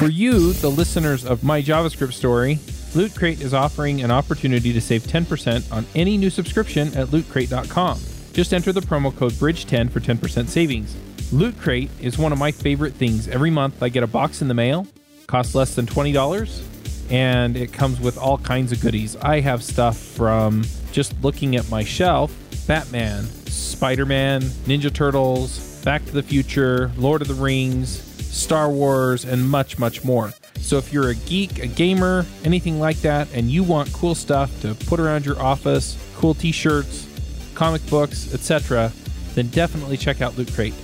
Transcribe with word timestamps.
For 0.00 0.08
you, 0.08 0.54
the 0.54 0.70
listeners 0.70 1.26
of 1.26 1.44
my 1.44 1.60
JavaScript 1.60 2.14
story, 2.14 2.58
Loot 2.94 3.14
Crate 3.14 3.42
is 3.42 3.52
offering 3.52 4.00
an 4.00 4.10
opportunity 4.10 4.72
to 4.72 4.80
save 4.80 5.02
10% 5.02 5.70
on 5.70 5.84
any 5.94 6.16
new 6.16 6.30
subscription 6.30 6.88
at 6.96 7.08
lootcrate.com. 7.08 8.00
Just 8.32 8.54
enter 8.54 8.72
the 8.72 8.80
promo 8.80 9.14
code 9.14 9.32
BRIDGE10 9.32 9.90
for 9.90 10.00
10% 10.00 10.48
savings. 10.48 10.96
Loot 11.34 11.54
Crate 11.58 11.90
is 12.00 12.16
one 12.16 12.32
of 12.32 12.38
my 12.38 12.50
favorite 12.50 12.94
things. 12.94 13.28
Every 13.28 13.50
month 13.50 13.82
I 13.82 13.90
get 13.90 14.02
a 14.02 14.06
box 14.06 14.40
in 14.40 14.48
the 14.48 14.54
mail, 14.54 14.86
costs 15.26 15.54
less 15.54 15.74
than 15.74 15.84
$20, 15.84 16.64
and 17.10 17.54
it 17.54 17.70
comes 17.70 18.00
with 18.00 18.16
all 18.16 18.38
kinds 18.38 18.72
of 18.72 18.80
goodies. 18.80 19.16
I 19.16 19.40
have 19.40 19.62
stuff 19.62 19.98
from 19.98 20.64
just 20.92 21.12
looking 21.22 21.56
at 21.56 21.70
my 21.70 21.84
shelf 21.84 22.34
Batman, 22.66 23.24
Spider 23.24 24.06
Man, 24.06 24.40
Ninja 24.40 24.90
Turtles, 24.90 25.84
Back 25.84 26.06
to 26.06 26.12
the 26.12 26.22
Future, 26.22 26.90
Lord 26.96 27.20
of 27.20 27.28
the 27.28 27.34
Rings, 27.34 28.09
Star 28.30 28.70
Wars, 28.70 29.24
and 29.24 29.48
much, 29.48 29.78
much 29.78 30.04
more. 30.04 30.32
So 30.60 30.78
if 30.78 30.92
you're 30.92 31.08
a 31.08 31.14
geek, 31.14 31.58
a 31.58 31.66
gamer, 31.66 32.24
anything 32.44 32.78
like 32.78 32.98
that, 32.98 33.28
and 33.32 33.50
you 33.50 33.62
want 33.62 33.92
cool 33.92 34.14
stuff 34.14 34.60
to 34.62 34.74
put 34.86 35.00
around 35.00 35.26
your 35.26 35.40
office, 35.40 35.96
cool 36.16 36.34
t-shirts, 36.34 37.06
comic 37.54 37.84
books, 37.88 38.32
etc., 38.32 38.92
then 39.34 39.48
definitely 39.48 39.96
check 39.96 40.20
out 40.20 40.36
Loot 40.36 40.52
Crate. 40.52 40.74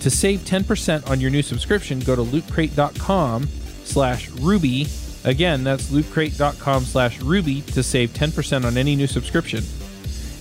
To 0.00 0.10
save 0.10 0.40
10% 0.40 1.08
on 1.10 1.20
your 1.20 1.30
new 1.30 1.42
subscription, 1.42 2.00
go 2.00 2.16
to 2.16 2.22
lootcrate.com 2.22 3.46
slash 3.84 4.30
ruby. 4.30 4.86
Again, 5.24 5.62
that's 5.64 5.90
lootcrate.com 5.90 6.84
slash 6.84 7.20
ruby 7.20 7.60
to 7.62 7.82
save 7.82 8.10
10% 8.10 8.64
on 8.64 8.78
any 8.78 8.96
new 8.96 9.06
subscription. 9.06 9.62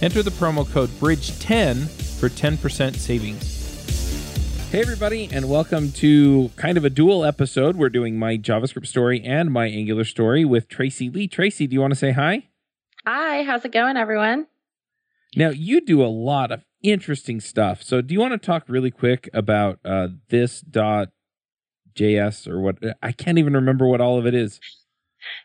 Enter 0.01 0.23
the 0.23 0.31
promo 0.31 0.69
code 0.69 0.89
BRIDGE10 0.91 1.89
for 2.19 2.29
10% 2.29 2.95
savings. 2.95 3.58
Hey, 4.71 4.81
everybody, 4.81 5.27
and 5.31 5.49
welcome 5.49 5.91
to 5.93 6.51
kind 6.55 6.77
of 6.77 6.85
a 6.85 6.91
dual 6.91 7.25
episode. 7.25 7.75
We're 7.75 7.89
doing 7.89 8.19
my 8.19 8.37
JavaScript 8.37 8.85
story 8.85 9.19
and 9.25 9.51
my 9.51 9.65
Angular 9.65 10.03
story 10.03 10.45
with 10.45 10.67
Tracy 10.67 11.09
Lee. 11.09 11.27
Tracy, 11.27 11.65
do 11.65 11.73
you 11.73 11.81
want 11.81 11.89
to 11.89 11.99
say 11.99 12.11
hi? 12.11 12.49
Hi, 13.03 13.41
how's 13.41 13.65
it 13.65 13.71
going, 13.71 13.97
everyone? 13.97 14.45
Now, 15.35 15.49
you 15.49 15.81
do 15.81 16.03
a 16.03 16.05
lot 16.05 16.51
of 16.51 16.63
interesting 16.83 17.39
stuff. 17.39 17.81
So, 17.81 18.01
do 18.01 18.13
you 18.13 18.19
want 18.19 18.33
to 18.33 18.37
talk 18.37 18.65
really 18.67 18.91
quick 18.91 19.27
about 19.33 19.79
uh, 19.83 20.09
this 20.29 20.61
dot 20.61 21.09
JS 21.95 22.47
or 22.47 22.59
what? 22.59 22.77
I 23.01 23.11
can't 23.11 23.39
even 23.39 23.53
remember 23.53 23.87
what 23.87 24.01
all 24.01 24.19
of 24.19 24.27
it 24.27 24.35
is. 24.35 24.59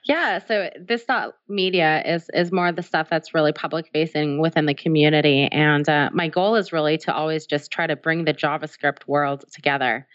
Yeah, 0.05 0.39
so 0.39 0.71
this 0.81 1.05
dot 1.05 1.35
media 1.49 2.03
is 2.05 2.29
is 2.33 2.53
more 2.53 2.69
of 2.69 2.77
the 2.77 2.83
stuff 2.83 3.09
that's 3.11 3.35
really 3.35 3.53
public 3.53 3.89
facing 3.93 4.41
within 4.41 4.67
the 4.67 4.75
community, 4.75 5.49
and 5.51 5.89
uh, 5.89 6.11
my 6.13 6.29
goal 6.29 6.57
is 6.57 6.73
really 6.73 6.99
to 6.99 7.15
always 7.15 7.47
just 7.47 7.71
try 7.71 7.87
to 7.87 7.97
bring 7.97 8.25
the 8.25 8.35
JavaScript 8.35 9.07
world 9.07 9.45
together 9.53 10.07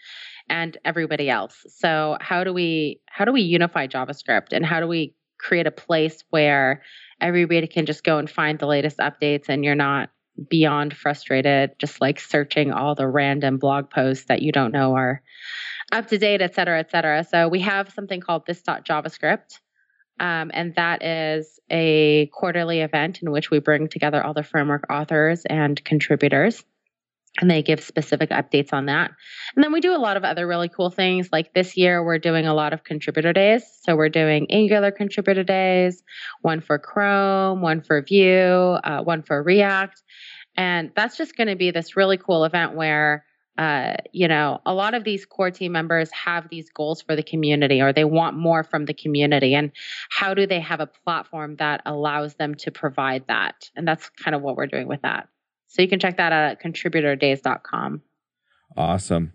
and 0.48 0.76
everybody 0.84 1.30
else. 1.30 1.64
So 1.68 2.16
how 2.20 2.44
do 2.44 2.52
we 2.52 3.00
how 3.06 3.24
do 3.24 3.32
we 3.32 3.42
unify 3.42 3.86
JavaScript, 3.86 4.52
and 4.52 4.64
how 4.64 4.80
do 4.80 4.86
we 4.86 5.14
create 5.38 5.66
a 5.66 5.72
place 5.72 6.22
where 6.30 6.82
everybody 7.20 7.66
can 7.66 7.86
just 7.86 8.04
go 8.04 8.18
and 8.18 8.30
find 8.30 8.58
the 8.58 8.66
latest 8.66 8.98
updates, 8.98 9.48
and 9.48 9.64
you're 9.64 9.74
not 9.74 10.10
beyond 10.48 10.96
frustrated 10.96 11.72
just 11.78 12.00
like 12.00 12.18
searching 12.18 12.72
all 12.72 12.94
the 12.94 13.06
random 13.06 13.58
blog 13.58 13.90
posts 13.90 14.26
that 14.26 14.42
you 14.42 14.52
don't 14.52 14.72
know 14.72 14.94
are 14.94 15.22
up 15.92 16.08
to 16.08 16.18
date, 16.18 16.40
et 16.40 16.54
cetera, 16.54 16.78
et 16.78 16.90
cetera. 16.90 17.24
So 17.24 17.48
we 17.48 17.60
have 17.60 17.92
something 17.92 18.20
called 18.20 18.46
this 18.46 18.62
JavaScript. 18.62 19.58
Um, 20.18 20.50
and 20.52 20.74
that 20.74 21.02
is 21.02 21.58
a 21.70 22.26
quarterly 22.34 22.80
event 22.80 23.22
in 23.22 23.30
which 23.30 23.50
we 23.50 23.58
bring 23.58 23.88
together 23.88 24.22
all 24.22 24.34
the 24.34 24.42
framework 24.42 24.84
authors 24.90 25.44
and 25.46 25.82
contributors. 25.82 26.62
And 27.40 27.50
they 27.50 27.62
give 27.62 27.82
specific 27.82 28.30
updates 28.30 28.72
on 28.72 28.86
that. 28.86 29.12
And 29.54 29.64
then 29.64 29.72
we 29.72 29.80
do 29.80 29.94
a 29.94 29.98
lot 29.98 30.16
of 30.16 30.24
other 30.24 30.46
really 30.46 30.68
cool 30.68 30.90
things. 30.90 31.30
Like 31.32 31.54
this 31.54 31.76
year, 31.76 32.04
we're 32.04 32.18
doing 32.18 32.46
a 32.46 32.54
lot 32.54 32.72
of 32.72 32.84
contributor 32.84 33.32
days. 33.32 33.62
So 33.82 33.96
we're 33.96 34.08
doing 34.08 34.50
Angular 34.50 34.90
contributor 34.90 35.44
days, 35.44 36.02
one 36.42 36.60
for 36.60 36.78
Chrome, 36.78 37.62
one 37.62 37.80
for 37.80 38.02
Vue, 38.02 38.26
uh, 38.84 39.02
one 39.02 39.22
for 39.22 39.42
React. 39.42 40.02
And 40.56 40.90
that's 40.96 41.16
just 41.16 41.36
going 41.36 41.48
to 41.48 41.56
be 41.56 41.70
this 41.70 41.96
really 41.96 42.18
cool 42.18 42.44
event 42.44 42.74
where 42.74 43.24
uh, 43.58 43.94
you 44.12 44.28
know, 44.28 44.60
a 44.64 44.72
lot 44.72 44.94
of 44.94 45.04
these 45.04 45.26
core 45.26 45.50
team 45.50 45.72
members 45.72 46.10
have 46.12 46.48
these 46.48 46.70
goals 46.70 47.02
for 47.02 47.14
the 47.14 47.22
community 47.22 47.82
or 47.82 47.92
they 47.92 48.04
want 48.04 48.36
more 48.36 48.64
from 48.64 48.86
the 48.86 48.94
community. 48.94 49.54
And 49.54 49.72
how 50.08 50.34
do 50.34 50.46
they 50.46 50.60
have 50.60 50.80
a 50.80 50.86
platform 50.86 51.56
that 51.56 51.82
allows 51.84 52.34
them 52.34 52.54
to 52.56 52.70
provide 52.70 53.26
that? 53.28 53.70
And 53.76 53.86
that's 53.86 54.08
kind 54.10 54.34
of 54.34 54.42
what 54.42 54.56
we're 54.56 54.66
doing 54.66 54.88
with 54.88 55.02
that. 55.02 55.28
So 55.66 55.82
you 55.82 55.88
can 55.88 56.00
check 56.00 56.16
that 56.16 56.32
out 56.32 56.50
at 56.50 56.62
contributordays.com. 56.62 58.02
Awesome. 58.76 59.32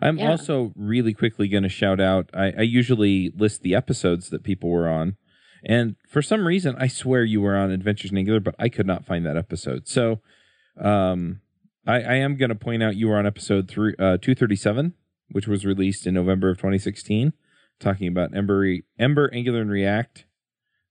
I'm 0.00 0.18
yeah. 0.18 0.30
also 0.30 0.72
really 0.76 1.14
quickly 1.14 1.48
going 1.48 1.62
to 1.62 1.68
shout 1.68 2.00
out. 2.00 2.30
I, 2.34 2.52
I 2.58 2.62
usually 2.62 3.32
list 3.36 3.62
the 3.62 3.74
episodes 3.74 4.30
that 4.30 4.42
people 4.42 4.68
were 4.68 4.88
on. 4.88 5.16
And 5.64 5.94
for 6.08 6.22
some 6.22 6.46
reason, 6.46 6.74
I 6.78 6.88
swear 6.88 7.24
you 7.24 7.40
were 7.40 7.56
on 7.56 7.70
Adventures 7.70 8.10
in 8.10 8.18
Angular, 8.18 8.40
but 8.40 8.56
I 8.58 8.68
could 8.68 8.86
not 8.86 9.06
find 9.06 9.24
that 9.24 9.36
episode. 9.36 9.86
So, 9.86 10.20
um, 10.80 11.41
I, 11.86 11.96
I 11.96 12.14
am 12.14 12.36
going 12.36 12.50
to 12.50 12.54
point 12.54 12.82
out 12.82 12.96
you 12.96 13.08
were 13.08 13.16
on 13.16 13.26
episode 13.26 13.68
three, 13.68 13.94
uh, 13.98 14.18
237, 14.18 14.94
which 15.30 15.48
was 15.48 15.64
released 15.64 16.06
in 16.06 16.14
November 16.14 16.50
of 16.50 16.58
2016, 16.58 17.32
talking 17.80 18.08
about 18.08 18.34
Ember, 18.36 18.78
Ember 18.98 19.30
Angular, 19.32 19.60
and 19.60 19.70
React. 19.70 20.26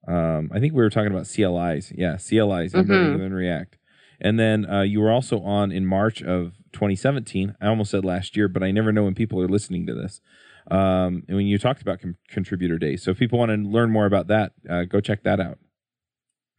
Um, 0.08 0.52
I 0.54 0.60
think 0.60 0.74
we 0.74 0.82
were 0.82 0.90
talking 0.90 1.12
about 1.12 1.28
CLIs. 1.28 1.94
Yeah, 1.96 2.18
CLIs, 2.18 2.76
Ember, 2.76 2.94
mm-hmm. 2.94 3.06
Angular, 3.06 3.26
and 3.26 3.36
React. 3.36 3.78
And 4.20 4.40
then 4.40 4.70
uh, 4.70 4.82
you 4.82 5.02
were 5.02 5.12
also 5.12 5.42
on 5.42 5.72
in 5.72 5.86
March 5.86 6.22
of 6.22 6.54
2017. 6.74 7.56
I 7.60 7.68
almost 7.68 7.92
said 7.92 8.06
last 8.06 8.36
year, 8.36 8.48
but 8.48 8.64
I 8.64 8.72
never 8.72 8.92
know 8.92 9.04
when 9.04 9.16
people 9.16 9.42
are 9.42 9.48
listening 9.48 9.88
to 9.88 9.94
this. 9.94 10.22
Um, 10.70 11.24
and 11.28 11.38
when 11.38 11.48
you 11.48 11.58
talked 11.58 11.82
about 11.82 12.02
com- 12.02 12.18
contributor 12.30 12.78
days. 12.78 13.04
So 13.04 13.12
if 13.12 13.18
people 13.18 13.40
want 13.40 13.50
to 13.50 13.58
learn 13.58 13.90
more 13.90 14.06
about 14.06 14.28
that, 14.28 14.54
uh, 14.70 14.84
go 14.84 15.02
check 15.02 15.24
that 15.24 15.40
out. 15.40 15.58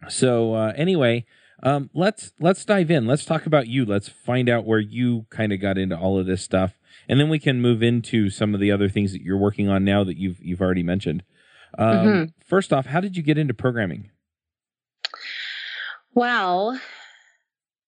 So 0.09 0.54
uh, 0.54 0.72
anyway, 0.76 1.25
um, 1.62 1.91
let's 1.95 2.33
let's 2.41 2.65
dive 2.65 2.91
in. 2.91 3.06
Let's 3.06 3.25
talk 3.25 3.47
about 3.47 3.69
you. 3.69 3.84
Let's 3.84 4.09
find 4.09 4.49
out 4.49 4.65
where 4.65 4.81
you 4.81 5.27
kind 5.31 5.53
of 5.53 5.61
got 5.61 5.78
into 5.78 5.97
all 5.97 6.19
of 6.19 6.27
this 6.27 6.43
stuff, 6.43 6.78
and 7.09 7.21
then 7.21 7.28
we 7.28 7.39
can 7.39 7.61
move 7.61 7.83
into 7.83 8.31
some 8.31 8.55
of 8.55 8.61
the 8.61 8.73
other 8.73 8.89
things 8.89 9.12
that 9.12 9.23
you're 9.23 9.39
working 9.39 9.69
on 9.69 9.84
now 9.84 10.03
that 10.05 10.17
you've 10.17 10.41
you've 10.41 10.61
already 10.61 10.83
mentioned. 10.83 11.22
Um, 11.78 11.89
mm-hmm. 11.89 12.25
First 12.45 12.72
off, 12.72 12.87
how 12.87 13.01
did 13.01 13.17
you 13.17 13.22
get 13.22 13.39
into 13.39 13.55
programming? 13.55 14.11
Well, 16.15 16.78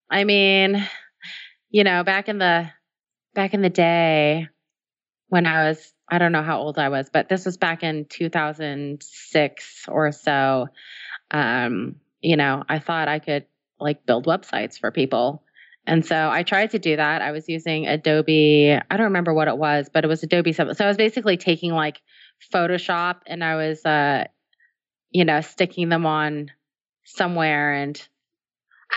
I 0.09 0.23
mean, 0.23 0.87
you 1.69 1.83
know, 1.83 2.03
back 2.03 2.29
in 2.29 2.37
the 2.37 2.69
back 3.33 3.53
in 3.53 3.61
the 3.61 3.69
day 3.69 4.47
when 5.27 5.45
I 5.45 5.67
was 5.67 5.93
I 6.09 6.17
don't 6.17 6.31
know 6.31 6.43
how 6.43 6.59
old 6.59 6.79
I 6.79 6.89
was, 6.89 7.09
but 7.11 7.27
this 7.27 7.45
was 7.45 7.57
back 7.57 7.83
in 7.83 8.05
2006 8.05 9.85
or 9.89 10.11
so. 10.11 10.67
Um, 11.31 11.95
you 12.21 12.37
know, 12.37 12.63
I 12.69 12.79
thought 12.79 13.07
I 13.07 13.19
could 13.19 13.45
like 13.79 14.05
build 14.05 14.25
websites 14.25 14.79
for 14.79 14.91
people. 14.91 15.43
And 15.87 16.05
so 16.05 16.29
I 16.29 16.43
tried 16.43 16.71
to 16.71 16.79
do 16.79 16.95
that. 16.95 17.21
I 17.21 17.31
was 17.31 17.47
using 17.47 17.85
Adobe, 17.85 18.73
I 18.73 18.97
don't 18.97 19.05
remember 19.05 19.33
what 19.33 19.47
it 19.47 19.57
was, 19.57 19.89
but 19.93 20.03
it 20.03 20.07
was 20.07 20.23
Adobe 20.23 20.51
something. 20.51 20.75
So 20.75 20.85
I 20.85 20.87
was 20.87 20.97
basically 20.97 21.37
taking 21.37 21.71
like 21.71 22.01
Photoshop 22.51 23.17
and 23.27 23.43
I 23.43 23.55
was 23.55 23.85
uh 23.85 24.25
you 25.11 25.23
know, 25.23 25.39
sticking 25.39 25.87
them 25.87 26.05
on 26.05 26.51
somewhere 27.05 27.73
and 27.73 28.05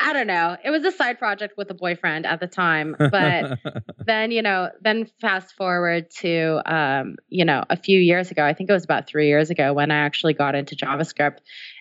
I 0.01 0.13
don't 0.13 0.27
know. 0.27 0.57
It 0.63 0.71
was 0.71 0.85
a 0.85 0.93
side 0.93 1.19
project 1.19 1.55
with 1.57 1.71
a 1.71 1.75
boyfriend 1.75 2.27
at 2.27 2.41
the 2.41 2.47
time, 2.47 2.95
but 2.99 3.59
then, 4.07 4.33
you 4.33 4.43
know, 4.43 4.69
then 4.81 5.09
fast 5.21 5.55
forward 5.55 6.11
to 6.19 6.61
um, 6.67 7.17
you 7.29 7.45
know, 7.45 7.65
a 7.71 7.77
few 7.77 7.99
years 7.99 8.31
ago, 8.31 8.45
I 8.45 8.53
think 8.53 8.69
it 8.69 8.73
was 8.73 8.85
about 8.85 9.07
3 9.07 9.29
years 9.29 9.51
ago 9.51 9.73
when 9.73 9.91
I 9.91 9.99
actually 9.99 10.35
got 10.35 10.55
into 10.55 10.77
JavaScript 10.77 11.39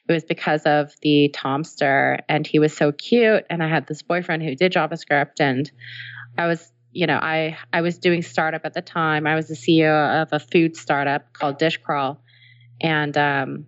it 0.08 0.14
was 0.14 0.24
because 0.24 0.64
of 0.64 0.94
the 1.02 1.30
Tomster 1.34 2.20
and 2.30 2.48
he 2.48 2.60
was 2.60 2.76
so 2.76 2.92
cute 2.92 3.46
and 3.50 3.62
I 3.62 3.68
had 3.68 3.88
this 3.88 4.02
boyfriend 4.02 4.44
who 4.44 4.56
did 4.56 4.72
JavaScript 4.72 5.40
and 5.40 5.70
I 6.38 6.48
was 6.48 6.72
you 6.92 7.08
know 7.08 7.18
I 7.22 7.58
I 7.74 7.82
was 7.82 7.98
doing 7.98 8.22
startup 8.22 8.62
at 8.66 8.74
the 8.74 8.82
time. 8.82 9.28
I 9.28 9.36
was 9.36 9.48
the 9.48 9.56
CEO 9.56 10.22
of 10.22 10.30
a 10.32 10.40
food 10.40 10.78
startup 10.78 11.34
called 11.34 11.58
Dishcrawl 11.58 12.22
and 12.82 13.18
um 13.18 13.66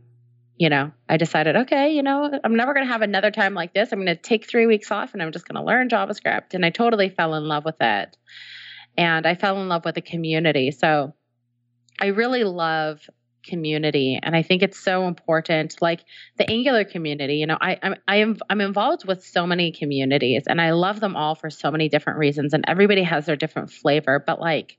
you 0.58 0.70
know 0.70 0.92
I 1.08 1.18
decided 1.18 1.56
okay 1.56 1.94
you 1.94 2.04
know 2.04 2.40
I'm 2.44 2.56
never 2.56 2.74
going 2.74 2.86
to 2.86 2.92
have 2.92 3.02
another 3.02 3.32
time 3.32 3.54
like 3.54 3.74
this. 3.74 3.92
I'm 3.92 4.00
going 4.00 4.16
to 4.16 4.22
take 4.22 4.48
3 4.48 4.66
weeks 4.66 4.92
off 4.92 5.14
and 5.14 5.22
I'm 5.22 5.32
just 5.32 5.48
going 5.48 5.62
to 5.62 5.66
learn 5.66 5.90
JavaScript 5.90 6.54
and 6.54 6.66
I 6.66 6.70
totally 6.70 7.10
fell 7.10 7.36
in 7.36 7.48
love 7.48 7.66
with 7.66 7.82
it. 7.82 8.18
And 8.98 9.26
I 9.26 9.36
fell 9.36 9.62
in 9.62 9.70
love 9.70 9.86
with 9.86 9.96
the 9.96 10.02
community. 10.02 10.72
So 10.72 11.14
I 12.02 12.08
really 12.08 12.44
love 12.44 13.10
community. 13.50 14.20
And 14.22 14.36
i 14.36 14.42
think 14.42 14.62
it's 14.62 14.80
so 14.80 15.08
important 15.08 15.82
like 15.82 16.02
the 16.38 16.50
angular 16.50 16.84
community 16.84 17.36
you 17.36 17.48
know 17.48 17.58
i 17.60 17.78
i'm 17.82 17.96
I 18.08 18.18
am, 18.18 18.38
i'm 18.50 18.62
involved 18.62 19.06
with 19.06 19.24
so 19.24 19.46
many 19.46 19.72
communities 19.72 20.44
and 20.48 20.62
i 20.62 20.72
love 20.72 21.00
them 21.00 21.16
all 21.16 21.36
for 21.36 21.50
so 21.50 21.72
many 21.72 21.90
different 21.90 22.20
reasons 22.20 22.54
and 22.54 22.64
everybody 22.68 23.04
has 23.04 23.26
their 23.26 23.36
different 23.36 23.72
flavor. 23.72 24.24
But 24.26 24.40
like 24.40 24.78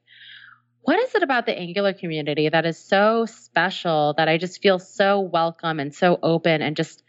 what 0.83 0.99
is 0.99 1.15
it 1.15 1.23
about 1.23 1.45
the 1.47 1.59
angular 1.59 1.93
community 1.93 2.49
that 2.49 2.65
is 2.65 2.79
so 2.79 3.27
special 3.27 4.15
that 4.17 4.29
i 4.29 4.39
just 4.39 4.63
feel 4.63 4.79
so 4.79 5.21
welcome 5.21 5.81
and 5.81 5.95
so 5.95 6.19
open 6.23 6.63
and 6.63 6.77
just 6.77 7.03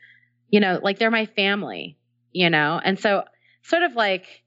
you 0.50 0.60
know 0.60 0.80
like 0.84 1.00
they're 1.00 1.12
my 1.12 1.26
family 1.26 1.98
you 2.32 2.50
know? 2.50 2.80
And 2.84 3.00
so 3.00 3.24
sort 3.64 3.84
of 3.84 3.96
like 3.96 4.44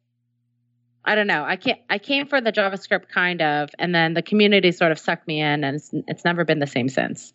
I 1.04 1.14
don't 1.14 1.26
know. 1.26 1.44
I 1.44 1.56
can't. 1.56 1.80
I 1.90 1.98
came 1.98 2.26
for 2.26 2.40
the 2.40 2.52
JavaScript 2.52 3.08
kind 3.08 3.42
of, 3.42 3.70
and 3.78 3.94
then 3.94 4.14
the 4.14 4.22
community 4.22 4.72
sort 4.72 4.90
of 4.92 4.98
sucked 4.98 5.26
me 5.28 5.40
in, 5.40 5.64
and 5.64 5.76
it's, 5.76 5.90
it's 5.92 6.24
never 6.24 6.44
been 6.44 6.60
the 6.60 6.66
same 6.66 6.88
since. 6.88 7.32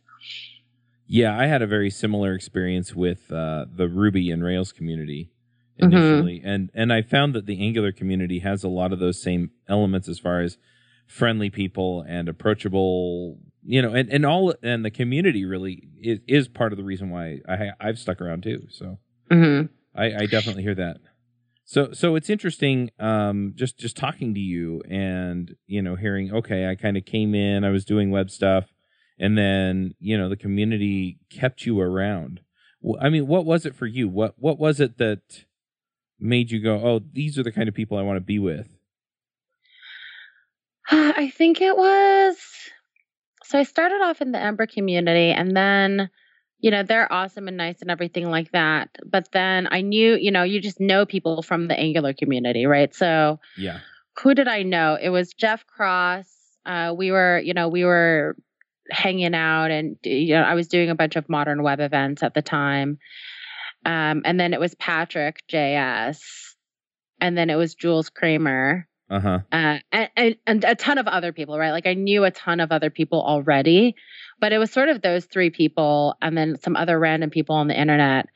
Yeah, 1.07 1.37
I 1.37 1.47
had 1.47 1.61
a 1.61 1.67
very 1.67 1.89
similar 1.89 2.33
experience 2.33 2.93
with 2.95 3.31
uh, 3.31 3.65
the 3.73 3.87
Ruby 3.87 4.31
and 4.31 4.43
Rails 4.43 4.71
community 4.71 5.31
Mm-hmm. 5.81 5.93
initially, 5.93 6.41
and 6.43 6.69
and 6.73 6.91
I 6.91 7.01
found 7.01 7.33
that 7.35 7.45
the 7.45 7.63
Angular 7.65 7.93
community 7.93 8.39
has 8.39 8.65
a 8.65 8.67
lot 8.67 8.91
of 8.91 8.99
those 8.99 9.21
same 9.21 9.51
elements 9.69 10.09
as 10.09 10.19
far 10.19 10.41
as 10.41 10.57
friendly 11.07 11.49
people 11.49 12.03
and 12.07 12.27
approachable, 12.27 13.39
you 13.63 13.81
know, 13.81 13.93
and 13.93 14.09
and 14.09 14.25
all 14.25 14.53
and 14.61 14.83
the 14.83 14.91
community 14.91 15.45
really 15.45 15.87
is, 16.01 16.19
is 16.27 16.47
part 16.49 16.73
of 16.73 16.77
the 16.77 16.83
reason 16.83 17.09
why 17.11 17.39
I 17.47 17.69
I've 17.79 17.97
stuck 17.97 18.19
around 18.19 18.43
too. 18.43 18.67
So 18.69 18.99
hmm 19.31 19.61
I, 19.95 20.05
I 20.05 20.25
definitely 20.25 20.63
hear 20.63 20.75
that. 20.75 20.97
So 21.69 21.91
so 21.93 22.15
it's 22.15 22.31
interesting, 22.31 22.89
um, 22.97 23.53
just 23.53 23.77
just 23.77 23.95
talking 23.95 24.33
to 24.33 24.39
you 24.39 24.81
and 24.89 25.55
you 25.67 25.83
know 25.83 25.95
hearing. 25.95 26.33
Okay, 26.33 26.67
I 26.67 26.73
kind 26.73 26.97
of 26.97 27.05
came 27.05 27.35
in, 27.35 27.63
I 27.63 27.69
was 27.69 27.85
doing 27.85 28.09
web 28.09 28.31
stuff, 28.31 28.73
and 29.19 29.37
then 29.37 29.93
you 29.99 30.17
know 30.17 30.29
the 30.29 30.35
community 30.35 31.19
kept 31.29 31.67
you 31.67 31.79
around. 31.79 32.39
Wh- 32.83 32.99
I 32.99 33.09
mean, 33.09 33.27
what 33.27 33.45
was 33.45 33.67
it 33.67 33.75
for 33.75 33.85
you? 33.85 34.09
What 34.09 34.33
what 34.39 34.57
was 34.57 34.79
it 34.79 34.97
that 34.97 35.45
made 36.19 36.49
you 36.49 36.59
go, 36.59 36.81
oh, 36.83 37.01
these 37.13 37.37
are 37.37 37.43
the 37.43 37.51
kind 37.51 37.69
of 37.69 37.75
people 37.75 37.99
I 37.99 38.01
want 38.01 38.17
to 38.17 38.21
be 38.21 38.39
with? 38.39 38.67
I 40.89 41.29
think 41.29 41.61
it 41.61 41.77
was. 41.77 42.35
So 43.43 43.59
I 43.59 43.63
started 43.63 44.01
off 44.01 44.21
in 44.21 44.31
the 44.31 44.41
Ember 44.41 44.65
community, 44.65 45.29
and 45.29 45.55
then, 45.55 46.09
you 46.59 46.71
know, 46.71 46.83
they're 46.83 47.11
awesome 47.11 47.47
and 47.47 47.57
nice 47.57 47.81
and 47.81 47.89
everything 47.89 48.29
like 48.29 48.51
that. 48.51 48.89
But 49.05 49.31
then 49.31 49.67
I 49.71 49.81
knew, 49.81 50.15
you 50.15 50.31
know, 50.31 50.43
you 50.43 50.59
just 50.59 50.79
know 50.79 51.05
people 51.05 51.41
from 51.41 51.67
the 51.67 51.79
Angular 51.79 52.13
community, 52.13 52.65
right? 52.65 52.93
So 52.93 53.39
Yeah, 53.57 53.79
who 54.21 54.33
did 54.33 54.47
I 54.47 54.63
know? 54.63 54.97
It 55.01 55.09
was 55.09 55.33
Jeff 55.33 55.65
Cross. 55.65 56.27
Uh, 56.65 56.93
we 56.95 57.11
were, 57.11 57.39
you 57.39 57.53
know, 57.53 57.69
we 57.69 57.85
were 57.85 58.35
hanging 58.91 59.35
out, 59.35 59.71
and 59.71 59.97
you 60.03 60.35
know, 60.35 60.41
I 60.41 60.55
was 60.55 60.67
doing 60.67 60.89
a 60.89 60.95
bunch 60.95 61.15
of 61.15 61.29
modern 61.29 61.63
web 61.63 61.79
events 61.79 62.23
at 62.23 62.33
the 62.33 62.41
time. 62.41 62.97
Um, 63.85 64.23
and 64.25 64.37
then 64.37 64.53
it 64.53 64.59
was 64.59 64.75
Patrick 64.75 65.41
JS, 65.47 66.19
and 67.21 67.37
then 67.37 67.49
it 67.49 67.55
was 67.55 67.75
Jules 67.75 68.09
Kremer 68.09 68.89
uh 69.09 69.19
huh, 69.19 69.39
uh, 69.51 69.79
and, 69.91 70.09
and, 70.15 70.35
and 70.45 70.63
a 70.63 70.75
ton 70.75 70.99
of 70.99 71.07
other 71.07 71.33
people, 71.33 71.57
right? 71.57 71.71
Like 71.71 71.87
I 71.87 71.95
knew 71.95 72.25
a 72.25 72.31
ton 72.31 72.59
of 72.59 72.71
other 72.71 72.91
people 72.91 73.23
already, 73.23 73.95
but 74.39 74.51
it 74.51 74.57
was 74.57 74.71
sort 74.71 74.89
of 74.89 75.01
those 75.01 75.25
three 75.25 75.49
people 75.49 76.15
and 76.21 76.37
then 76.37 76.57
some 76.61 76.75
other 76.75 76.97
random 76.97 77.29
people 77.29 77.55
on 77.55 77.67
the 77.67 77.79
internet. 77.79 78.27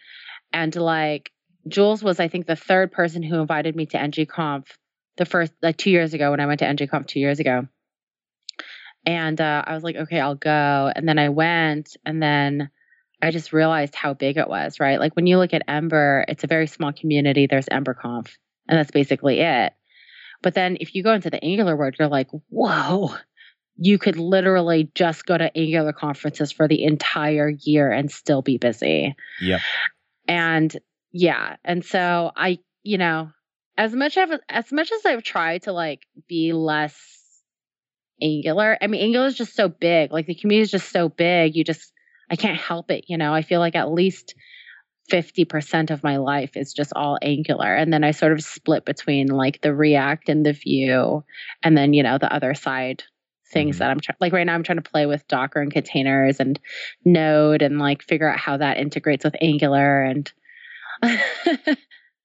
And 0.52 0.76
like 0.76 1.32
Jules 1.68 2.04
was, 2.04 2.20
I 2.20 2.28
think, 2.28 2.46
the 2.46 2.56
third 2.56 2.92
person 2.92 3.24
who 3.24 3.40
invited 3.40 3.76
me 3.76 3.86
to 3.88 3.98
NGConf 3.98 4.66
the 5.18 5.26
first, 5.26 5.54
like 5.62 5.78
two 5.78 5.92
years 5.92 6.14
ago 6.14 6.32
when 6.32 6.40
I 6.40 6.46
went 6.46 6.60
to 6.60 6.66
NGConf 6.66 7.08
two 7.08 7.20
years 7.20 7.40
ago. 7.40 7.68
And 9.06 9.40
uh, 9.40 9.64
I 9.66 9.74
was 9.74 9.84
like, 9.84 9.96
okay, 9.96 10.20
I'll 10.20 10.36
go. 10.36 10.92
And 10.94 11.08
then 11.08 11.20
I 11.20 11.30
went, 11.30 11.98
and 12.06 12.22
then 12.24 12.70
I 13.22 13.32
just 13.32 13.54
realized 13.54 13.96
how 13.96 14.14
big 14.14 14.38
it 14.38 14.48
was, 14.48 14.80
right? 14.80 15.00
Like 15.00 15.16
when 15.16 15.28
you 15.28 15.38
look 15.38 15.54
at 15.54 15.64
Ember, 15.68 16.26
it's 16.28 16.44
a 16.44 16.48
very 16.48 16.68
small 16.68 16.94
community. 16.94 17.48
There's 17.48 17.66
EmberConf, 17.66 18.30
and 18.68 18.80
that's 18.80 18.92
basically 18.92 19.40
it. 19.42 19.74
But 20.42 20.54
then 20.54 20.78
if 20.80 20.96
you 20.96 21.04
go 21.04 21.14
into 21.14 21.30
the 21.30 21.44
Angular 21.44 21.76
world, 21.76 21.96
you're 21.98 22.10
like, 22.10 22.30
whoa, 22.50 23.16
you 23.78 23.98
could 23.98 24.18
literally 24.18 24.92
just 24.96 25.26
go 25.26 25.38
to 25.38 25.56
Angular 25.58 25.94
conferences 25.94 26.52
for 26.52 26.68
the 26.68 26.84
entire 26.84 27.50
year 27.50 27.92
and 27.92 28.12
still 28.12 28.42
be 28.42 28.58
busy. 28.58 29.16
Yeah. 29.42 29.60
And 30.28 30.76
yeah, 31.12 31.58
and 31.64 31.84
so 31.84 32.32
I, 32.36 32.60
you 32.84 32.98
know, 32.98 33.30
as 33.78 33.94
much 33.94 34.18
as 34.18 34.30
as 34.50 34.72
much 34.72 34.92
as 34.92 35.06
I've 35.06 35.24
tried 35.24 35.64
to 35.64 35.72
like 35.72 36.02
be 36.28 36.54
less 36.54 36.96
Angular, 38.22 38.78
I 38.82 38.88
mean, 38.88 39.02
Angular 39.02 39.28
is 39.28 39.36
just 39.36 39.56
so 39.56 39.68
big. 39.68 40.12
Like 40.12 40.28
the 40.28 40.36
community 40.36 40.64
is 40.64 40.72
just 40.72 40.92
so 40.92 41.10
big. 41.10 41.56
You 41.56 41.64
just, 41.64 41.92
I 42.30 42.36
can't 42.36 42.60
help 42.60 42.92
it. 42.92 43.06
You 43.08 43.18
know, 43.18 43.34
I 43.34 43.42
feel 43.42 43.60
like 43.60 43.76
at 43.76 43.92
least 43.92 44.36
50% 45.12 45.90
of 45.90 46.04
my 46.04 46.18
life 46.18 46.56
is 46.56 46.74
just 46.74 46.94
all 46.96 47.18
Angular. 47.22 47.76
And 47.76 47.92
then 47.92 48.04
I 48.04 48.12
sort 48.12 48.32
of 48.32 48.44
split 48.44 48.86
between 48.86 49.28
like 49.28 49.62
the 49.62 49.74
React 49.74 50.30
and 50.30 50.46
the 50.46 50.54
Vue, 50.54 51.24
and 51.64 51.78
then, 51.78 51.94
you 51.94 52.04
know, 52.04 52.18
the 52.18 52.34
other 52.34 52.54
side 52.54 53.04
things 53.54 53.76
Mhm. 53.76 53.80
that 53.80 53.92
I'm 53.92 54.00
trying, 54.00 54.18
like 54.20 54.34
right 54.34 54.46
now, 54.46 54.56
I'm 54.56 54.64
trying 54.64 54.82
to 54.82 54.90
play 54.90 55.06
with 55.06 55.28
Docker 55.28 55.62
and 55.62 55.72
containers 55.72 56.40
and 56.40 56.60
Node 57.06 57.62
and 57.62 57.80
like 57.80 58.04
figure 58.04 58.30
out 58.30 58.40
how 58.40 58.58
that 58.58 58.78
integrates 58.78 59.24
with 59.24 59.36
Angular. 59.42 60.04
And 60.04 60.32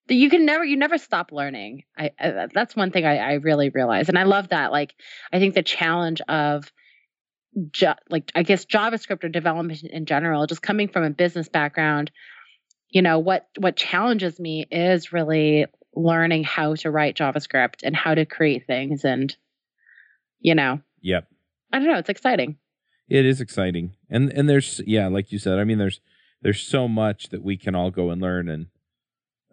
you 0.09 0.31
can 0.31 0.45
never, 0.47 0.65
you 0.65 0.77
never 0.77 0.99
stop 0.99 1.33
learning. 1.33 1.85
I, 1.97 2.11
I 2.19 2.49
that's 2.53 2.75
one 2.75 2.91
thing 2.91 3.05
I, 3.05 3.19
I 3.19 3.33
really 3.35 3.69
realize. 3.69 4.09
And 4.09 4.19
I 4.19 4.25
love 4.25 4.49
that. 4.49 4.73
Like, 4.73 4.95
I 5.33 5.39
think 5.39 5.55
the 5.55 5.63
challenge 5.63 6.21
of, 6.29 6.73
ju- 7.73 7.93
like 8.09 8.31
I 8.35 8.43
guess 8.43 8.65
JavaScript 8.65 9.25
or 9.25 9.29
development 9.29 9.83
in 9.83 10.07
general, 10.07 10.47
just 10.47 10.63
coming 10.63 10.89
from 10.89 11.05
a 11.05 11.11
business 11.11 11.49
background, 11.49 12.11
you 12.91 13.03
know 13.03 13.19
what 13.19 13.49
what 13.59 13.77
challenges 13.77 14.39
me 14.41 14.67
is 14.71 15.13
really 15.13 15.67
learning 15.95 16.45
how 16.45 16.75
to 16.77 16.91
write 16.91 17.17
JavaScript 17.17 17.83
and 17.83 17.97
how 17.97 18.15
to 18.15 18.25
create 18.25 18.67
things, 18.67 19.05
and 19.05 19.35
you 20.41 20.55
know, 20.55 20.81
yep. 21.01 21.29
I 21.73 21.79
don't 21.79 21.89
know, 21.89 21.99
it's 21.99 22.09
exciting. 22.09 22.57
It 23.09 23.25
is 23.25 23.41
exciting, 23.41 23.97
and 24.11 24.31
and 24.31 24.51
there's 24.51 24.83
yeah, 24.87 25.09
like 25.09 25.33
you 25.33 25.39
said. 25.39 25.59
I 25.59 25.65
mean, 25.65 25.79
there's 25.79 26.01
there's 26.43 26.61
so 26.61 26.87
much 26.87 27.31
that 27.31 27.43
we 27.43 27.57
can 27.57 27.75
all 27.75 27.91
go 27.91 28.11
and 28.11 28.21
learn, 28.21 28.49
and 28.49 28.67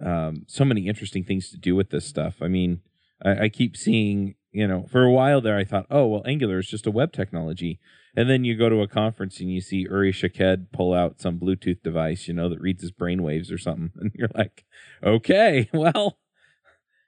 um, 0.06 0.44
so 0.47 0.65
many 0.65 0.88
interesting 0.88 1.24
things 1.24 1.50
to 1.51 1.57
do 1.57 1.74
with 1.75 1.89
this 1.89 2.06
stuff. 2.06 2.36
I 2.42 2.47
mean, 2.47 2.81
I, 3.24 3.44
I 3.44 3.50
keep 3.50 3.77
seeing, 3.77 4.36
you 4.51 4.68
know, 4.68 4.88
for 4.92 5.03
a 5.03 5.12
while 5.12 5.39
there, 5.39 5.57
I 5.57 5.63
thought, 5.63 5.88
oh 5.89 6.06
well, 6.06 6.24
Angular 6.25 6.59
is 6.59 6.68
just 6.68 6.86
a 6.86 6.92
web 6.92 7.13
technology, 7.13 7.80
and 8.15 8.30
then 8.30 8.44
you 8.44 8.56
go 8.56 8.69
to 8.69 8.81
a 8.81 8.88
conference 8.88 9.39
and 9.39 9.51
you 9.51 9.62
see 9.62 9.88
Uri 9.89 10.12
Shaked 10.12 10.71
pull 10.71 10.94
out 10.94 11.21
some 11.21 11.39
Bluetooth 11.39 11.81
device, 11.81 12.27
you 12.27 12.33
know, 12.33 12.50
that 12.50 12.62
reads 12.62 12.81
his 12.81 12.92
brainwaves 12.92 13.51
or 13.53 13.57
something, 13.57 13.92
and 14.00 14.12
you're 14.15 14.30
like, 14.36 14.65
okay, 15.03 15.69
well, 15.74 16.18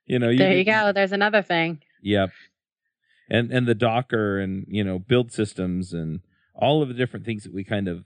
you 0.06 0.20
know, 0.20 0.34
there 0.36 0.56
you 0.56 0.64
go. 0.64 0.92
There's 0.94 1.12
another 1.12 1.42
thing. 1.42 1.82
Yep. 2.02 2.30
And 3.30 3.52
and 3.52 3.68
the 3.68 3.76
Docker 3.76 4.40
and 4.40 4.66
you 4.70 4.84
know 4.84 5.00
build 5.00 5.32
systems 5.32 5.94
and 5.94 6.22
all 6.56 6.82
of 6.82 6.88
the 6.88 6.94
different 6.94 7.26
things 7.26 7.44
that 7.44 7.54
we 7.54 7.64
kind 7.64 7.88
of 7.88 8.04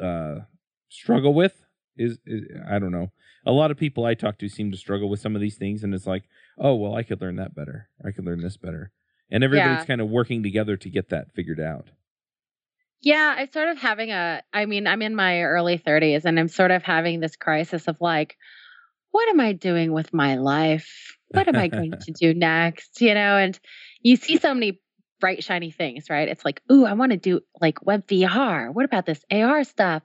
uh, 0.00 0.44
struggle 0.88 1.32
with 1.34 1.62
is, 1.96 2.18
is 2.26 2.44
I 2.68 2.78
don't 2.78 2.92
know. 2.92 3.12
A 3.46 3.52
lot 3.52 3.70
of 3.70 3.78
people 3.78 4.04
I 4.04 4.14
talk 4.14 4.38
to 4.38 4.48
seem 4.48 4.70
to 4.70 4.76
struggle 4.76 5.08
with 5.08 5.20
some 5.20 5.34
of 5.34 5.40
these 5.40 5.56
things, 5.56 5.82
and 5.82 5.94
it's 5.94 6.06
like, 6.06 6.24
oh 6.58 6.74
well, 6.74 6.94
I 6.94 7.02
could 7.02 7.20
learn 7.20 7.36
that 7.36 7.54
better. 7.54 7.88
I 8.04 8.10
could 8.10 8.24
learn 8.26 8.42
this 8.42 8.56
better, 8.56 8.92
and 9.30 9.42
everybody's 9.44 9.78
Yeah. 9.80 9.84
kind 9.86 10.00
of 10.00 10.08
working 10.10 10.42
together 10.42 10.76
to 10.76 10.90
get 10.90 11.08
that 11.10 11.32
figured 11.32 11.60
out. 11.60 11.88
Yeah, 13.02 13.34
I 13.38 13.46
sort 13.46 13.68
of 13.68 13.78
having 13.78 14.10
a 14.10 14.42
I 14.52 14.66
mean, 14.66 14.86
I'm 14.86 15.00
in 15.02 15.14
my 15.14 15.42
early 15.42 15.78
30s 15.78 16.24
and 16.26 16.38
I'm 16.38 16.48
sort 16.48 16.70
of 16.70 16.82
having 16.82 17.20
this 17.20 17.36
crisis 17.36 17.88
of 17.88 18.00
like 18.00 18.36
what 19.12 19.28
am 19.28 19.40
I 19.40 19.52
doing 19.54 19.92
with 19.92 20.12
my 20.14 20.36
life? 20.36 21.16
What 21.28 21.48
am 21.48 21.56
I 21.56 21.68
going 21.68 21.92
to 22.02 22.12
do 22.12 22.34
next? 22.34 23.00
You 23.00 23.14
know, 23.14 23.38
and 23.38 23.58
you 24.02 24.16
see 24.16 24.36
so 24.38 24.54
many 24.54 24.80
bright 25.20 25.44
shiny 25.44 25.70
things, 25.70 26.08
right? 26.08 26.28
It's 26.28 26.44
like, 26.44 26.62
"Ooh, 26.72 26.86
I 26.86 26.94
want 26.94 27.12
to 27.12 27.18
do 27.18 27.40
like 27.60 27.84
web 27.84 28.06
VR. 28.06 28.72
What 28.72 28.84
about 28.84 29.06
this 29.06 29.22
AR 29.30 29.64
stuff? 29.64 30.02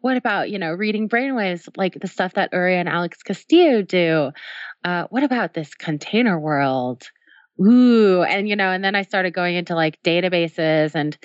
What 0.00 0.16
about, 0.16 0.50
you 0.50 0.58
know, 0.58 0.72
reading 0.72 1.08
brainwaves 1.08 1.68
like 1.76 1.98
the 2.00 2.08
stuff 2.08 2.34
that 2.34 2.50
Uri 2.52 2.76
and 2.76 2.88
Alex 2.88 3.22
Castillo 3.22 3.82
do? 3.82 4.32
Uh, 4.84 5.04
what 5.10 5.22
about 5.22 5.54
this 5.54 5.74
container 5.74 6.38
world? 6.38 7.04
Ooh, 7.60 8.22
and 8.22 8.48
you 8.48 8.56
know, 8.56 8.70
and 8.70 8.84
then 8.84 8.94
I 8.94 9.02
started 9.02 9.32
going 9.32 9.54
into 9.56 9.74
like 9.74 10.02
databases 10.02 10.94
and 10.94 11.16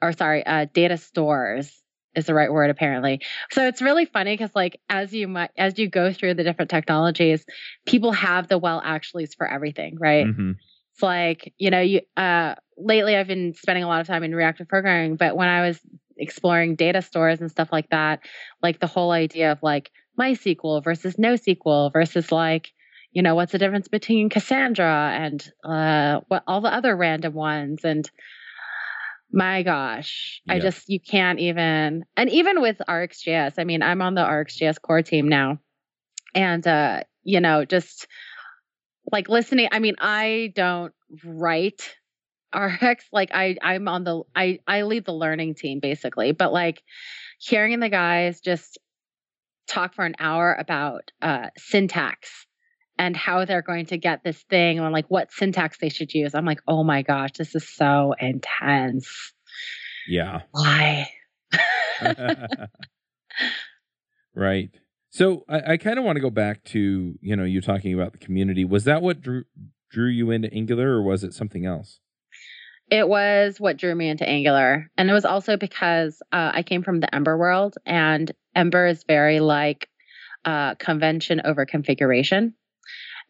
or 0.00 0.12
sorry, 0.12 0.44
uh, 0.46 0.66
data 0.72 0.96
stores 0.96 1.76
is 2.14 2.26
the 2.26 2.34
right 2.34 2.52
word 2.52 2.70
apparently. 2.70 3.20
So 3.52 3.66
it's 3.66 3.82
really 3.82 4.04
funny 4.04 4.34
because 4.36 4.54
like 4.54 4.80
as 4.88 5.12
you 5.12 5.28
might 5.28 5.50
as 5.56 5.78
you 5.78 5.88
go 5.88 6.12
through 6.12 6.34
the 6.34 6.44
different 6.44 6.70
technologies, 6.70 7.44
people 7.86 8.12
have 8.12 8.48
the 8.48 8.58
well 8.58 8.80
actuallys 8.82 9.30
for 9.36 9.46
everything, 9.46 9.96
right? 9.98 10.26
Mhm. 10.26 10.56
It's 11.00 11.02
like, 11.02 11.54
you 11.56 11.70
know, 11.70 11.80
you 11.80 12.02
uh 12.14 12.56
lately 12.76 13.16
I've 13.16 13.26
been 13.26 13.54
spending 13.54 13.84
a 13.84 13.88
lot 13.88 14.02
of 14.02 14.06
time 14.06 14.22
in 14.22 14.34
reactive 14.34 14.68
programming, 14.68 15.16
but 15.16 15.34
when 15.34 15.48
I 15.48 15.66
was 15.66 15.80
exploring 16.18 16.76
data 16.76 17.00
stores 17.00 17.40
and 17.40 17.50
stuff 17.50 17.70
like 17.72 17.88
that, 17.88 18.20
like 18.62 18.80
the 18.80 18.86
whole 18.86 19.10
idea 19.10 19.52
of 19.52 19.62
like 19.62 19.90
MySQL 20.18 20.84
versus 20.84 21.16
NoSQL 21.16 21.90
versus 21.90 22.30
like, 22.30 22.72
you 23.12 23.22
know, 23.22 23.34
what's 23.34 23.52
the 23.52 23.58
difference 23.58 23.88
between 23.88 24.28
Cassandra 24.28 25.16
and 25.18 25.50
uh 25.64 26.20
what 26.28 26.42
all 26.46 26.60
the 26.60 26.72
other 26.72 26.94
random 26.94 27.32
ones 27.32 27.80
and 27.82 28.10
my 29.32 29.62
gosh, 29.62 30.42
I 30.50 30.58
just 30.58 30.90
you 30.90 31.00
can't 31.00 31.38
even 31.38 32.04
and 32.14 32.28
even 32.28 32.60
with 32.60 32.76
RxJS, 32.86 33.54
I 33.56 33.64
mean, 33.64 33.82
I'm 33.82 34.02
on 34.02 34.14
the 34.14 34.22
RxJS 34.22 34.82
core 34.82 35.00
team 35.00 35.28
now. 35.28 35.60
And 36.34 36.66
uh, 36.66 37.04
you 37.22 37.40
know, 37.40 37.64
just 37.64 38.06
like 39.10 39.28
listening, 39.28 39.68
I 39.72 39.78
mean, 39.78 39.96
I 39.98 40.52
don't 40.54 40.92
write 41.24 41.94
RX 42.54 43.04
like 43.12 43.30
I 43.32 43.56
I'm 43.62 43.86
on 43.88 44.04
the 44.04 44.22
I 44.34 44.58
I 44.66 44.82
lead 44.82 45.04
the 45.04 45.12
learning 45.12 45.54
team 45.54 45.80
basically, 45.80 46.32
but 46.32 46.52
like 46.52 46.82
hearing 47.38 47.78
the 47.80 47.88
guys 47.88 48.40
just 48.40 48.78
talk 49.68 49.94
for 49.94 50.04
an 50.04 50.16
hour 50.18 50.56
about 50.58 51.12
uh 51.22 51.48
syntax 51.56 52.46
and 52.98 53.16
how 53.16 53.44
they're 53.44 53.62
going 53.62 53.86
to 53.86 53.96
get 53.96 54.22
this 54.24 54.42
thing 54.50 54.78
and 54.78 54.92
like 54.92 55.06
what 55.08 55.32
syntax 55.32 55.78
they 55.78 55.88
should 55.88 56.12
use. 56.12 56.34
I'm 56.34 56.44
like, 56.44 56.60
oh 56.66 56.84
my 56.84 57.02
gosh, 57.02 57.30
this 57.38 57.54
is 57.54 57.68
so 57.68 58.14
intense. 58.20 59.32
Yeah. 60.08 60.42
Why? 60.50 61.08
right. 64.34 64.70
So 65.10 65.44
I, 65.48 65.72
I 65.72 65.76
kind 65.76 65.98
of 65.98 66.04
want 66.04 66.16
to 66.16 66.22
go 66.22 66.30
back 66.30 66.64
to 66.66 67.18
you 67.20 67.36
know 67.36 67.44
you 67.44 67.60
talking 67.60 67.92
about 67.92 68.12
the 68.12 68.18
community. 68.18 68.64
Was 68.64 68.84
that 68.84 69.02
what 69.02 69.20
drew 69.20 69.44
drew 69.90 70.08
you 70.08 70.30
into 70.30 70.52
Angular, 70.52 70.88
or 70.88 71.02
was 71.02 71.24
it 71.24 71.34
something 71.34 71.66
else? 71.66 71.98
It 72.90 73.08
was 73.08 73.60
what 73.60 73.76
drew 73.76 73.94
me 73.94 74.08
into 74.08 74.28
Angular, 74.28 74.90
and 74.96 75.10
it 75.10 75.12
was 75.12 75.24
also 75.24 75.56
because 75.56 76.22
uh, 76.32 76.52
I 76.54 76.62
came 76.62 76.82
from 76.82 77.00
the 77.00 77.12
Ember 77.12 77.36
world, 77.36 77.76
and 77.84 78.30
Ember 78.54 78.86
is 78.86 79.04
very 79.04 79.40
like 79.40 79.88
uh, 80.44 80.76
convention 80.76 81.42
over 81.44 81.66
configuration, 81.66 82.54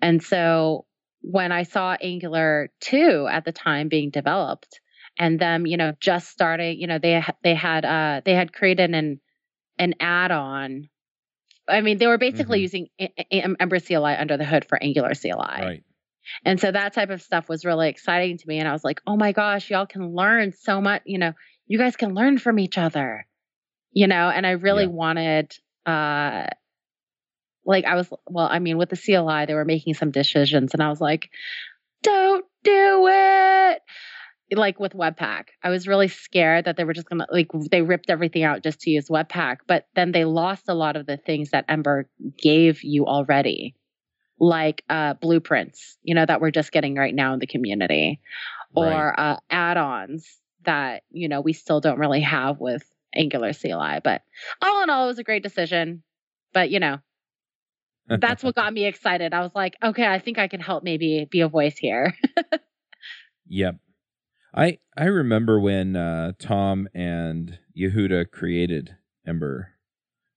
and 0.02 0.22
so 0.22 0.84
when 1.22 1.50
I 1.50 1.62
saw 1.62 1.96
Angular 2.00 2.70
two 2.80 3.26
at 3.30 3.46
the 3.46 3.52
time 3.52 3.88
being 3.88 4.10
developed, 4.10 4.80
and 5.18 5.40
them 5.40 5.66
you 5.66 5.78
know 5.78 5.94
just 5.98 6.28
starting, 6.28 6.78
you 6.78 6.86
know 6.86 6.98
they 6.98 7.24
they 7.42 7.54
had 7.54 7.86
uh, 7.86 8.20
they 8.22 8.34
had 8.34 8.52
created 8.52 8.94
an 8.94 9.20
an 9.78 9.94
add-on 9.98 10.89
I 11.70 11.80
mean, 11.80 11.98
they 11.98 12.06
were 12.06 12.18
basically 12.18 12.58
Mhm. 12.58 12.62
using 12.62 12.88
Ember 13.30 13.80
CLI 13.80 14.16
under 14.16 14.36
the 14.36 14.44
hood 14.44 14.64
for 14.64 14.82
Angular 14.82 15.14
CLI. 15.14 15.60
Right. 15.62 15.84
And 16.44 16.60
so 16.60 16.70
that 16.70 16.92
type 16.92 17.10
of 17.10 17.22
stuff 17.22 17.48
was 17.48 17.64
really 17.64 17.88
exciting 17.88 18.38
to 18.38 18.48
me. 18.48 18.58
And 18.58 18.68
I 18.68 18.72
was 18.72 18.84
like, 18.84 19.00
oh 19.06 19.16
my 19.16 19.32
gosh, 19.32 19.70
y'all 19.70 19.86
can 19.86 20.14
learn 20.14 20.52
so 20.52 20.80
much. 20.80 21.02
You 21.04 21.18
know, 21.18 21.32
you 21.66 21.78
guys 21.78 21.96
can 21.96 22.14
learn 22.14 22.38
from 22.38 22.58
each 22.58 22.78
other, 22.78 23.26
you 23.92 24.06
know, 24.06 24.28
and 24.28 24.46
I 24.46 24.52
really 24.52 24.84
Yeah. 24.84 24.90
wanted, 24.90 25.56
uh, 25.86 26.46
like 27.64 27.84
I 27.84 27.94
was, 27.94 28.12
well, 28.26 28.48
I 28.50 28.58
mean, 28.58 28.78
with 28.78 28.90
the 28.90 28.96
CLI, 28.96 29.46
they 29.46 29.54
were 29.54 29.64
making 29.64 29.94
some 29.94 30.10
decisions 30.10 30.74
and 30.74 30.82
I 30.82 30.88
was 30.88 31.00
like, 31.00 31.30
don't 32.02 32.44
do 32.64 33.06
it. 33.08 33.82
Like 34.52 34.80
with 34.80 34.92
Webpack, 34.92 35.44
I 35.62 35.70
was 35.70 35.86
really 35.86 36.08
scared 36.08 36.64
that 36.64 36.76
they 36.76 36.84
were 36.84 36.92
just 36.92 37.08
gonna 37.08 37.26
like 37.30 37.48
they 37.70 37.82
ripped 37.82 38.10
everything 38.10 38.42
out 38.42 38.62
just 38.62 38.80
to 38.80 38.90
use 38.90 39.08
Webpack, 39.08 39.58
but 39.66 39.86
then 39.94 40.12
they 40.12 40.24
lost 40.24 40.64
a 40.68 40.74
lot 40.74 40.96
of 40.96 41.06
the 41.06 41.16
things 41.16 41.50
that 41.50 41.64
Ember 41.68 42.08
gave 42.36 42.82
you 42.82 43.06
already, 43.06 43.74
like 44.38 44.82
uh, 44.88 45.14
blueprints, 45.14 45.98
you 46.02 46.14
know, 46.14 46.26
that 46.26 46.40
we're 46.40 46.50
just 46.50 46.72
getting 46.72 46.96
right 46.96 47.14
now 47.14 47.32
in 47.34 47.38
the 47.38 47.46
community, 47.46 48.20
Right. 48.76 48.92
or 48.92 49.14
uh, 49.20 49.36
add-ons 49.50 50.38
that 50.64 51.02
you 51.10 51.28
know 51.28 51.40
we 51.40 51.52
still 51.52 51.80
don't 51.80 51.98
really 51.98 52.20
have 52.20 52.60
with 52.60 52.82
Angular 53.14 53.52
CLI. 53.52 54.00
But 54.02 54.22
all 54.60 54.82
in 54.82 54.90
all, 54.90 55.04
it 55.04 55.08
was 55.08 55.18
a 55.18 55.24
great 55.24 55.42
decision. 55.42 56.02
But 56.52 56.70
you 56.70 56.80
know, 56.80 56.98
that's 58.08 58.42
what 58.42 58.54
got 58.56 58.72
me 58.74 58.86
excited. 58.86 59.32
I 59.32 59.40
was 59.40 59.52
like, 59.54 59.76
okay, 59.82 60.06
I 60.06 60.18
think 60.18 60.38
I 60.38 60.48
can 60.48 60.60
help 60.60 60.82
maybe 60.82 61.26
be 61.30 61.40
a 61.40 61.48
voice 61.48 61.76
here. 61.78 62.14
Yep. 63.52 63.76
I 64.54 64.78
I 64.96 65.04
remember 65.04 65.60
when 65.60 65.96
uh, 65.96 66.32
Tom 66.38 66.88
and 66.94 67.58
Yehuda 67.76 68.30
created 68.30 68.96
Ember 69.26 69.74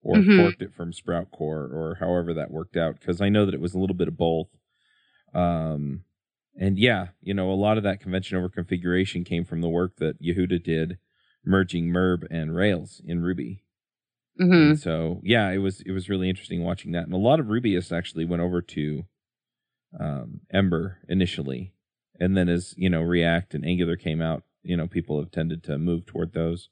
or 0.02 0.18
Mhm. 0.20 0.38
forked 0.38 0.62
it 0.62 0.74
from 0.74 0.92
SproutCore 0.94 1.72
or 1.74 1.98
however 2.00 2.34
that 2.34 2.52
worked 2.52 2.78
out 2.78 3.00
because 3.00 3.22
I 3.22 3.30
know 3.30 3.46
that 3.46 3.56
it 3.56 3.62
was 3.62 3.74
a 3.74 3.80
little 3.80 3.96
bit 3.96 4.08
of 4.08 4.18
both. 4.18 4.50
Um, 5.34 6.06
and 6.60 6.78
yeah, 6.80 7.10
you 7.22 7.34
know, 7.34 7.52
a 7.52 7.56
lot 7.56 7.78
of 7.78 7.84
that 7.84 8.00
convention 8.02 8.38
over 8.38 8.50
configuration 8.50 9.24
came 9.24 9.46
from 9.46 9.62
the 9.62 9.70
work 9.70 9.98
that 9.98 10.22
Yehuda 10.22 10.64
did 10.64 11.00
merging 11.46 11.88
Merb 11.90 12.26
and 12.32 12.56
Rails 12.56 13.02
in 13.06 13.22
Ruby. 13.22 13.64
hmm 14.38 14.74
And 14.74 14.78
so 14.78 15.22
yeah, 15.24 15.50
it 15.52 15.60
was 15.60 15.82
it 15.82 15.92
was 15.92 16.10
really 16.10 16.30
interesting 16.30 16.64
watching 16.64 16.92
that. 16.94 17.06
And 17.06 17.14
a 17.14 17.18
lot 17.18 17.40
of 17.40 17.48
Rubyists 17.48 17.92
actually 17.96 18.26
went 18.26 18.42
over 18.42 18.62
to 18.62 19.06
um, 20.00 20.42
Ember 20.52 21.00
initially, 21.08 21.74
and 22.20 22.38
then 22.38 22.50
as 22.50 22.74
you 22.78 22.90
know 22.90 23.02
React 23.02 23.56
and 23.56 23.66
Angular 23.66 23.96
came 23.96 24.22
out, 24.22 24.44
you 24.64 24.78
know 24.78 24.88
people 24.88 25.20
have 25.20 25.32
tended 25.32 25.64
to 25.64 25.78
move 25.78 26.06
toward 26.06 26.34
those. 26.34 26.70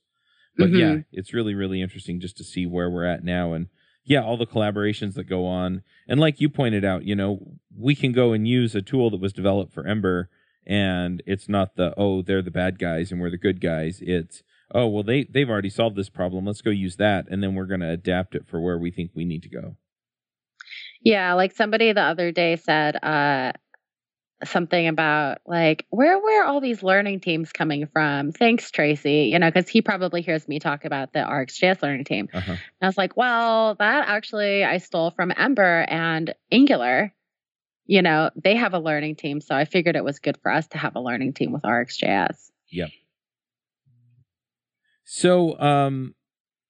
But 0.57 0.71
yeah, 0.71 0.97
it's 1.11 1.33
really 1.33 1.55
really 1.55 1.81
interesting 1.81 2.19
just 2.19 2.37
to 2.37 2.43
see 2.43 2.65
where 2.65 2.89
we're 2.89 3.05
at 3.05 3.23
now, 3.23 3.53
and 3.53 3.67
yeah, 4.03 4.23
all 4.23 4.37
the 4.37 4.45
collaborations 4.45 5.13
that 5.13 5.23
go 5.25 5.45
on. 5.45 5.83
And 6.07 6.19
like 6.19 6.41
you 6.41 6.49
pointed 6.49 6.83
out, 6.83 7.05
you 7.05 7.15
know, 7.15 7.57
we 7.75 7.95
can 7.95 8.11
go 8.11 8.33
and 8.33 8.47
use 8.47 8.75
a 8.75 8.81
tool 8.81 9.09
that 9.11 9.21
was 9.21 9.33
developed 9.33 9.73
for 9.73 9.87
Ember, 9.87 10.29
and 10.65 11.23
it's 11.25 11.47
not 11.47 11.75
the 11.75 11.93
oh 11.97 12.21
they're 12.21 12.41
the 12.41 12.51
bad 12.51 12.79
guys 12.79 13.11
and 13.11 13.21
we're 13.21 13.31
the 13.31 13.37
good 13.37 13.61
guys. 13.61 13.99
It's 14.01 14.43
oh 14.73 14.87
well 14.87 15.03
they 15.03 15.23
they've 15.23 15.49
already 15.49 15.69
solved 15.69 15.95
this 15.95 16.09
problem 16.09 16.45
let's 16.45 16.61
go 16.61 16.69
use 16.69 16.95
that 16.97 17.25
and 17.29 17.43
then 17.43 17.55
we're 17.55 17.65
going 17.65 17.81
to 17.81 17.89
adapt 17.89 18.35
it 18.35 18.47
for 18.47 18.59
where 18.61 18.77
we 18.77 18.91
think 18.91 19.11
we 19.13 19.25
need 19.25 19.43
to 19.43 19.49
go 19.49 19.75
Yeah, 21.01 21.33
like 21.33 21.51
somebody 21.51 21.91
the 21.93 22.01
other 22.01 22.31
day 22.31 22.55
said 22.55 22.95
uh 23.03 23.51
something 24.45 24.87
about 24.87 25.39
like 25.45 25.85
where 25.89 26.19
where 26.19 26.45
all 26.45 26.61
these 26.61 26.83
learning 26.83 27.19
teams 27.19 27.51
coming 27.51 27.87
from? 27.87 28.31
Thanks, 28.31 28.71
Tracy. 28.71 29.29
You 29.31 29.39
know, 29.39 29.51
because 29.51 29.69
he 29.69 29.81
probably 29.81 30.21
hears 30.21 30.47
me 30.47 30.59
talk 30.59 30.85
about 30.85 31.13
the 31.13 31.19
RxJS 31.19 31.81
learning 31.81 32.05
team. 32.05 32.29
uh-huh. 32.33 32.51
And 32.51 32.59
I 32.81 32.87
was 32.87 32.97
like, 32.97 33.17
well, 33.17 33.75
that 33.75 34.07
actually 34.07 34.63
I 34.63 34.77
stole 34.77 35.11
from 35.11 35.33
Ember 35.35 35.85
and 35.87 36.33
Angular. 36.51 37.13
You 37.85 38.01
know, 38.01 38.29
they 38.41 38.55
have 38.55 38.73
a 38.73 38.79
learning 38.79 39.15
team, 39.15 39.41
so 39.41 39.55
I 39.55 39.65
figured 39.65 39.95
it 39.95 40.03
was 40.03 40.19
good 40.19 40.37
for 40.41 40.51
us 40.51 40.67
to 40.69 40.77
have 40.77 40.95
a 40.95 41.01
learning 41.01 41.33
team 41.33 41.51
with 41.51 41.63
RxJS. 41.63 42.51
Yep 42.69 42.89
so 45.13 45.59
um 45.59 46.15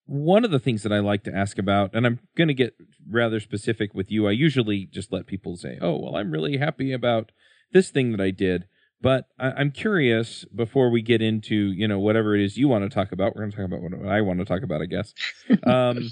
one 0.05 0.43
of 0.43 0.49
the 0.49 0.57
things 0.57 0.81
that 0.81 0.91
i 0.91 0.97
like 0.97 1.23
to 1.23 1.33
ask 1.33 1.59
about 1.59 1.93
and 1.93 2.07
i'm 2.07 2.19
going 2.35 2.47
to 2.47 2.55
get 2.55 2.73
rather 3.07 3.39
specific 3.39 3.93
with 3.93 4.09
you 4.09 4.27
i 4.27 4.31
usually 4.31 4.87
just 4.91 5.13
let 5.13 5.27
people 5.27 5.55
say 5.55 5.77
oh 5.79 5.95
well 5.95 6.15
i'm 6.15 6.31
really 6.31 6.57
happy 6.57 6.91
about 6.91 7.31
this 7.73 7.89
thing 7.89 8.11
that 8.11 8.21
i 8.21 8.29
did 8.31 8.65
but 9.01 9.27
I, 9.39 9.51
i'm 9.51 9.71
curious 9.71 10.45
before 10.55 10.89
we 10.89 11.01
get 11.01 11.21
into 11.21 11.55
you 11.55 11.87
know 11.87 11.99
whatever 11.99 12.35
it 12.35 12.43
is 12.43 12.57
you 12.57 12.67
want 12.67 12.83
to 12.83 12.93
talk 12.93 13.11
about 13.11 13.35
we're 13.35 13.41
going 13.41 13.51
to 13.51 13.57
talk 13.57 13.65
about 13.65 13.81
what 13.81 14.07
i 14.07 14.21
want 14.21 14.39
to 14.39 14.45
talk 14.45 14.63
about 14.63 14.81
i 14.81 14.85
guess 14.85 15.13
um 15.65 16.09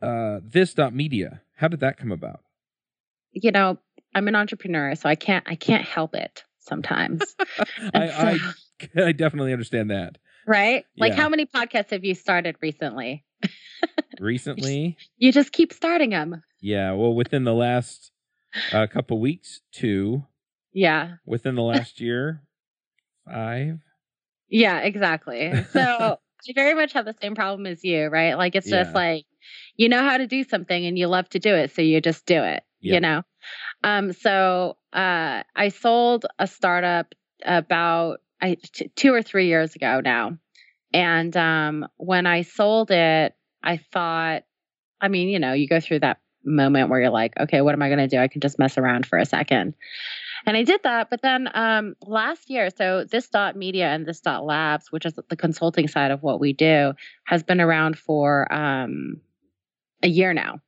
uh 0.00 0.40
this 0.44 0.74
dot 0.74 0.94
media 0.94 1.42
how 1.56 1.68
did 1.68 1.80
that 1.80 1.96
come 1.96 2.12
about 2.12 2.40
You 3.32 3.50
know, 3.52 3.78
I'm 4.14 4.28
an 4.28 4.34
entrepreneur, 4.34 4.94
so 4.94 5.08
I 5.08 5.14
can't 5.14 5.44
I 5.48 5.54
can't 5.54 5.84
help 5.84 6.14
it 6.14 6.44
sometimes. 6.60 7.34
I, 7.94 8.08
so- 8.08 8.12
I 8.98 9.08
I 9.08 9.12
definitely 9.12 9.52
understand 9.52 9.90
that. 9.90 10.18
right? 10.46 10.84
Like 10.98 11.12
Yeah. 11.12 11.22
how 11.22 11.28
many 11.30 11.46
podcasts 11.46 11.90
have 11.90 12.04
you 12.04 12.14
started 12.14 12.56
recently? 12.60 13.24
Recently, 14.20 14.96
You 15.16 15.32
just 15.32 15.52
keep 15.52 15.72
starting 15.72 16.10
them. 16.10 16.42
yeah, 16.60 16.92
well, 16.92 17.14
within 17.14 17.44
the 17.44 17.54
last 17.54 18.10
uh, 18.72 18.86
couple 18.86 19.18
weeks, 19.20 19.60
two. 19.72 20.24
Yeah. 20.72 21.12
Within 21.26 21.54
the 21.54 21.62
last 21.62 22.00
year, 22.00 22.42
five. 23.26 23.78
Yeah, 24.48 24.80
exactly. 24.80 25.64
So 25.72 25.80
I 26.48 26.52
very 26.54 26.74
much 26.74 26.92
have 26.94 27.04
the 27.04 27.14
same 27.20 27.34
problem 27.34 27.66
as 27.66 27.84
you, 27.84 28.06
right? 28.06 28.34
Like 28.34 28.54
it's 28.54 28.68
just 28.68 28.90
Yeah. 28.90 28.94
like 28.98 29.24
you 29.76 29.88
know 29.88 30.02
how 30.02 30.18
to 30.18 30.26
do 30.26 30.44
something 30.44 30.86
and 30.86 30.98
you 30.98 31.06
love 31.08 31.28
to 31.30 31.38
do 31.38 31.54
it, 31.54 31.72
so 31.72 31.82
you 31.82 32.00
just 32.00 32.26
do 32.26 32.42
it. 32.42 32.62
Yep. 32.80 32.94
You 32.94 33.00
know. 33.00 33.22
Um. 33.84 34.12
So 34.12 34.76
uh, 34.92 35.42
I 35.56 35.68
sold 35.68 36.26
a 36.38 36.46
startup 36.46 37.14
about 37.44 38.20
I 38.40 38.56
t- 38.60 38.90
two 38.94 39.14
or 39.14 39.22
three 39.22 39.46
years 39.48 39.74
ago 39.76 40.00
now, 40.04 40.38
and 40.92 41.36
um, 41.36 41.86
when 41.96 42.26
I 42.26 42.42
sold 42.42 42.90
it, 42.90 43.34
I 43.62 43.76
thought, 43.78 44.42
I 45.00 45.08
mean, 45.08 45.28
you 45.28 45.38
know, 45.38 45.52
you 45.52 45.68
go 45.68 45.80
through 45.80 46.00
that 46.00 46.18
moment 46.44 46.90
where 46.90 47.00
you're 47.00 47.10
like, 47.10 47.34
okay, 47.38 47.60
what 47.60 47.72
am 47.74 47.82
I 47.82 47.88
going 47.88 48.00
to 48.00 48.08
do? 48.08 48.18
I 48.18 48.28
can 48.28 48.40
just 48.40 48.58
mess 48.58 48.76
around 48.78 49.06
for 49.06 49.18
a 49.18 49.24
second. 49.26 49.74
And 50.46 50.56
I 50.56 50.64
did 50.64 50.82
that, 50.82 51.08
but 51.10 51.22
then 51.22 51.48
um, 51.54 51.94
last 52.04 52.50
year, 52.50 52.70
so 52.76 53.04
this 53.04 53.28
dot 53.28 53.56
media 53.56 53.88
and 53.88 54.04
this 54.06 54.20
dot 54.20 54.44
labs, 54.44 54.90
which 54.90 55.06
is 55.06 55.14
the 55.28 55.36
consulting 55.36 55.88
side 55.88 56.10
of 56.10 56.22
what 56.22 56.40
we 56.40 56.52
do, 56.52 56.94
has 57.24 57.42
been 57.42 57.60
around 57.60 57.98
for 57.98 58.52
um, 58.52 59.20
a 60.02 60.08
year 60.08 60.32
now, 60.34 60.58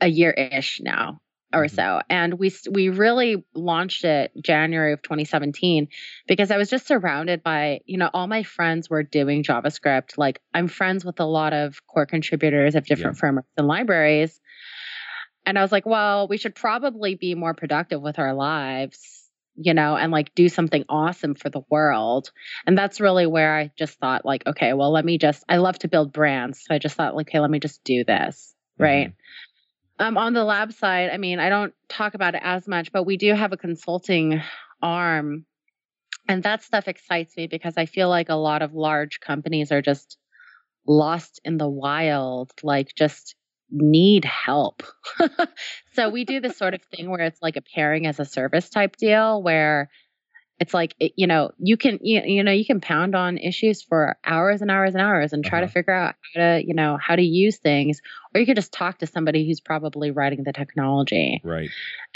a 0.00 0.08
year 0.08 0.30
ish 0.30 0.80
now 0.80 1.20
or 1.52 1.64
Mhm. 1.64 1.70
so. 1.70 2.00
And 2.10 2.34
we 2.38 2.52
we 2.70 2.88
really 2.90 3.44
launched 3.54 4.04
it 4.04 4.32
January 4.42 4.92
of 4.92 5.02
2017 5.02 5.88
because 6.26 6.50
I 6.50 6.56
was 6.58 6.68
just 6.70 6.86
surrounded 6.86 7.42
by 7.42 7.80
you 7.86 7.96
know 7.96 8.10
all 8.12 8.26
my 8.26 8.42
friends 8.42 8.90
were 8.90 9.02
doing 9.02 9.42
JavaScript. 9.42 10.18
Like 10.18 10.40
I'm 10.54 10.68
friends 10.68 11.04
with 11.04 11.20
a 11.20 11.24
lot 11.24 11.52
of 11.52 11.86
core 11.86 12.06
contributors 12.06 12.74
of 12.74 12.84
different 12.86 13.16
frameworks 13.18 13.48
and 13.56 13.66
libraries. 13.66 14.40
And 15.48 15.58
I 15.58 15.62
was 15.62 15.72
like, 15.72 15.86
well, 15.86 16.28
we 16.28 16.36
should 16.36 16.54
probably 16.54 17.14
be 17.14 17.34
more 17.34 17.54
productive 17.54 18.02
with 18.02 18.18
our 18.18 18.34
lives, 18.34 19.30
you 19.56 19.72
know, 19.72 19.96
and 19.96 20.12
like 20.12 20.34
do 20.34 20.50
something 20.50 20.84
awesome 20.90 21.34
for 21.34 21.48
the 21.48 21.62
world. 21.70 22.30
And 22.66 22.76
that's 22.76 23.00
really 23.00 23.26
where 23.26 23.56
I 23.56 23.70
just 23.74 23.98
thought, 23.98 24.26
like, 24.26 24.46
okay, 24.46 24.74
well, 24.74 24.92
let 24.92 25.06
me 25.06 25.16
just, 25.16 25.42
I 25.48 25.56
love 25.56 25.78
to 25.78 25.88
build 25.88 26.12
brands. 26.12 26.64
So 26.66 26.74
I 26.74 26.78
just 26.78 26.96
thought, 26.96 27.16
like, 27.16 27.28
okay, 27.30 27.40
let 27.40 27.50
me 27.50 27.60
just 27.60 27.82
do 27.82 28.04
this. 28.04 28.54
Right. 28.76 29.14
Um, 29.98 30.18
on 30.18 30.34
the 30.34 30.44
lab 30.44 30.74
side, 30.74 31.08
I 31.10 31.16
mean, 31.16 31.40
I 31.40 31.48
don't 31.48 31.72
talk 31.88 32.12
about 32.12 32.34
it 32.34 32.42
as 32.44 32.68
much, 32.68 32.92
but 32.92 33.04
we 33.04 33.16
do 33.16 33.32
have 33.32 33.54
a 33.54 33.56
consulting 33.56 34.42
arm. 34.82 35.46
And 36.28 36.42
that 36.42 36.62
stuff 36.62 36.88
excites 36.88 37.34
me 37.38 37.46
because 37.46 37.78
I 37.78 37.86
feel 37.86 38.10
like 38.10 38.28
a 38.28 38.34
lot 38.34 38.60
of 38.60 38.74
large 38.74 39.18
companies 39.18 39.72
are 39.72 39.80
just 39.80 40.18
lost 40.86 41.40
in 41.42 41.56
the 41.56 41.66
wild, 41.66 42.50
like 42.62 42.94
just 42.94 43.34
need 43.70 44.24
help. 44.24 44.82
so 45.94 46.08
we 46.08 46.24
do 46.24 46.40
this 46.40 46.56
sort 46.56 46.74
of 46.74 46.82
thing 46.94 47.10
where 47.10 47.20
it's 47.20 47.42
like 47.42 47.56
a 47.56 47.62
pairing 47.62 48.06
as 48.06 48.18
a 48.20 48.24
service 48.24 48.68
type 48.70 48.96
deal 48.96 49.42
where 49.42 49.90
it's 50.60 50.74
like 50.74 50.94
it, 50.98 51.12
you 51.16 51.26
know 51.26 51.52
you 51.58 51.76
can 51.76 52.00
you, 52.02 52.20
you 52.24 52.42
know 52.42 52.50
you 52.50 52.64
can 52.64 52.80
pound 52.80 53.14
on 53.14 53.38
issues 53.38 53.82
for 53.82 54.16
hours 54.24 54.60
and 54.60 54.70
hours 54.70 54.94
and 54.94 55.02
hours 55.02 55.32
and 55.32 55.44
try 55.44 55.58
Uh-huh. 55.58 55.66
to 55.66 55.72
figure 55.72 55.92
out 55.92 56.14
how 56.34 56.40
to 56.40 56.66
you 56.66 56.74
know 56.74 56.98
how 57.00 57.14
to 57.14 57.22
use 57.22 57.58
things 57.58 58.00
or 58.34 58.40
you 58.40 58.46
could 58.46 58.56
just 58.56 58.72
talk 58.72 58.98
to 58.98 59.06
somebody 59.06 59.46
who's 59.46 59.60
probably 59.60 60.10
writing 60.10 60.42
the 60.42 60.52
technology 60.52 61.40
Right. 61.44 61.70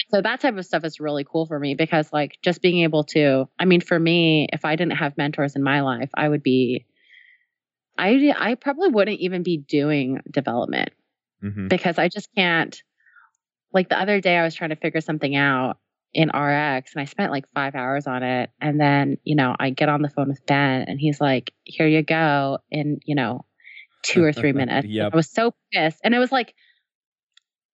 so 0.09 0.21
that 0.21 0.41
type 0.41 0.57
of 0.57 0.65
stuff 0.67 0.85
is 0.85 0.99
really 0.99 1.25
cool 1.25 1.47
for 1.47 1.59
me 1.59 1.75
because 1.75 2.13
like 2.13 2.37
just 2.43 2.63
being 2.63 2.83
able 2.83 3.05
to 3.05 3.49
i 3.61 3.65
mean 3.65 3.81
for 3.81 3.99
me 3.99 4.49
if 4.53 4.65
i 4.65 4.75
didn't 4.75 4.97
have 4.97 5.17
mentors 5.17 5.55
in 5.55 5.63
my 5.63 5.83
life 5.83 6.11
i 6.15 6.29
would 6.29 6.43
be 6.43 6.85
i 7.97 8.33
i 8.37 8.55
probably 8.57 8.89
wouldn't 8.89 9.21
even 9.21 9.43
be 9.45 9.57
doing 9.59 10.21
development 10.31 10.91
hmm 11.43 11.69
because 11.69 11.99
I 11.99 12.09
just 12.09 12.29
can't. 12.35 12.81
Like 13.73 13.89
the 13.89 13.99
other 13.99 14.21
day, 14.21 14.37
I 14.37 14.45
was 14.45 14.55
trying 14.55 14.71
to 14.71 14.77
figure 14.77 15.01
something 15.01 15.35
out 15.35 15.79
in 16.13 16.29
RX 16.29 16.93
and 16.95 17.01
I 17.01 17.07
spent 17.07 17.33
like 17.33 17.47
five 17.55 17.75
hours 17.75 18.07
on 18.07 18.23
it. 18.23 18.51
And 18.61 18.79
then, 18.79 19.17
you 19.25 19.35
know, 19.35 19.57
I 19.59 19.71
get 19.71 19.89
on 19.89 20.03
the 20.03 20.11
phone 20.11 20.29
with 20.29 20.45
Ben 20.45 20.83
and 20.83 21.01
he's 21.01 21.21
like, 21.21 21.53
here 21.65 21.87
you 21.87 22.03
go 22.03 22.59
in, 22.71 23.01
you 23.07 23.15
know, 23.15 23.47
two 24.03 24.23
or 24.23 24.33
three 24.33 24.53
minutes. 24.53 24.87
Yep. 24.89 25.13
I 25.15 25.17
was 25.17 25.31
so 25.31 25.55
pissed. 25.73 26.01
And 26.05 26.15
it 26.15 26.19
was 26.19 26.31
like 26.31 26.55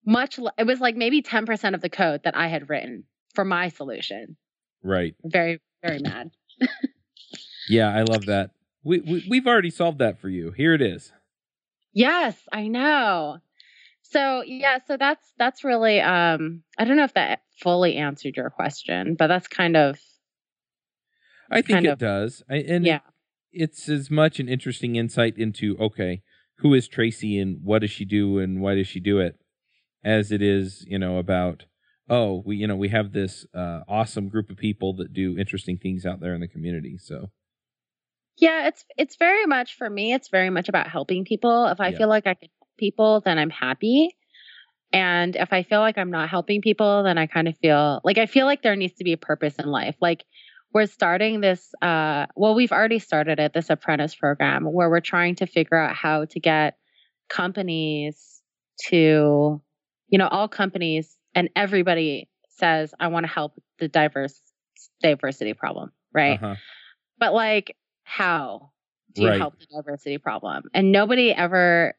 much, 0.06 0.38
it 0.56 0.66
was 0.66 0.78
like 0.78 0.94
maybe 0.94 1.20
10% 1.20 1.74
of 1.74 1.80
the 1.80 1.90
code 1.90 2.22
that 2.22 2.36
I 2.36 2.46
had 2.46 2.70
written 2.70 3.04
for 3.34 3.44
my 3.44 3.68
solution. 3.70 4.36
Right. 4.84 5.16
Very, 5.24 5.60
very 5.82 5.98
mad. 5.98 6.30
Yeah, 7.68 7.94
I 7.94 8.02
love 8.02 8.26
that. 8.26 8.50
We, 8.82 9.00
we 9.00 9.26
we've 9.28 9.46
already 9.46 9.70
solved 9.70 9.98
that 9.98 10.18
for 10.18 10.28
you. 10.28 10.52
Here 10.52 10.72
it 10.72 10.80
is. 10.80 11.12
Yes, 11.92 12.36
I 12.52 12.68
know. 12.68 13.38
So 14.10 14.42
yeah, 14.42 14.78
so 14.86 14.96
that's 14.96 15.32
that's 15.38 15.64
really 15.64 16.00
um 16.00 16.62
I 16.78 16.84
don't 16.84 16.96
know 16.96 17.04
if 17.04 17.14
that 17.14 17.42
fully 17.60 17.96
answered 17.96 18.36
your 18.36 18.50
question, 18.50 19.14
but 19.14 19.26
that's 19.26 19.48
kind 19.48 19.76
of 19.76 19.98
I 21.50 21.60
think 21.62 21.70
Kind 21.70 21.86
it 21.86 21.92
of. 21.92 21.98
does. 21.98 22.42
I, 22.48 22.56
and 22.56 22.86
Yeah. 22.86 23.00
it's 23.52 23.88
as 23.88 24.10
much 24.10 24.38
an 24.40 24.48
interesting 24.48 24.96
insight 24.96 25.36
into 25.38 25.76
okay, 25.78 26.22
who 26.58 26.74
is 26.74 26.88
Tracy 26.88 27.38
and 27.38 27.62
what 27.62 27.80
does 27.80 27.90
she 27.90 28.04
do 28.04 28.38
and 28.38 28.60
why 28.60 28.74
does 28.74 28.86
she 28.86 29.00
do 29.00 29.18
it, 29.18 29.36
as 30.04 30.30
it 30.32 30.42
is 30.42 30.84
you 30.86 30.98
know 30.98 31.18
about 31.18 31.64
oh 32.08 32.42
we 32.46 32.56
you 32.56 32.66
know 32.66 32.76
we 32.76 32.88
have 32.88 33.12
this 33.12 33.46
uh, 33.54 33.80
awesome 33.88 34.28
group 34.28 34.50
of 34.50 34.56
people 34.56 34.94
that 34.96 35.12
do 35.12 35.38
interesting 35.38 35.78
things 35.78 36.04
out 36.06 36.20
there 36.20 36.34
in 36.34 36.40
the 36.40 36.48
community. 36.48 36.96
So 36.98 37.30
Yeah, 38.38 38.68
it's 38.68 38.84
it's 38.96 39.16
very 39.16 39.46
much 39.46 39.76
for 39.76 39.88
me, 39.90 40.12
it's 40.12 40.28
very 40.28 40.50
much 40.50 40.68
about 40.68 40.88
helping 40.88 41.24
people. 41.24 41.66
If 41.66 41.80
I 41.80 41.90
Yeah. 41.90 41.98
feel 41.98 42.08
like 42.08 42.26
I 42.26 42.34
can 42.34 42.48
help 42.57 42.57
people, 42.78 43.20
then 43.24 43.38
I'm 43.38 43.50
happy. 43.50 44.16
And 44.92 45.36
if 45.36 45.52
I 45.52 45.62
feel 45.64 45.80
like 45.80 45.98
I'm 45.98 46.10
not 46.10 46.30
helping 46.30 46.62
people, 46.62 47.02
then 47.02 47.18
I 47.18 47.26
kind 47.26 47.46
of 47.48 47.56
feel 47.58 48.00
like 48.04 48.16
I 48.16 48.26
feel 48.26 48.46
like 48.46 48.62
there 48.62 48.76
needs 48.76 48.94
to 48.96 49.04
be 49.04 49.12
a 49.12 49.18
purpose 49.18 49.56
in 49.58 49.66
life. 49.66 49.96
Like 50.00 50.24
we're 50.72 50.86
starting 50.86 51.40
this 51.40 51.74
uh 51.82 52.26
well, 52.36 52.54
we've 52.54 52.72
already 52.72 52.98
started 52.98 53.38
it, 53.38 53.52
this 53.52 53.68
apprentice 53.70 54.14
program 54.14 54.64
where 54.64 54.88
we're 54.88 55.00
trying 55.00 55.34
to 55.36 55.46
figure 55.46 55.76
out 55.76 55.94
how 55.94 56.24
to 56.26 56.40
get 56.40 56.78
companies 57.28 58.42
to 58.88 59.60
you 60.10 60.16
know, 60.18 60.28
all 60.28 60.48
companies 60.48 61.18
and 61.34 61.50
everybody 61.54 62.30
says 62.48 62.94
I 62.98 63.08
want 63.08 63.26
to 63.26 63.32
help 63.32 63.52
the 63.78 63.88
diverse 63.88 64.40
diversity 65.02 65.52
problem, 65.52 65.92
right? 66.14 66.42
uh-huh. 66.42 66.54
but 67.18 67.34
like 67.34 67.76
how 68.04 68.70
do 69.14 69.22
you 69.22 69.28
Right. 69.28 69.38
help 69.38 69.58
the 69.58 69.66
diversity 69.74 70.18
problem 70.18 70.64
and 70.74 70.92
nobody 70.92 71.30
ever 71.32 71.94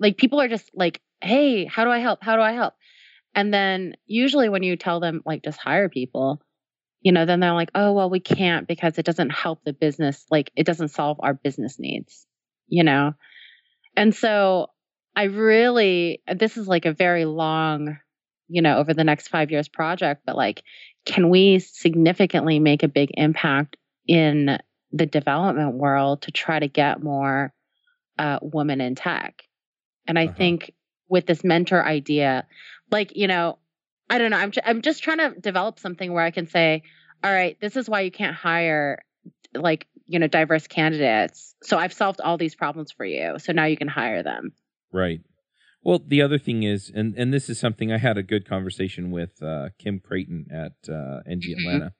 like 0.00 0.16
people 0.16 0.40
are 0.40 0.48
just 0.48 0.70
like 0.74 1.00
hey 1.22 1.66
how 1.66 1.84
do 1.84 1.90
i 1.90 1.98
help? 1.98 2.22
How 2.22 2.36
do 2.36 2.42
i 2.42 2.52
help? 2.52 2.74
And 3.34 3.54
then 3.54 3.94
usually 4.06 4.48
when 4.48 4.64
you 4.64 4.76
tell 4.76 4.98
them 4.98 5.22
like 5.24 5.44
just 5.44 5.60
hire 5.60 5.88
people 5.88 6.40
you 7.00 7.12
know 7.12 7.24
then 7.24 7.40
they're 7.40 7.54
like 7.54 7.70
oh 7.74 7.92
well 7.92 8.10
we 8.10 8.20
can't 8.20 8.66
because 8.66 8.98
it 8.98 9.06
doesn't 9.06 9.30
help 9.30 9.62
the 9.64 9.72
business 9.72 10.24
like 10.30 10.50
it 10.56 10.66
doesn't 10.66 10.88
solve 10.88 11.18
our 11.20 11.34
business 11.34 11.78
needs 11.78 12.26
you 12.68 12.84
know? 12.84 13.12
And 13.96 14.14
so 14.14 14.68
i 15.16 15.24
really 15.24 16.22
this 16.32 16.56
is 16.56 16.68
like 16.68 16.86
a 16.86 16.92
very 16.92 17.24
long 17.24 17.98
you 18.48 18.62
know 18.62 18.78
over 18.78 18.94
the 18.94 19.04
next 19.04 19.28
5 19.28 19.50
years 19.50 19.68
project 19.68 20.22
but 20.24 20.36
like 20.36 20.62
can 21.04 21.30
we 21.30 21.58
significantly 21.58 22.58
make 22.58 22.82
a 22.82 22.88
big 22.88 23.10
impact 23.14 23.76
in 24.06 24.58
the 24.92 25.06
development 25.06 25.74
world 25.74 26.22
to 26.22 26.32
try 26.32 26.58
to 26.58 26.68
get 26.68 27.02
more 27.02 27.52
uh, 28.18 28.38
women 28.42 28.80
in 28.80 28.94
tech. 28.94 29.42
And 30.10 30.18
I 30.18 30.24
Uh-huh. 30.24 30.34
think 30.36 30.74
with 31.08 31.26
this 31.26 31.44
mentor 31.44 31.86
idea, 31.86 32.44
like 32.90 33.16
you 33.16 33.28
know, 33.28 33.58
I 34.10 34.18
don't 34.18 34.32
know, 34.32 34.38
I'm 34.38 34.52
I'm 34.64 34.82
just 34.82 35.04
trying 35.04 35.18
to 35.18 35.40
develop 35.40 35.78
something 35.78 36.12
where 36.12 36.24
I 36.24 36.32
can 36.32 36.48
say, 36.48 36.82
all 37.22 37.32
right, 37.32 37.56
this 37.60 37.76
is 37.76 37.88
why 37.88 38.00
you 38.00 38.10
can't 38.10 38.34
hire 38.34 38.98
like 39.54 39.86
you 40.06 40.18
know 40.18 40.26
diverse 40.26 40.66
candidates. 40.66 41.54
So 41.62 41.78
I've 41.78 41.92
solved 41.92 42.20
all 42.20 42.36
these 42.38 42.56
problems 42.56 42.90
for 42.90 43.04
you. 43.06 43.38
So 43.38 43.52
now 43.52 43.66
you 43.66 43.76
can 43.76 43.86
hire 43.86 44.24
them. 44.24 44.50
Right. 44.92 45.20
Well, 45.84 46.00
the 46.04 46.22
other 46.22 46.38
thing 46.38 46.64
is, 46.64 46.90
and 46.92 47.14
and 47.16 47.32
this 47.32 47.48
is 47.48 47.60
something 47.60 47.92
I 47.92 47.98
had 47.98 48.18
a 48.18 48.24
good 48.24 48.48
conversation 48.48 49.12
with 49.12 49.40
uh, 49.40 49.68
Kim 49.78 50.00
Crayton 50.00 50.46
at 50.50 50.72
uh, 50.92 51.20
NG 51.24 51.54
Mhm. 51.54 51.58
Atlanta, 51.58 51.92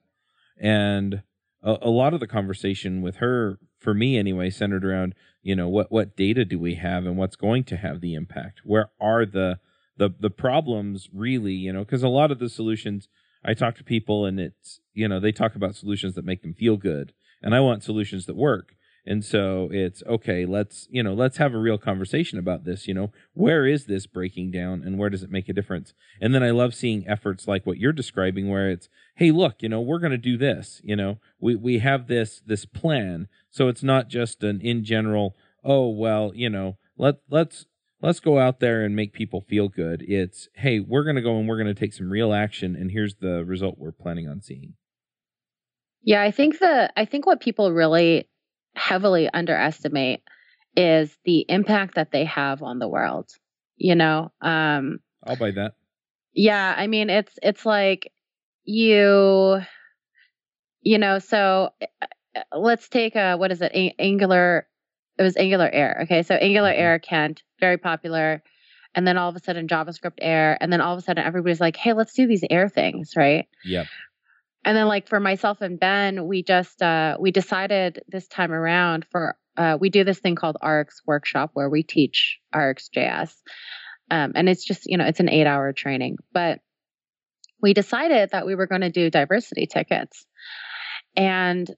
and 0.61 1.23
a, 1.63 1.79
a 1.83 1.91
lot 1.91 2.13
of 2.13 2.19
the 2.19 2.27
conversation 2.27 3.03
with 3.03 3.19
her, 3.19 3.61
for 3.81 3.95
me 3.95 4.17
anyway, 4.19 4.51
centered 4.51 4.85
around 4.85 5.15
you 5.43 5.57
know 5.57 5.69
what 5.69 5.91
what 5.91 6.17
data 6.17 6.45
do 6.45 6.59
we 6.59 6.75
have 6.77 7.07
and 7.07 7.17
what's 7.17 7.37
going 7.37 7.65
to 7.65 7.77
have 7.77 8.01
the 8.01 8.15
impact. 8.15 8.61
Where 8.65 8.91
are 9.01 9.25
the 9.25 9.59
the 9.97 10.11
the 10.19 10.31
problems 10.31 11.09
really? 11.13 11.55
You 11.55 11.73
know, 11.73 11.81
because 11.81 12.03
a 12.03 12.09
lot 12.09 12.31
of 12.31 12.39
the 12.39 12.49
solutions 12.49 13.09
I 13.45 13.55
talk 13.55 13.77
to 13.77 13.85
people 13.85 14.27
and 14.27 14.39
it's 14.39 14.81
you 14.93 15.09
know 15.09 15.19
they 15.19 15.33
talk 15.33 15.55
about 15.55 15.75
solutions 15.75 16.15
that 16.15 16.25
make 16.25 16.43
them 16.43 16.55
feel 16.55 16.77
good, 16.77 17.13
and 17.43 17.55
I 17.55 17.61
want 17.61 17.83
solutions 17.83 18.27
that 18.27 18.37
work. 18.37 18.75
And 19.07 19.25
so 19.25 19.69
it's 19.73 20.03
okay, 20.07 20.45
let's, 20.45 20.87
you 20.91 21.03
know, 21.03 21.15
let's 21.15 21.39
have 21.39 21.55
a 21.55 21.59
real 21.59 21.79
conversation 21.79 22.39
about 22.39 22.65
this, 22.65 22.87
you 22.87 22.95
know, 22.95 23.13
where 23.33 23.67
is 23.67 23.87
this 23.87 24.07
breaking 24.07 24.51
down 24.51 24.83
and 24.83 24.99
where 24.99 25.11
does 25.11 25.23
it 25.23 25.31
make 25.31 25.49
a 25.49 25.53
difference? 25.53 25.95
And 26.21 26.35
then 26.35 26.43
I 26.43 26.51
love 26.51 26.75
seeing 26.75 27.09
efforts 27.09 27.49
like 27.49 27.67
what 27.67 27.79
you're 27.79 27.93
describing 27.93 28.49
where 28.49 28.71
it's, 28.71 28.89
hey, 29.17 29.31
look, 29.31 29.63
you 29.63 29.69
know, 29.69 29.81
we're 29.81 29.99
going 29.99 30.11
to 30.13 30.19
do 30.19 30.37
this, 30.37 30.81
you 30.85 30.97
know. 30.97 31.19
We 31.41 31.57
we 31.57 31.79
have 31.79 32.07
this 32.07 32.43
this 32.47 32.67
plan. 32.67 33.29
So 33.51 33.69
it's 33.69 33.83
not 33.83 34.09
just 34.09 34.43
an 34.43 34.61
in 34.61 34.85
general, 34.85 35.35
oh, 35.65 35.89
well, 35.89 36.33
you 36.35 36.51
know, 36.51 36.77
let 36.97 37.17
let's 37.31 37.67
let's 38.03 38.21
go 38.21 38.39
out 38.39 38.61
there 38.61 38.85
and 38.85 38.97
make 38.97 39.13
people 39.13 39.41
feel 39.41 39.69
good. 39.69 40.03
It's, 40.03 40.49
hey, 40.55 40.81
we're 40.81 41.05
going 41.05 41.17
to 41.17 41.23
go 41.23 41.39
and 41.39 41.49
we're 41.49 41.63
going 41.63 41.75
to 41.75 41.79
take 41.79 41.93
some 41.93 42.11
real 42.11 42.33
action 42.33 42.75
and 42.77 42.91
here's 42.91 43.17
the 43.17 43.45
result 43.45 43.79
we're 43.79 43.93
planning 43.93 44.29
on 44.29 44.41
seeing. 44.41 44.75
Yeah, 46.03 46.23
I 46.23 46.31
think 46.31 46.61
the 46.61 46.91
I 46.97 47.05
think 47.05 47.27
what 47.27 47.41
people 47.41 47.73
really 47.73 48.27
heavily 48.75 49.29
underestimate 49.33 50.23
is 50.77 51.17
the 51.25 51.45
impact 51.49 51.97
that 51.97 52.13
they 52.13 52.25
have 52.25 52.63
on 52.63 52.79
the 52.79 52.89
world. 52.89 53.31
You 53.77 53.95
know, 53.95 54.31
um, 54.41 55.01
I'll 55.25 55.37
buy 55.37 55.51
that. 55.53 55.75
yeah, 56.33 56.75
I 56.77 56.87
mean 56.87 57.11
it's 57.11 57.39
it's 57.43 57.65
like 57.67 58.13
you 58.65 59.61
you 60.83 60.99
know, 60.99 61.19
so 61.19 61.71
uh, 61.83 62.43
let's 62.57 62.89
take 62.89 63.17
a 63.17 63.37
what 63.37 63.53
is 63.53 63.61
it? 63.63 63.73
A- 63.75 63.95
Angular 63.99 64.67
it 65.19 65.23
was 65.23 65.37
Angular 65.37 65.69
Air. 65.71 66.01
Okay, 66.05 66.23
so 66.23 66.35
Angular 66.35 66.71
Mhm. 66.71 66.79
Air 66.79 66.99
Kent, 66.99 67.43
very 67.59 67.77
popular. 67.77 68.43
And 68.95 69.07
then 69.07 69.19
all 69.19 69.29
of 69.29 69.37
a 69.37 69.41
sudden 69.41 69.69
JavaScript 69.69 70.19
Air, 70.21 70.57
and 70.61 70.73
then 70.73 70.81
all 70.81 70.95
of 70.95 70.99
a 70.99 71.03
sudden 71.03 71.25
everybody's 71.25 71.61
like, 71.61 71.77
"Hey, 71.77 71.93
let's 71.93 72.15
do 72.15 72.27
these 72.27 72.45
Air 72.51 72.69
things, 72.69 73.13
right?" 73.17 73.47
Yep. 73.65 73.87
And 74.65 74.77
then 74.77 74.87
like 74.87 75.09
for 75.09 75.21
myself 75.21 75.61
and 75.61 75.81
ben 75.81 76.27
we 76.27 76.43
just 76.43 76.83
uh 76.83 77.17
we 77.21 77.31
decided 77.31 78.03
this 78.09 78.29
time 78.29 78.53
around 78.53 79.07
for 79.11 79.37
uh 79.57 79.77
we 79.81 79.91
do 79.91 80.05
this 80.05 80.19
thing 80.19 80.35
called 80.35 80.57
rx 80.63 81.01
workshop 81.07 81.51
where 81.55 81.69
we 81.69 81.83
teach 81.83 82.39
rxjs 82.55 83.33
um 84.11 84.33
and 84.35 84.49
it's 84.49 84.65
just 84.65 84.87
you 84.87 84.97
know 84.99 85.05
it's 85.05 85.21
an 85.21 85.29
eight 85.29 85.47
hour 85.47 85.73
training. 85.73 86.17
But 86.33 86.61
we 87.63 87.75
decided 87.75 88.31
that 88.31 88.47
we 88.47 88.55
were 88.55 88.67
going 88.67 88.81
to 88.81 88.91
do 88.91 89.11
diversity 89.11 89.67
tickets. 89.67 90.27
And 91.17 91.69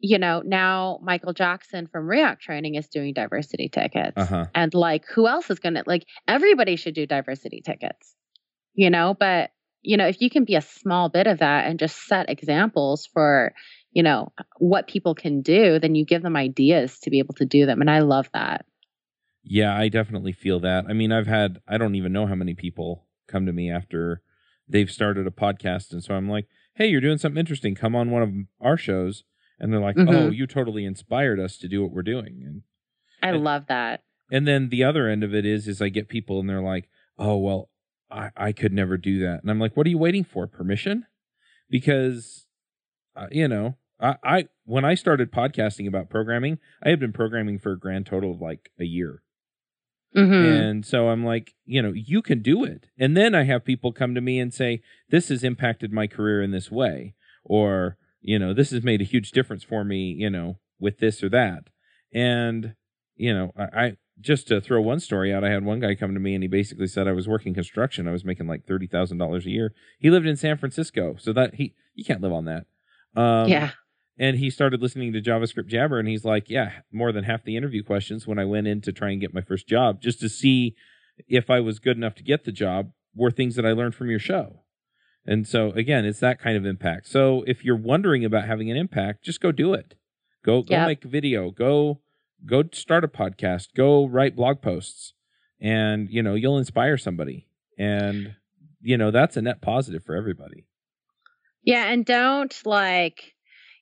you 0.00 0.18
know 0.18 0.42
now 0.44 0.98
michael 1.02 1.32
jackson 1.32 1.86
from 1.86 2.06
react 2.06 2.42
training 2.42 2.74
is 2.74 2.88
doing 2.88 3.14
diversity 3.14 3.68
tickets. 3.68 4.16
Uh-huh. 4.16 4.46
and 4.54 4.74
like 4.74 5.04
who 5.14 5.26
else 5.26 5.50
is 5.50 5.60
going 5.60 5.74
to 5.74 5.84
like 5.86 6.04
everybody 6.28 6.76
should 6.76 6.94
do 6.94 7.06
diversity 7.06 7.62
tickets 7.64 8.14
you 8.74 8.90
know? 8.90 9.14
But 9.18 9.50
you 9.84 9.96
know 9.96 10.06
if 10.06 10.20
you 10.20 10.30
can 10.30 10.44
be 10.44 10.54
a 10.56 10.60
small 10.60 11.08
bit 11.08 11.26
of 11.26 11.38
that 11.38 11.66
and 11.66 11.78
just 11.78 12.06
set 12.06 12.28
examples 12.30 13.06
for 13.12 13.52
you 13.92 14.02
know 14.02 14.32
what 14.58 14.88
people 14.88 15.14
can 15.14 15.42
do 15.42 15.78
then 15.78 15.94
you 15.94 16.04
give 16.04 16.22
them 16.22 16.36
ideas 16.36 16.98
to 17.00 17.10
be 17.10 17.18
able 17.20 17.34
to 17.34 17.44
do 17.44 17.66
them 17.66 17.80
and 17.80 17.90
i 17.90 18.00
love 18.00 18.28
that 18.32 18.64
Yeah, 19.44 19.76
I 19.76 19.90
definitely 19.90 20.32
feel 20.32 20.58
that. 20.60 20.86
I 20.88 20.94
mean, 20.94 21.12
I've 21.12 21.26
had 21.26 21.60
I 21.68 21.76
don't 21.76 21.94
even 21.96 22.12
know 22.14 22.26
how 22.26 22.34
many 22.34 22.54
people 22.54 23.04
come 23.28 23.44
to 23.46 23.52
me 23.52 23.70
after 23.70 24.22
they've 24.66 24.90
started 24.90 25.26
a 25.26 25.30
podcast 25.30 25.92
and 25.92 26.02
so 26.02 26.14
I'm 26.14 26.30
like, 26.30 26.46
"Hey, 26.76 26.86
you're 26.88 27.02
doing 27.02 27.18
something 27.18 27.38
interesting. 27.38 27.74
Come 27.74 27.94
on 27.94 28.10
one 28.10 28.22
of 28.22 28.32
our 28.66 28.78
shows." 28.78 29.24
And 29.60 29.70
they're 29.70 29.80
like, 29.88 29.96
Mhm. 29.96 30.08
"Oh, 30.14 30.30
you 30.30 30.46
totally 30.46 30.84
inspired 30.86 31.38
us 31.38 31.58
to 31.58 31.68
do 31.68 31.82
what 31.82 31.92
we're 31.92 32.02
doing." 32.14 32.42
And 32.46 32.62
i 33.22 33.28
And- 33.34 33.44
love 33.44 33.66
that 33.66 34.00
and 34.32 34.48
then 34.48 34.70
the 34.70 34.82
other 34.82 35.08
end 35.08 35.22
of 35.22 35.34
it 35.34 35.44
is 35.44 35.68
is 35.68 35.82
I 35.82 35.90
get 35.90 36.08
people 36.08 36.40
and 36.40 36.48
they're 36.48 36.62
like, 36.74 36.88
"Oh, 37.18 37.36
well, 37.36 37.68
I 38.14 38.30
I 38.36 38.52
could 38.52 38.72
never 38.72 38.96
do 38.96 39.18
that." 39.20 39.42
And 39.42 39.50
I'm 39.50 39.60
like, 39.60 39.76
"What 39.76 39.86
are 39.86 39.90
you 39.90 39.98
waiting 39.98 40.24
for? 40.24 40.46
Permission?" 40.46 41.06
Because 41.70 42.46
uh, 43.16 43.28
you 43.30 43.48
know, 43.48 43.76
I 44.00 44.16
I 44.24 44.48
when 44.64 44.84
I 44.84 44.94
started 44.94 45.32
podcasting 45.32 45.88
about 45.88 46.10
programming, 46.10 46.58
I 46.82 46.90
had 46.90 47.00
been 47.00 47.12
programming 47.12 47.58
for 47.58 47.72
a 47.72 47.78
grand 47.78 48.06
total 48.06 48.32
of 48.32 48.40
like 48.40 48.70
a 48.80 48.84
year. 48.84 49.22
Mhm. 50.16 50.70
And 50.70 50.86
so 50.86 51.08
I'm 51.08 51.24
like, 51.24 51.54
you 51.64 51.82
know, 51.82 51.92
you 51.92 52.22
can 52.22 52.40
do 52.40 52.62
it. 52.64 52.86
And 52.98 53.16
then 53.16 53.34
I 53.34 53.44
have 53.44 53.64
people 53.64 53.92
come 53.92 54.14
to 54.14 54.20
me 54.20 54.38
and 54.38 54.54
say, 54.54 54.80
this 55.10 55.28
has 55.28 55.42
impacted 55.42 55.92
my 55.92 56.06
career 56.06 56.40
in 56.40 56.52
this 56.52 56.70
way, 56.70 57.14
or, 57.44 57.98
you 58.20 58.38
know, 58.38 58.54
this 58.54 58.70
has 58.70 58.84
made 58.84 59.00
a 59.00 59.04
huge 59.04 59.32
difference 59.32 59.64
for 59.64 59.82
me, 59.84 60.12
you 60.12 60.30
know, 60.30 60.60
with 60.78 60.98
this 60.98 61.22
or 61.22 61.28
that. 61.30 61.64
And, 62.12 62.76
you 63.16 63.34
know, 63.34 63.52
I, 63.56 63.64
I 63.84 63.96
just 64.20 64.46
to 64.48 64.60
throw 64.60 64.80
one 64.80 65.00
story 65.00 65.32
out, 65.32 65.44
I 65.44 65.50
had 65.50 65.64
one 65.64 65.80
guy 65.80 65.94
come 65.94 66.14
to 66.14 66.20
me 66.20 66.34
and 66.34 66.42
he 66.44 66.48
basically 66.48 66.86
said 66.86 67.08
I 67.08 67.12
was 67.12 67.26
working 67.28 67.52
construction. 67.54 68.06
I 68.08 68.12
was 68.12 68.24
making 68.24 68.46
like 68.46 68.66
thirty 68.66 68.86
thousand 68.86 69.18
dollars 69.18 69.46
a 69.46 69.50
year. 69.50 69.72
He 69.98 70.10
lived 70.10 70.26
in 70.26 70.36
San 70.36 70.56
Francisco, 70.56 71.16
so 71.18 71.32
that 71.32 71.54
he 71.56 71.74
you 71.94 72.04
can't 72.04 72.20
live 72.20 72.32
on 72.32 72.44
that. 72.44 72.66
Um, 73.16 73.48
yeah. 73.48 73.70
and 74.18 74.36
he 74.38 74.50
started 74.50 74.80
listening 74.82 75.12
to 75.12 75.20
JavaScript 75.20 75.66
Jabber, 75.66 75.98
and 75.98 76.08
he's 76.08 76.24
like, 76.24 76.48
"Yeah, 76.50 76.70
more 76.92 77.12
than 77.12 77.24
half 77.24 77.44
the 77.44 77.56
interview 77.56 77.82
questions 77.82 78.26
when 78.26 78.38
I 78.38 78.44
went 78.44 78.66
in 78.66 78.80
to 78.82 78.92
try 78.92 79.10
and 79.10 79.20
get 79.20 79.34
my 79.34 79.40
first 79.42 79.66
job, 79.68 80.00
just 80.00 80.20
to 80.20 80.28
see 80.28 80.74
if 81.28 81.50
I 81.50 81.60
was 81.60 81.78
good 81.78 81.96
enough 81.96 82.14
to 82.16 82.22
get 82.24 82.44
the 82.44 82.52
job, 82.52 82.90
were 83.14 83.30
things 83.30 83.54
that 83.56 83.66
I 83.66 83.72
learned 83.72 83.94
from 83.94 84.10
your 84.10 84.18
show." 84.18 84.60
And 85.26 85.46
so 85.48 85.70
again, 85.72 86.04
it's 86.04 86.20
that 86.20 86.38
kind 86.38 86.56
of 86.56 86.66
impact. 86.66 87.08
So 87.08 87.44
if 87.46 87.64
you're 87.64 87.76
wondering 87.76 88.24
about 88.24 88.46
having 88.46 88.70
an 88.70 88.76
impact, 88.76 89.24
just 89.24 89.40
go 89.40 89.50
do 89.52 89.72
it. 89.74 89.94
Go 90.44 90.62
go 90.62 90.74
Yep. 90.74 90.86
make 90.86 91.04
a 91.04 91.08
video. 91.08 91.50
Go 91.50 92.00
go 92.46 92.64
start 92.72 93.04
a 93.04 93.08
podcast. 93.08 93.68
Go 93.76 94.06
write 94.06 94.36
blog 94.36 94.60
posts, 94.62 95.12
and 95.60 96.08
you 96.10 96.22
know 96.22 96.34
you'll 96.34 96.58
inspire 96.58 96.96
somebody. 96.96 97.48
And 97.78 98.36
you 98.80 98.96
know 98.96 99.10
that's 99.10 99.36
a 99.36 99.42
net 99.42 99.60
positive 99.60 100.04
for 100.04 100.14
everybody. 100.14 100.66
Yeah, 101.62 101.86
and 101.86 102.04
don't 102.04 102.54
like 102.64 103.34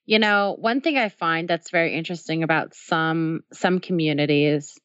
you 0.05 0.19
know, 0.19 0.57
one 0.59 0.81
thing 0.81 0.99
I 0.99 1.09
find 1.09 1.49
that's 1.49 1.71
very 1.71 1.95
interesting 1.95 2.43
about 2.43 2.75
some 2.75 3.41
some 3.53 3.79
communities 3.79 4.79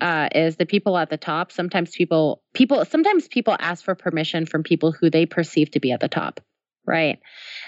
uh, 0.00 0.28
is 0.34 0.56
the 0.56 0.66
people 0.66 0.96
at 0.96 1.10
the 1.10 1.16
top. 1.16 1.52
Sometimes 1.52 1.90
people 1.90 2.42
people 2.54 2.84
sometimes 2.84 3.28
people 3.28 3.56
ask 3.58 3.84
for 3.84 3.94
permission 3.94 4.46
from 4.46 4.62
people 4.62 4.92
who 4.92 5.10
they 5.10 5.26
perceive 5.26 5.70
to 5.72 5.80
be 5.80 5.92
at 5.92 6.00
the 6.00 6.08
top, 6.08 6.40
right? 6.86 7.18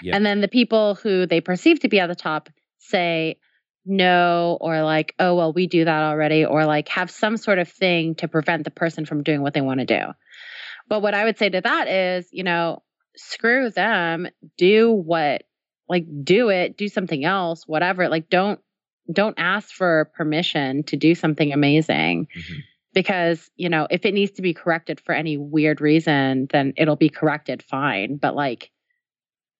Yeah. 0.01 0.15
And 0.15 0.25
then 0.25 0.41
the 0.41 0.47
people 0.47 0.95
who 0.95 1.25
they 1.25 1.41
perceive 1.41 1.79
to 1.81 1.89
be 1.89 1.99
at 1.99 2.07
the 2.07 2.15
top 2.15 2.49
say 2.79 3.37
no 3.89 4.57
or 4.61 4.83
like, 4.83 5.15
oh 5.19 5.35
well, 5.35 5.51
we 5.51 5.67
do 5.67 5.85
that 5.85 6.03
already, 6.03 6.45
or 6.45 6.65
like 6.65 6.87
have 6.89 7.11
some 7.11 7.37
sort 7.37 7.59
of 7.59 7.67
thing 7.69 8.15
to 8.15 8.27
prevent 8.27 8.63
the 8.63 8.71
person 8.71 9.05
from 9.05 9.23
doing 9.23 9.41
what 9.41 9.53
they 9.53 9.61
want 9.61 9.79
to 9.79 9.85
do. 9.85 10.01
But 10.87 11.01
what 11.01 11.13
I 11.13 11.25
would 11.25 11.37
say 11.37 11.49
to 11.49 11.61
that 11.61 11.87
is, 11.87 12.27
you 12.31 12.43
know, 12.43 12.83
screw 13.15 13.69
them, 13.69 14.27
do 14.57 14.91
what 14.91 15.43
like 15.87 16.05
do 16.23 16.49
it, 16.49 16.77
do 16.77 16.87
something 16.87 17.25
else, 17.25 17.67
whatever. 17.67 18.07
Like 18.09 18.29
don't 18.29 18.59
don't 19.11 19.35
ask 19.39 19.69
for 19.71 20.11
permission 20.15 20.83
to 20.83 20.95
do 20.95 21.15
something 21.15 21.51
amazing 21.51 22.27
Mhm. 22.27 22.55
because, 22.93 23.49
you 23.55 23.69
know, 23.69 23.87
if 23.89 24.05
it 24.05 24.13
needs 24.13 24.33
to 24.33 24.43
be 24.43 24.53
corrected 24.53 24.99
for 24.99 25.13
any 25.15 25.35
weird 25.35 25.81
reason, 25.81 26.47
then 26.51 26.73
it'll 26.77 26.95
be 26.95 27.09
corrected 27.09 27.63
fine, 27.63 28.17
but 28.17 28.35
like 28.35 28.71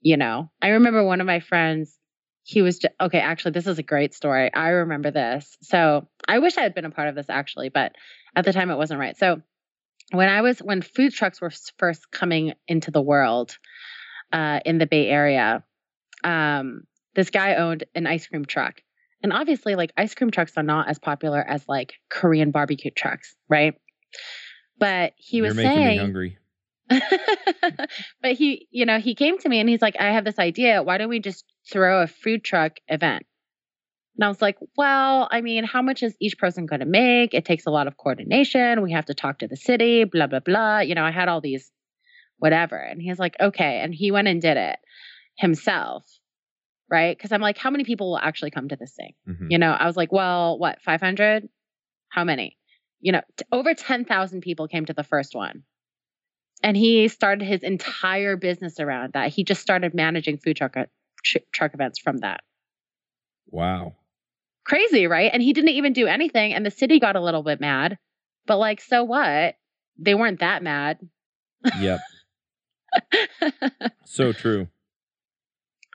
you 0.02 0.16
know, 0.16 0.50
I 0.62 0.70
remember 0.70 1.04
one 1.04 1.20
of 1.20 1.28
my 1.28 1.42
friends 1.42 1.99
he 2.44 2.62
was 2.62 2.80
just, 2.80 2.94
okay, 3.00 3.20
actually 3.20 3.52
this 3.52 3.68
is 3.68 3.80
a 3.80 3.84
great 3.84 4.14
story. 4.14 4.54
I 4.54 4.70
remember 4.70 5.12
this. 5.12 5.58
So, 5.62 6.08
I 6.28 6.40
wish 6.40 6.58
I 6.58 6.62
had 6.62 6.74
been 6.74 6.86
a 6.86 6.92
part 6.92 7.08
of 7.08 7.16
this 7.16 7.30
actually, 7.30 7.70
but 7.70 7.94
at 8.36 8.46
the 8.46 8.54
time 8.54 8.72
it 8.72 8.78
wasn't 8.78 9.00
right. 9.00 9.18
So, 9.18 9.42
when 10.12 10.30
I 10.30 10.42
was 10.42 10.60
when 10.60 10.82
food 10.82 11.14
trucks 11.14 11.42
were 11.42 11.52
first 11.78 12.12
coming 12.12 12.54
into 12.68 12.92
the 12.92 13.02
world 13.02 13.58
uh, 14.34 14.60
in 14.66 14.78
the 14.78 14.88
Bay 14.88 15.08
Area, 15.08 15.64
um, 16.24 16.84
this 17.16 17.30
guy 17.30 17.56
owned 17.56 17.84
an 17.94 18.08
ice 18.08 18.28
cream 18.28 18.46
truck, 18.46 18.82
and 19.22 19.34
obviously, 19.34 19.76
like 19.76 19.92
ice 19.98 20.16
cream 20.16 20.32
trucks 20.32 20.54
are 20.58 20.64
not 20.64 20.90
as 20.90 21.00
popular 21.00 21.40
as 21.40 21.68
like 21.68 21.94
Korean 22.10 22.52
barbecue 22.52 22.92
trucks, 22.92 23.36
right? 23.48 23.76
But 24.80 25.14
he 25.18 25.42
was 25.42 25.56
You're 25.56 25.66
making 25.66 25.80
me 25.80 25.86
saying, 25.86 26.00
hungry. 26.00 26.38
but 28.22 28.32
he, 28.32 28.68
you 28.72 28.86
know, 28.86 29.00
he 29.00 29.14
came 29.14 29.38
to 29.38 29.50
me 29.50 29.60
and 29.60 29.70
he's 29.70 29.82
like, 29.82 29.96
I 30.00 30.14
have 30.14 30.26
this 30.26 30.40
idea. 30.40 30.82
Why 30.82 30.98
don't 30.98 31.10
we 31.10 31.20
just 31.20 31.46
throw 31.72 32.02
a 32.02 32.08
food 32.08 32.44
truck 32.44 32.78
event? 32.88 33.26
And 34.16 34.26
I 34.26 34.28
was 34.28 34.42
like, 34.42 34.58
well, 34.76 35.30
I 35.32 35.40
mean, 35.42 35.64
how 35.64 35.82
much 35.82 36.04
is 36.04 36.16
each 36.20 36.38
person 36.38 36.66
going 36.66 36.82
to 36.82 36.86
make? 36.86 37.34
It 37.34 37.46
takes 37.46 37.66
a 37.66 37.72
lot 37.72 37.88
of 37.88 37.96
coordination. 37.96 38.82
We 38.82 38.92
have 38.92 39.06
to 39.06 39.14
talk 39.14 39.40
to 39.40 39.48
the 39.48 39.56
city, 39.56 40.04
blah, 40.04 40.28
blah, 40.28 40.42
blah. 40.42 40.80
You 40.80 40.94
know, 40.96 41.06
I 41.06 41.12
had 41.12 41.30
all 41.30 41.40
these 41.40 41.72
whatever. 42.38 42.76
And 42.78 43.02
he's 43.02 43.20
like, 43.20 43.36
okay. 43.40 43.80
And 43.80 43.94
he 43.94 44.12
went 44.12 44.28
and 44.28 44.42
did 44.42 44.58
it 44.58 44.78
himself. 45.38 46.06
Right. 46.92 47.18
Cause 47.20 47.32
I'm 47.32 47.42
like, 47.42 47.58
how 47.58 47.70
many 47.70 47.84
people 47.84 48.10
will 48.10 48.18
actually 48.18 48.52
come 48.52 48.68
to 48.70 48.76
this 48.76 48.94
thing? 48.94 49.14
Mhm. 49.28 49.48
You 49.52 49.58
know, 49.60 49.72
I 49.72 49.86
was 49.86 49.96
like, 49.96 50.12
well, 50.12 50.58
what, 50.58 50.82
500? 50.82 51.48
How 52.10 52.24
many? 52.24 52.58
You 53.00 53.12
know, 53.14 53.22
t- 53.38 53.46
over 53.52 53.74
10,000 53.74 54.42
people 54.42 54.68
came 54.68 54.86
to 54.86 54.94
the 54.94 55.04
first 55.04 55.36
one. 55.36 55.64
And 56.64 56.76
he 56.76 57.08
started 57.08 57.46
his 57.46 57.64
entire 57.64 58.36
business 58.36 58.80
around 58.80 59.14
that. 59.14 59.32
He 59.32 59.44
just 59.44 59.62
started 59.62 59.94
managing 59.94 60.40
food 60.40 60.58
truck, 60.58 60.74
tr- 60.74 60.82
truck 61.24 61.74
events 61.74 62.00
from 62.00 62.18
that. 62.18 62.42
Wow. 63.48 63.96
Crazy, 64.66 65.08
right? 65.08 65.32
And 65.34 65.42
he 65.42 65.54
didn't 65.54 65.72
even 65.72 65.94
do 65.94 66.08
anything. 66.08 66.54
And 66.54 66.66
the 66.66 66.72
city 66.72 67.00
got 67.00 67.16
a 67.16 67.22
little 67.22 67.44
bit 67.44 67.60
mad. 67.60 67.98
But 68.46 68.58
like, 68.58 68.82
so 68.82 69.04
what? 69.04 69.56
They 69.98 70.16
weren't 70.16 70.40
that 70.40 70.64
mad. 70.64 71.00
Yep. 71.80 72.00
so 74.06 74.32
true. 74.34 74.68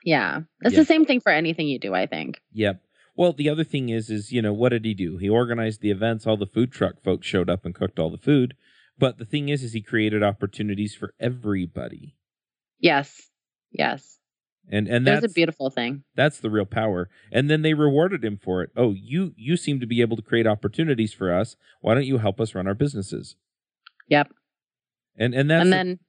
yeah. 0.03 0.41
It's 0.61 0.73
Yeah. 0.73 0.79
the 0.81 0.85
same 0.85 1.05
thing 1.05 1.21
for 1.21 1.31
anything 1.31 1.67
you 1.67 1.79
do, 1.79 1.93
I 1.93 2.05
think. 2.05 2.39
Yep. 2.53 2.81
Well, 3.17 3.33
the 3.33 3.49
other 3.49 3.63
thing 3.63 3.89
is, 3.89 4.09
is 4.09 4.31
you 4.31 4.41
know, 4.41 4.53
what 4.53 4.69
did 4.69 4.83
he 4.85 4.93
do? 4.93 5.17
He 5.17 5.29
organized 5.29 5.81
the 5.81 5.91
events. 5.91 6.27
All 6.27 6.37
the 6.37 6.45
food 6.45 6.71
truck 6.71 7.01
folks 7.03 7.25
showed 7.25 7.49
up 7.49 7.65
and 7.65 7.73
cooked 7.73 7.97
all 7.97 8.09
the 8.11 8.17
food. 8.17 8.55
But 8.97 9.17
the 9.17 9.25
thing 9.25 9.49
is, 9.49 9.63
is 9.63 9.73
he 9.73 9.81
created 9.81 10.23
opportunities 10.23 10.95
for 10.95 11.13
everybody, 11.19 12.15
Yes. 12.79 13.29
Yes. 13.71 14.19
And 14.71 14.87
and 14.87 15.05
that's 15.05 15.25
a 15.25 15.29
beautiful 15.29 15.69
thing. 15.69 16.03
that's 16.15 16.39
the 16.39 16.49
real 16.49 16.65
power. 16.65 17.09
And 17.31 17.49
then 17.49 17.61
they 17.61 17.73
rewarded 17.73 18.23
him 18.25 18.37
for 18.41 18.61
it. 18.63 18.71
Oh, 18.75 18.93
you 18.97 19.33
you 19.37 19.57
seem 19.57 19.79
to 19.79 19.85
be 19.85 20.01
able 20.01 20.15
to 20.17 20.23
create 20.23 20.47
opportunities 20.47 21.13
for 21.13 21.33
us. 21.33 21.55
Why 21.81 21.93
don't 21.93 22.05
you 22.05 22.17
help 22.17 22.39
us 22.41 22.55
run 22.55 22.67
our 22.67 22.73
businesses? 22.73 23.35
Yep. 24.09 24.31
And 25.17 25.33
and 25.33 25.49
that's 25.49 25.61
and 25.61 25.71
the- 25.71 25.75
then, 25.75 25.99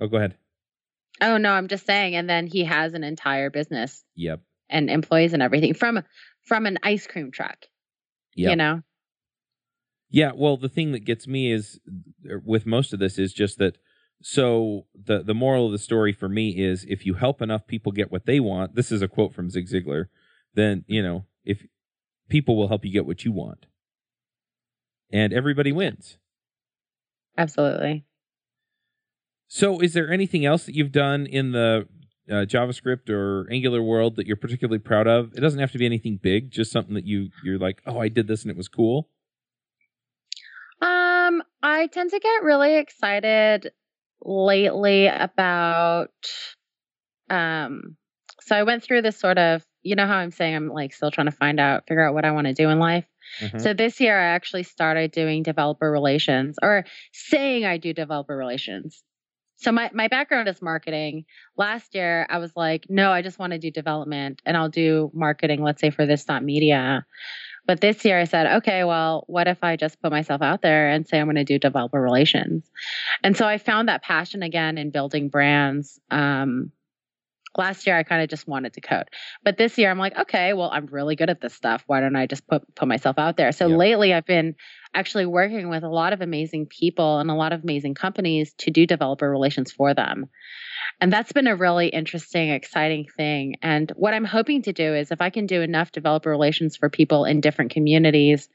oh, 0.00 0.06
go 0.08 0.16
ahead. 0.16 0.36
oh 1.20 1.36
no, 1.38 1.52
I'm 1.52 1.68
just 1.68 1.86
saying. 1.86 2.14
And 2.16 2.28
then 2.28 2.46
he 2.46 2.64
has 2.64 2.94
an 2.94 3.04
entire 3.04 3.50
business 3.50 4.04
Yep. 4.16 4.40
and 4.68 4.90
employees 4.90 5.32
and 5.32 5.42
everything 5.42 5.74
from 5.74 6.02
from 6.46 6.66
an 6.66 6.78
ice 6.82 7.06
cream 7.06 7.30
truck. 7.30 7.56
Yep. 8.36 8.50
You 8.50 8.56
know? 8.56 8.82
Yeah, 10.10 10.32
well, 10.34 10.56
the 10.56 10.68
thing 10.68 10.92
that 10.92 11.04
gets 11.04 11.26
me 11.26 11.50
is 11.50 11.80
er, 12.30 12.40
with 12.44 12.64
most 12.66 12.92
of 12.92 12.98
this 13.00 13.18
is 13.18 13.32
just 13.32 13.58
that. 13.58 13.76
So 14.22 14.86
the 14.94 15.22
the 15.22 15.34
moral 15.34 15.66
of 15.66 15.72
the 15.72 15.78
story 15.78 16.12
for 16.12 16.28
me 16.28 16.50
is 16.50 16.84
if 16.88 17.06
you 17.06 17.14
help 17.14 17.42
enough 17.42 17.66
people 17.66 17.92
get 17.92 18.10
what 18.10 18.26
they 18.26 18.40
want. 18.40 18.74
This 18.74 18.90
is 18.90 19.02
a 19.02 19.08
quote 19.08 19.34
from 19.34 19.50
Zig 19.50 19.68
Ziglar. 19.68 20.06
Then 20.54 20.84
you 20.86 21.02
know 21.02 21.26
if 21.44 21.64
people 22.28 22.56
will 22.56 22.68
help 22.68 22.84
you 22.84 22.92
get 22.92 23.06
what 23.06 23.24
you 23.24 23.32
want, 23.32 23.66
and 25.12 25.32
everybody 25.32 25.72
wins. 25.72 26.18
Absolutely. 27.38 28.04
So, 29.48 29.80
is 29.80 29.92
there 29.92 30.10
anything 30.10 30.44
else 30.44 30.64
that 30.66 30.74
you've 30.74 30.92
done 30.92 31.26
in 31.26 31.52
the 31.52 31.86
uh, 32.28 32.46
JavaScript 32.46 33.08
or 33.08 33.46
Angular 33.50 33.82
world 33.82 34.16
that 34.16 34.26
you're 34.26 34.36
particularly 34.36 34.80
proud 34.80 35.06
of? 35.06 35.32
It 35.34 35.40
doesn't 35.40 35.60
have 35.60 35.72
to 35.72 35.78
be 35.78 35.86
anything 35.86 36.18
big, 36.20 36.50
just 36.50 36.72
something 36.72 36.94
that 36.94 37.04
you 37.04 37.30
you're 37.44 37.58
like, 37.58 37.80
oh, 37.86 38.00
I 38.00 38.08
did 38.08 38.26
this 38.26 38.42
and 38.42 38.50
it 38.50 38.56
was 38.56 38.68
cool. 38.68 39.08
Um, 40.82 41.42
I 41.62 41.86
tend 41.92 42.10
to 42.10 42.18
get 42.18 42.42
really 42.42 42.76
excited 42.76 43.70
lately 44.26 45.06
about 45.06 46.10
um 47.30 47.96
so 48.40 48.56
I 48.56 48.64
went 48.64 48.82
through 48.82 49.02
this 49.02 49.16
sort 49.18 49.38
of 49.38 49.64
you 49.82 49.94
know 49.94 50.06
how 50.06 50.16
I'm 50.16 50.32
saying 50.32 50.54
I'm 50.54 50.68
like 50.68 50.92
still 50.92 51.12
trying 51.12 51.28
to 51.28 51.32
find 51.32 51.60
out 51.60 51.84
figure 51.86 52.06
out 52.06 52.14
what 52.14 52.24
I 52.24 52.32
want 52.32 52.48
to 52.48 52.52
do 52.52 52.68
in 52.68 52.78
life. 52.80 53.06
Mhm. 53.40 53.60
So 53.60 53.72
this 53.72 54.00
year 54.00 54.18
I 54.18 54.34
actually 54.34 54.64
started 54.64 55.12
doing 55.12 55.42
developer 55.42 55.90
relations 55.90 56.56
or 56.60 56.84
saying 57.12 57.64
I 57.64 57.78
do 57.78 57.92
developer 57.92 58.36
relations. 58.36 59.02
So 59.58 59.70
my 59.72 59.90
my 59.94 60.08
background 60.08 60.48
is 60.48 60.60
marketing. 60.60 61.24
Last 61.56 61.94
year 61.94 62.26
I 62.28 62.38
was 62.38 62.52
like, 62.56 62.86
no, 62.88 63.10
I 63.12 63.22
just 63.22 63.38
want 63.38 63.52
to 63.52 63.58
do 63.58 63.70
development 63.70 64.42
and 64.44 64.56
I'll 64.56 64.68
do 64.68 65.10
marketing, 65.14 65.62
let's 65.62 65.80
say 65.80 65.90
for 65.90 66.04
this 66.04 66.24
dot 66.24 66.42
media. 66.42 67.06
But 67.66 67.80
this 67.80 68.04
year 68.04 68.18
I 68.18 68.24
said, 68.24 68.58
okay, 68.58 68.84
well, 68.84 69.24
what 69.26 69.48
if 69.48 69.62
I 69.62 69.76
just 69.76 70.00
put 70.00 70.10
myself 70.10 70.42
out 70.42 70.62
there 70.62 70.88
and 70.88 71.06
say 71.06 71.18
I'm 71.18 71.26
going 71.26 71.36
to 71.36 71.44
do 71.44 71.58
developer 71.58 72.00
relations? 72.00 72.70
And 73.22 73.36
so 73.36 73.46
I 73.46 73.58
found 73.58 73.88
that 73.88 74.02
passion 74.02 74.42
again 74.42 74.78
in 74.78 74.90
building 74.90 75.28
brands. 75.28 76.00
Um, 76.10 76.72
last 77.58 77.86
year 77.86 77.96
I 77.96 78.02
kind 78.02 78.22
of 78.22 78.28
just 78.28 78.46
wanted 78.46 78.74
to 78.74 78.80
code. 78.80 79.08
But 79.44 79.56
this 79.58 79.78
year 79.78 79.90
I'm 79.90 79.98
like, 79.98 80.16
okay, 80.18 80.52
well, 80.52 80.70
I'm 80.72 80.86
really 80.86 81.16
good 81.16 81.30
at 81.30 81.40
this 81.40 81.54
stuff. 81.54 81.84
Why 81.86 82.00
don't 82.00 82.16
I 82.16 82.26
just 82.26 82.46
put 82.46 82.74
put 82.74 82.88
myself 82.88 83.18
out 83.18 83.36
there? 83.36 83.52
So 83.52 83.66
Yep. 83.66 83.78
lately 83.78 84.14
I've 84.14 84.26
been 84.26 84.54
actually 84.94 85.26
working 85.26 85.68
with 85.68 85.82
a 85.82 85.88
lot 85.88 86.12
of 86.12 86.20
amazing 86.20 86.66
people 86.66 87.18
and 87.18 87.30
a 87.30 87.34
lot 87.34 87.52
of 87.52 87.62
amazing 87.62 87.94
companies 87.94 88.54
to 88.58 88.70
do 88.70 88.86
developer 88.86 89.30
relations 89.30 89.72
for 89.72 89.94
them. 89.94 90.26
And 91.00 91.12
that's 91.12 91.32
been 91.32 91.46
a 91.46 91.56
really 91.56 91.88
interesting, 91.88 92.50
exciting 92.50 93.06
thing. 93.16 93.56
And 93.62 93.92
what 93.96 94.14
I'm 94.14 94.24
hoping 94.24 94.62
to 94.62 94.72
do 94.72 94.94
is 94.94 95.10
if 95.10 95.20
I 95.20 95.30
can 95.30 95.46
do 95.46 95.60
enough 95.60 95.92
developer 95.92 96.30
relations 96.30 96.76
for 96.76 96.88
people 96.88 97.24
in 97.24 97.40
different 97.40 97.72
communities, 97.72 98.48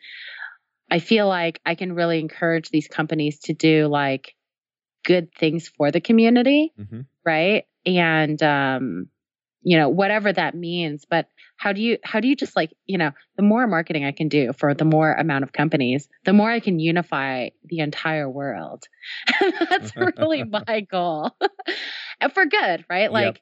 I 0.90 1.00
feel 1.00 1.28
like 1.28 1.60
I 1.66 1.76
can 1.76 1.94
really 1.94 2.20
encourage 2.20 2.70
these 2.70 2.88
companies 2.88 3.40
to 3.42 3.54
do 3.54 3.88
like 3.88 4.36
good 5.06 5.30
things 5.34 5.68
for 5.68 5.92
the 5.92 6.02
community 6.02 6.74
hmm 6.78 7.02
right 7.26 7.66
and 7.86 8.42
um 8.44 9.08
you 9.64 9.78
know 9.78 9.90
whatever 9.90 10.32
that 10.34 10.56
means 10.56 11.06
but 11.10 11.28
how 11.58 11.74
do 11.74 11.82
you 11.82 11.98
how 12.04 12.20
do 12.20 12.28
you 12.28 12.36
just 12.36 12.56
like 12.56 12.72
you 12.86 12.98
know 12.98 13.12
the 13.38 13.44
more 13.44 13.68
marketing 13.68 14.04
i 14.04 14.12
can 14.12 14.28
do 14.28 14.52
for 14.54 14.74
the 14.74 14.86
more 14.86 15.14
amount 15.14 15.44
of 15.44 15.54
companies 15.54 16.08
the 16.26 16.34
more 16.34 16.50
i 16.50 16.60
can 16.60 16.80
unify 16.80 17.50
the 17.66 17.80
entire 17.80 18.30
world. 18.30 18.84
That's 19.70 19.96
really 19.96 20.44
my 20.68 20.82
goal. 20.82 21.32
For 22.34 22.46
good 22.46 22.86
right? 22.90 23.12
Like 23.12 23.42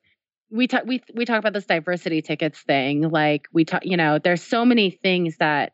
we 0.51 0.67
talk 0.67 0.83
we 0.85 1.01
we 1.13 1.25
talk 1.25 1.39
about 1.39 1.53
this 1.53 1.65
diversity 1.65 2.21
tickets 2.21 2.59
thing 2.61 3.01
like 3.01 3.47
we 3.53 3.65
talk 3.65 3.85
you 3.85 3.97
know 3.97 4.19
there's 4.19 4.41
so 4.41 4.65
many 4.65 4.89
things 4.89 5.37
that 5.37 5.73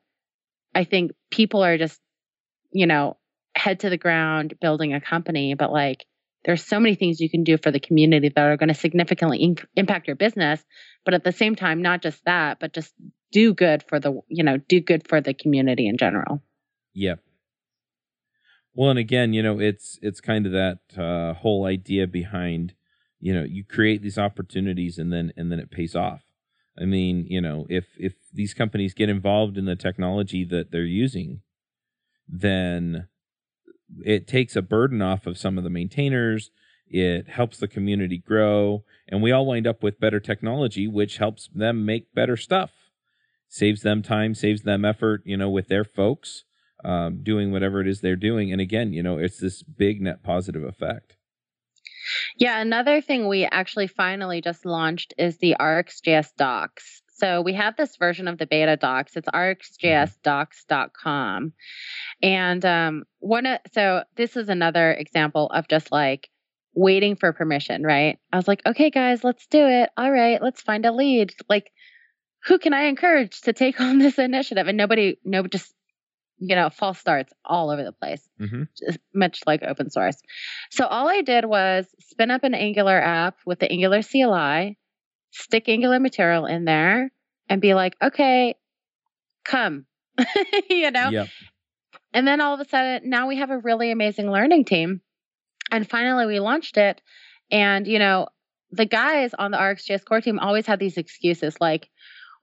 i 0.73 0.83
think 0.83 1.11
people 1.31 1.63
are 1.63 1.77
just 1.77 1.99
you 2.71 2.85
know 2.85 3.15
head 3.55 3.79
to 3.79 3.89
the 3.89 3.97
ground 3.97 4.53
building 4.59 4.93
a 4.93 4.99
company 4.99 5.53
but 5.53 5.71
like 5.71 6.05
there's 6.45 6.63
so 6.63 6.79
many 6.79 6.95
things 6.95 7.19
you 7.19 7.29
can 7.29 7.43
do 7.43 7.57
for 7.57 7.71
the 7.71 7.79
community 7.79 8.29
that 8.29 8.45
are 8.45 8.57
going 8.57 8.69
to 8.69 8.75
significantly 8.75 9.39
in- 9.39 9.57
impact 9.75 10.07
your 10.07 10.15
business 10.15 10.63
but 11.03 11.13
at 11.13 11.23
the 11.23 11.31
same 11.31 11.55
time 11.55 11.81
not 11.81 12.01
just 12.01 12.23
that 12.25 12.59
but 12.59 12.73
just 12.73 12.93
do 13.31 13.53
good 13.53 13.83
for 13.83 13.99
the 13.99 14.21
you 14.27 14.43
know 14.43 14.57
do 14.57 14.79
good 14.79 15.07
for 15.07 15.21
the 15.21 15.33
community 15.33 15.87
in 15.87 15.97
general 15.97 16.41
Yep. 16.95 17.19
Well, 18.73 18.89
and 18.89 18.99
again, 18.99 19.33
you 19.33 19.43
know, 19.43 19.59
it's 19.59 19.99
it's 20.01 20.21
kind 20.21 20.45
of 20.45 20.51
that 20.53 20.79
uh, 20.97 21.33
whole 21.33 21.65
idea 21.65 22.07
behind, 22.07 22.73
you 23.19 23.33
know, 23.33 23.43
you 23.43 23.63
create 23.63 24.01
these 24.01 24.17
opportunities 24.17 24.97
and 24.97 25.13
then 25.13 25.31
and 25.37 25.51
then 25.51 25.59
it 25.59 25.71
pays 25.71 25.95
off. 25.95 26.23
I 26.79 26.85
mean, 26.85 27.25
you 27.29 27.41
know, 27.41 27.67
if 27.69 27.85
if 27.97 28.13
these 28.33 28.53
companies 28.53 28.93
get 28.93 29.09
involved 29.09 29.57
in 29.57 29.65
the 29.65 29.75
technology 29.75 30.43
that 30.45 30.71
they're 30.71 30.83
using, 30.83 31.41
then 32.27 33.07
it 34.03 34.27
takes 34.27 34.55
a 34.55 34.61
burden 34.61 35.01
off 35.01 35.25
of 35.25 35.37
some 35.37 35.57
of 35.57 35.63
the 35.63 35.69
maintainers. 35.69 36.51
It 36.87 37.27
helps 37.27 37.57
the 37.57 37.67
community 37.67 38.17
grow, 38.17 38.83
and 39.07 39.21
we 39.21 39.31
all 39.31 39.45
wind 39.45 39.65
up 39.65 39.81
with 39.81 39.99
better 39.99 40.19
technology, 40.19 40.87
which 40.87 41.17
helps 41.17 41.49
them 41.53 41.85
make 41.85 42.13
better 42.13 42.37
stuff. 42.37 42.71
Saves 43.47 43.81
them 43.81 44.03
time, 44.03 44.35
saves 44.35 44.63
them 44.63 44.85
effort, 44.85 45.21
you 45.25 45.37
know, 45.37 45.49
with 45.49 45.67
their 45.67 45.83
folks 45.83 46.43
um, 46.85 47.23
doing 47.23 47.51
whatever 47.51 47.81
it 47.81 47.87
is 47.87 48.01
they're 48.01 48.15
doing. 48.15 48.51
And 48.51 48.61
again, 48.61 48.93
you 48.93 49.01
know, 49.01 49.17
it's 49.17 49.39
this 49.39 49.63
big 49.63 49.99
net 50.01 50.21
positive 50.23 50.63
effect. 50.63 51.15
Yeah, 52.37 52.61
another 52.61 53.01
thing 53.01 53.27
we 53.27 53.45
actually 53.45 53.87
finally 53.87 54.41
just 54.41 54.63
launched 54.65 55.15
is 55.17 55.39
the 55.39 55.55
RxJS 55.59 56.35
docs. 56.37 57.01
So 57.17 57.41
we 57.41 57.53
have 57.53 57.77
this 57.77 57.95
version 57.95 58.27
of 58.27 58.37
the 58.37 58.45
beta 58.45 58.75
docs. 58.75 59.15
It's 59.15 59.29
rxjsdocs.com. 59.29 61.53
And 62.21 62.63
um 62.65 63.03
one 63.19 63.45
of, 63.45 63.59
so 63.73 64.03
this 64.15 64.37
is 64.37 64.49
another 64.49 64.91
example 64.91 65.49
of 65.49 65.67
just 65.67 65.91
like 65.91 66.29
waiting 66.73 67.15
for 67.15 67.31
permission, 67.33 67.83
right? 67.83 68.17
I 68.31 68.37
was 68.37 68.47
like, 68.47 68.61
"Okay 68.65 68.89
guys, 68.89 69.23
let's 69.23 69.47
do 69.47 69.65
it. 69.65 69.89
All 69.97 70.11
right, 70.11 70.41
let's 70.41 70.61
find 70.61 70.85
a 70.85 70.91
lead. 70.91 71.33
Like 71.49 71.71
who 72.45 72.59
can 72.59 72.73
I 72.73 72.83
encourage 72.83 73.41
to 73.41 73.53
take 73.53 73.79
on 73.81 73.97
this 73.99 74.17
initiative?" 74.19 74.67
And 74.67 74.77
nobody 74.77 75.17
no 75.23 75.43
just 75.43 75.73
you 76.37 76.55
know, 76.55 76.69
false 76.69 76.99
starts 76.99 77.31
all 77.43 77.69
over 77.69 77.83
the 77.83 77.93
place 77.93 78.27
Mm-hmm. 78.39 78.63
just 78.77 78.99
much 79.13 79.39
like 79.47 79.63
open 79.63 79.89
source. 79.89 80.17
So 80.69 80.85
all 80.85 81.07
I 81.07 81.21
did 81.21 81.45
was 81.45 81.87
spin 82.01 82.29
up 82.29 82.43
an 82.43 82.53
Angular 82.53 82.99
app 83.01 83.37
with 83.45 83.59
the 83.59 83.71
Angular 83.71 84.01
CLI, 84.03 84.77
stick 85.31 85.69
Angular 85.69 85.99
material 85.99 86.45
in 86.45 86.65
there, 86.65 87.09
and 87.47 87.61
be 87.61 87.73
like, 87.73 87.95
okay, 88.03 88.55
come, 89.45 89.85
you 90.69 90.91
know. 90.91 91.09
Yep. 91.11 91.27
And 92.15 92.25
then 92.25 92.39
all 92.39 92.53
of 92.53 92.61
a 92.61 92.69
sudden, 92.69 93.09
now 93.09 93.27
we 93.27 93.37
have 93.37 93.51
a 93.51 93.59
really 93.59 93.91
amazing 93.91 94.31
learning 94.31 94.63
team. 94.63 95.01
And 95.69 95.87
finally, 95.87 96.25
we 96.25 96.39
launched 96.39 96.77
it. 96.77 97.01
And, 97.51 97.85
you 97.85 97.99
know, 97.99 98.27
the 98.71 98.85
guys 98.85 99.33
on 99.37 99.51
the 99.51 99.57
RxJS 99.57 100.05
core 100.05 100.21
team 100.21 100.39
always 100.39 100.65
had 100.65 100.79
these 100.79 100.95
excuses 100.97 101.57
like, 101.59 101.89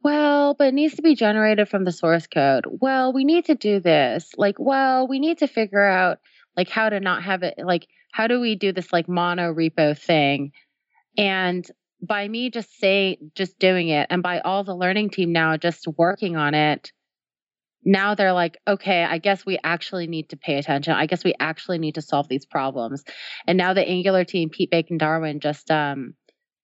well, 0.04 0.52
but 0.52 0.68
it 0.68 0.74
needs 0.74 0.96
to 0.96 1.02
be 1.02 1.14
generated 1.14 1.70
from 1.70 1.84
the 1.84 1.92
source 1.92 2.26
code. 2.26 2.66
Well, 2.68 3.14
we 3.14 3.24
need 3.24 3.46
to 3.46 3.54
do 3.54 3.80
this. 3.80 4.32
Like, 4.36 4.56
well, 4.58 5.08
we 5.08 5.18
need 5.18 5.38
to 5.38 5.46
figure 5.46 5.84
out 5.84 6.18
like 6.54 6.68
how 6.68 6.90
to 6.90 7.00
not 7.00 7.22
have 7.22 7.42
it 7.42 7.54
like 7.56 7.86
how 8.12 8.26
do 8.26 8.40
we 8.40 8.56
do 8.56 8.72
this 8.72 8.92
like 8.92 9.08
mono 9.08 9.54
repo 9.54 9.98
thing? 9.98 10.52
And 11.16 11.66
by 12.06 12.28
me 12.28 12.50
just 12.50 12.78
saying 12.78 13.32
just 13.34 13.58
doing 13.58 13.88
it 13.88 14.08
and 14.10 14.22
by 14.22 14.40
all 14.40 14.64
the 14.64 14.76
learning 14.76 15.10
team 15.10 15.32
now 15.32 15.56
just 15.56 15.86
working 15.96 16.36
on 16.36 16.52
it, 16.52 16.92
now 17.84 18.14
they're 18.14 18.32
like, 18.32 18.58
okay, 18.66 19.04
I 19.04 19.18
guess 19.18 19.44
we 19.44 19.58
actually 19.62 20.06
need 20.06 20.30
to 20.30 20.36
pay 20.36 20.58
attention. 20.58 20.94
I 20.94 21.06
guess 21.06 21.24
we 21.24 21.34
actually 21.40 21.78
need 21.78 21.96
to 21.96 22.02
solve 22.02 22.28
these 22.28 22.46
problems. 22.46 23.04
And 23.46 23.58
now 23.58 23.74
the 23.74 23.86
Angular 23.86 24.24
team, 24.24 24.50
Pete 24.50 24.70
Bacon 24.70 24.98
Darwin, 24.98 25.40
just 25.40 25.70
um 25.70 26.14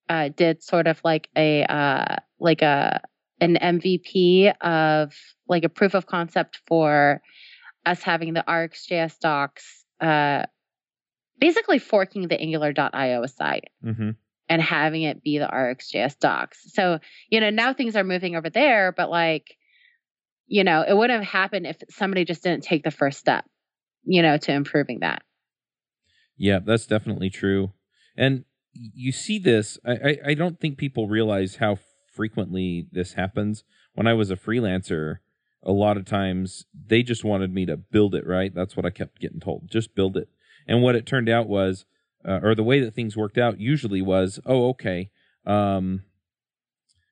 uh 0.09 0.31
did 0.35 0.63
sort 0.63 0.87
of 0.87 1.01
like 1.05 1.29
a 1.37 1.65
uh 1.65 2.17
like 2.39 2.63
a 2.63 3.01
an 3.41 3.57
MVP 3.61 4.53
of 4.61 5.15
like 5.49 5.65
a 5.65 5.69
proof 5.69 5.95
of 5.95 6.07
concept 6.07 6.61
for 6.67 7.21
us 7.87 8.03
having 8.03 8.35
the 8.35 8.45
RxJS 8.47 9.19
docs, 9.19 9.85
uh, 10.01 10.45
basically 11.39 11.79
forking 11.79 12.29
the 12.29 12.41
Angular.io 12.41 13.27
site 13.27 13.71
Mm-hmm. 13.85 14.11
and 14.49 14.63
having 14.63 15.03
it 15.03 15.23
be 15.23 15.39
the 15.39 15.47
RxJS 15.47 16.19
docs. 16.19 16.73
So, 16.73 16.99
you 17.31 17.41
know, 17.41 17.51
now 17.51 17.73
things 17.73 17.97
are 17.97 18.05
moving 18.05 18.37
over 18.37 18.51
there, 18.51 18.93
but 18.93 19.11
like, 19.11 19.57
you 20.49 20.65
know, 20.65 20.83
it 20.87 20.97
wouldn't 20.97 21.23
have 21.23 21.29
happened 21.29 21.67
if 21.67 21.77
somebody 21.91 22.25
just 22.25 22.43
didn't 22.43 22.65
take 22.65 22.83
the 22.83 22.91
first 22.91 23.19
step, 23.19 23.45
you 24.05 24.23
know, 24.23 24.37
to 24.39 24.53
improving 24.53 25.01
that. 25.01 25.23
Yeah, 26.37 26.59
that's 26.65 26.87
definitely 26.87 27.31
true. 27.31 27.73
And 28.17 28.45
you 28.73 29.13
see 29.13 29.39
this. 29.39 29.79
I, 29.85 29.93
I, 29.93 30.17
I 30.29 30.35
don't 30.35 30.59
think 30.59 30.79
people 30.79 31.09
realize 31.09 31.57
how 31.57 31.79
frequently 32.15 32.87
this 32.91 33.13
happens. 33.13 33.65
When 33.95 34.07
I 34.07 34.15
was 34.15 34.31
a 34.31 34.37
freelancer, 34.37 35.19
a 35.63 35.73
lot 35.73 35.97
of 35.97 36.05
times 36.05 36.65
they 36.75 37.03
just 37.03 37.25
wanted 37.25 37.53
me 37.53 37.67
to 37.67 37.77
build 37.77 38.15
it, 38.15 38.27
right? 38.27 38.55
That's 38.55 38.77
what 38.77 38.87
I 38.87 38.91
kept 38.91 39.21
getting 39.21 39.41
told. 39.41 39.69
Just 39.71 39.95
build 39.95 40.17
it. 40.17 40.29
And 40.67 40.83
what 40.83 40.95
it 40.95 41.07
turned 41.07 41.29
out 41.29 41.49
was, 41.49 41.85
uh, 42.27 42.41
or 42.43 42.55
the 42.55 42.63
way 42.63 42.81
that 42.81 42.95
things 42.95 43.17
worked 43.17 43.39
out 43.39 43.61
usually 43.61 44.03
was, 44.03 44.41
oh, 44.47 44.69
okay. 44.71 45.11
Um, 45.47 46.03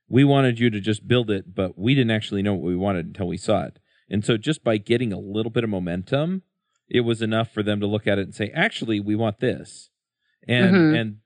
we 0.09 0.25
wanted 0.25 0.61
you 0.61 0.71
to 0.71 0.81
just 0.81 1.07
build 1.09 1.31
it, 1.31 1.55
but 1.55 1.79
we 1.79 1.95
didn't 1.95 2.11
actually 2.13 2.43
know 2.43 2.55
what 2.55 2.63
we 2.67 2.77
wanted 2.77 3.07
until 3.07 3.29
we 3.29 3.37
saw 3.37 3.65
it. 3.65 3.79
And 4.09 4.25
so 4.25 4.37
just 4.37 4.63
by 4.63 4.77
getting 4.77 5.13
a 5.13 5.19
little 5.19 5.51
bit 5.51 5.65
of 5.65 5.71
momentum, 5.71 6.43
it 6.89 7.01
was 7.01 7.23
enough 7.23 7.51
for 7.51 7.63
them 7.63 7.81
to 7.81 7.87
look 7.87 8.07
at 8.07 8.19
it 8.19 8.23
and 8.23 8.35
say, 8.35 8.51
actually, 8.55 9.01
we 9.01 9.17
want 9.17 9.41
this. 9.41 9.91
And 10.47 10.77
Mhm. 10.77 10.99
and 10.99 11.17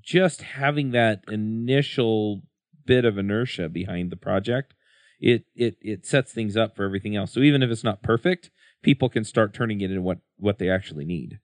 just 0.00 0.42
having 0.42 0.90
that 0.90 1.22
initial 1.28 2.42
bit 2.84 3.04
of 3.04 3.16
inertia 3.16 3.68
behind 3.68 4.10
the 4.10 4.16
project, 4.16 4.74
it 5.20 5.44
it 5.54 5.76
it 5.80 6.04
sets 6.04 6.32
things 6.32 6.56
up 6.56 6.74
for 6.74 6.84
everything 6.84 7.14
else. 7.14 7.32
So 7.32 7.40
even 7.40 7.62
if 7.62 7.70
it's 7.70 7.84
not 7.84 8.02
perfect, 8.02 8.50
people 8.82 9.08
can 9.08 9.22
start 9.22 9.54
turning 9.54 9.80
it 9.80 9.90
into 9.90 10.02
what 10.02 10.18
what 10.36 10.58
they 10.58 10.68
actually 10.68 11.04
need. 11.04 11.38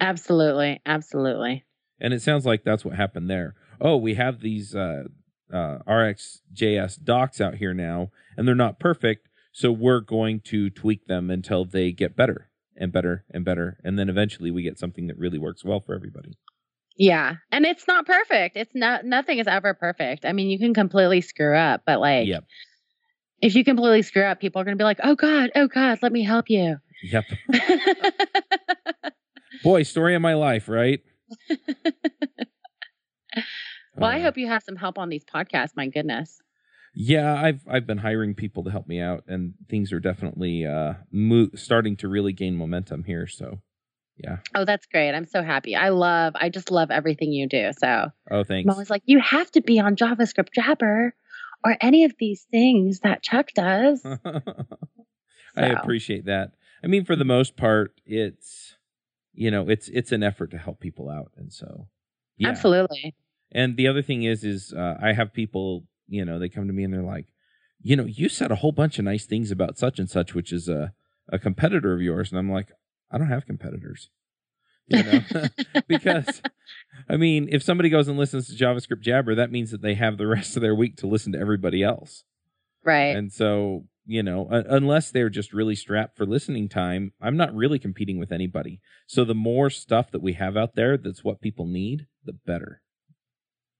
Absolutely. 0.00 0.80
Absolutely. 0.84 1.64
And 1.98 2.12
it 2.12 2.20
sounds 2.20 2.44
like 2.44 2.64
that's 2.64 2.84
what 2.84 2.96
happened 2.96 3.30
there. 3.30 3.54
Oh, 3.80 3.96
we 3.96 4.14
have 4.14 4.40
these 4.40 4.74
uh, 4.74 5.04
uh, 5.52 5.78
RxJS 5.86 7.04
docs 7.04 7.40
out 7.40 7.56
here 7.56 7.74
now, 7.74 8.10
and 8.36 8.48
they're 8.48 8.54
not 8.54 8.80
perfect. 8.80 9.28
So 9.52 9.70
we're 9.70 10.00
going 10.00 10.40
to 10.46 10.70
tweak 10.70 11.06
them 11.06 11.30
until 11.30 11.64
they 11.64 11.92
get 11.92 12.16
better 12.16 12.48
and 12.76 12.90
better 12.90 13.24
and 13.30 13.44
better. 13.44 13.78
And 13.84 13.98
then 13.98 14.08
eventually 14.08 14.50
we 14.50 14.62
get 14.62 14.78
something 14.78 15.06
that 15.08 15.18
really 15.18 15.38
works 15.38 15.62
well 15.64 15.80
for 15.80 15.94
everybody. 15.94 16.38
Yeah. 16.96 17.34
And 17.50 17.66
it's 17.66 17.86
not 17.86 18.06
perfect. 18.06 18.56
It's 18.56 18.74
not, 18.74 19.04
nothing 19.04 19.38
is 19.38 19.46
ever 19.46 19.74
perfect. 19.74 20.24
I 20.24 20.32
mean, 20.32 20.48
you 20.48 20.58
can 20.58 20.72
completely 20.72 21.20
screw 21.20 21.56
up, 21.56 21.82
but 21.86 22.00
like, 22.00 22.28
Yep. 22.28 22.44
if 23.42 23.54
you 23.54 23.64
completely 23.64 24.02
screw 24.02 24.24
up, 24.24 24.40
people 24.40 24.62
are 24.62 24.64
going 24.64 24.76
to 24.76 24.80
be 24.80 24.84
like, 24.84 25.00
oh 25.04 25.16
God, 25.16 25.50
oh 25.54 25.68
God, 25.68 25.98
let 26.00 26.12
me 26.12 26.24
help 26.24 26.48
you. 26.48 26.76
Yep. 27.02 27.24
Boy, 29.62 29.82
story 29.82 30.14
of 30.14 30.22
my 30.22 30.34
life, 30.34 30.68
right? 30.68 31.00
well, 34.02 34.10
I 34.10 34.20
hope 34.20 34.36
you 34.36 34.48
have 34.48 34.62
some 34.62 34.76
help 34.76 34.98
on 34.98 35.08
these 35.08 35.24
podcasts. 35.24 35.72
My 35.76 35.88
goodness. 35.88 36.40
Yeah, 36.94 37.34
I've 37.34 37.62
I've 37.66 37.86
been 37.86 37.98
hiring 37.98 38.34
people 38.34 38.64
to 38.64 38.70
help 38.70 38.86
me 38.86 39.00
out, 39.00 39.24
and 39.26 39.54
things 39.68 39.92
are 39.92 40.00
definitely 40.00 40.66
uh 40.66 40.94
mo- 41.10 41.48
starting 41.54 41.96
to 41.98 42.08
really 42.08 42.32
gain 42.32 42.56
momentum 42.56 43.04
here. 43.04 43.26
So, 43.26 43.60
Yeah. 44.18 44.38
Oh, 44.54 44.64
that's 44.64 44.86
great. 44.86 45.14
I'm 45.14 45.26
so 45.26 45.42
happy. 45.42 45.74
I 45.74 45.88
love, 45.88 46.34
I 46.36 46.50
just 46.50 46.70
love 46.70 46.90
everything 46.90 47.32
you 47.32 47.48
do. 47.48 47.70
So 47.78 48.08
Oh, 48.30 48.44
thanks. 48.44 48.66
I'm 48.66 48.70
always 48.74 48.90
like, 48.90 49.02
you 49.06 49.20
have 49.20 49.50
to 49.52 49.62
be 49.62 49.80
on 49.80 49.96
JavaScript 49.96 50.52
Jabber 50.54 51.14
or 51.64 51.76
any 51.80 52.04
of 52.04 52.12
these 52.18 52.46
things 52.50 53.00
that 53.00 53.22
Chuck 53.22 53.52
does. 53.54 54.04
I 55.56 55.66
appreciate 55.66 56.26
that. 56.26 56.52
I 56.84 56.88
mean, 56.88 57.04
for 57.04 57.16
the 57.16 57.24
most 57.24 57.56
part, 57.56 58.00
it's 58.04 58.76
you 59.34 59.50
know, 59.50 59.68
it's 59.68 59.88
it's 59.88 60.12
an 60.12 60.22
effort 60.22 60.50
to 60.50 60.58
help 60.58 60.80
people 60.80 61.08
out, 61.08 61.32
and 61.36 61.52
so 61.52 61.88
yeah. 62.36 62.48
Absolutely. 62.48 63.14
And 63.52 63.76
the 63.76 63.86
other 63.86 64.02
thing 64.02 64.22
is, 64.22 64.44
is 64.44 64.72
uh, 64.72 64.96
I 65.00 65.12
have 65.12 65.32
people, 65.32 65.84
you 66.08 66.24
know, 66.24 66.38
they 66.38 66.48
come 66.48 66.66
to 66.66 66.72
me 66.72 66.84
and 66.84 66.92
they're 66.92 67.02
like, 67.02 67.26
you 67.80 67.96
know, 67.96 68.04
you 68.04 68.28
said 68.28 68.50
a 68.50 68.56
whole 68.56 68.72
bunch 68.72 68.98
of 68.98 69.04
nice 69.04 69.26
things 69.26 69.50
about 69.50 69.78
such 69.78 69.98
and 69.98 70.08
such, 70.08 70.34
which 70.34 70.52
is 70.52 70.68
a 70.68 70.94
a 71.28 71.38
competitor 71.38 71.92
of 71.92 72.02
yours, 72.02 72.30
and 72.30 72.38
I'm 72.38 72.50
like, 72.50 72.68
I 73.10 73.18
don't 73.18 73.28
have 73.28 73.46
competitors, 73.46 74.10
you 74.86 75.02
know, 75.02 75.20
because 75.88 76.42
I 77.08 77.16
mean, 77.16 77.48
if 77.50 77.62
somebody 77.62 77.88
goes 77.88 78.08
and 78.08 78.18
listens 78.18 78.48
to 78.48 78.64
JavaScript 78.64 79.00
Jabber, 79.00 79.34
that 79.34 79.52
means 79.52 79.70
that 79.70 79.82
they 79.82 79.94
have 79.94 80.18
the 80.18 80.26
rest 80.26 80.56
of 80.56 80.62
their 80.62 80.74
week 80.74 80.96
to 80.98 81.06
listen 81.06 81.32
to 81.32 81.38
everybody 81.38 81.82
else. 81.82 82.24
Right. 82.84 83.16
And 83.16 83.32
so, 83.32 83.84
you 84.06 84.22
know, 84.22 84.48
un- 84.50 84.66
unless 84.68 85.10
they're 85.10 85.30
just 85.30 85.52
really 85.52 85.76
strapped 85.76 86.16
for 86.16 86.26
listening 86.26 86.68
time, 86.68 87.12
I'm 87.20 87.36
not 87.36 87.54
really 87.54 87.78
competing 87.78 88.18
with 88.18 88.32
anybody. 88.32 88.80
So 89.06 89.24
the 89.24 89.34
more 89.34 89.70
stuff 89.70 90.10
that 90.10 90.22
we 90.22 90.32
have 90.34 90.56
out 90.56 90.74
there 90.74 90.96
that's 90.96 91.22
what 91.22 91.40
people 91.40 91.66
need, 91.66 92.06
the 92.24 92.32
better. 92.32 92.82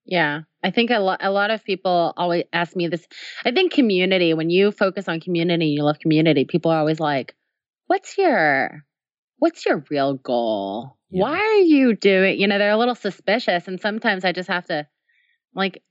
Yeah, 0.04 0.40
I 0.64 0.70
think 0.70 0.90
a 0.90 0.98
lot 0.98 1.20
a 1.22 1.30
lot 1.30 1.50
of 1.50 1.64
people 1.64 2.12
always 2.16 2.44
ask 2.52 2.74
me 2.74 2.88
this. 2.88 3.06
I 3.44 3.52
think 3.52 3.72
community, 3.72 4.34
when 4.34 4.50
you 4.50 4.72
focus 4.72 5.08
on 5.08 5.20
community, 5.20 5.66
and 5.66 5.74
you 5.74 5.84
love 5.84 5.98
community, 6.00 6.44
people 6.44 6.70
are 6.70 6.78
always 6.78 6.98
like, 7.00 7.34
"What's 7.86 8.18
your 8.18 8.84
what's 9.38 9.66
your 9.66 9.84
real 9.90 10.14
goal? 10.14 10.96
Yeah. 11.10 11.22
Why 11.22 11.38
are 11.38 11.60
you 11.62 11.94
doing?" 11.96 12.40
You 12.40 12.48
know, 12.48 12.58
they're 12.58 12.72
a 12.72 12.76
little 12.78 12.94
suspicious 12.96 13.68
and 13.68 13.80
sometimes 13.80 14.24
I 14.24 14.32
just 14.32 14.48
have 14.48 14.66
to 14.66 14.86
like 15.54 15.82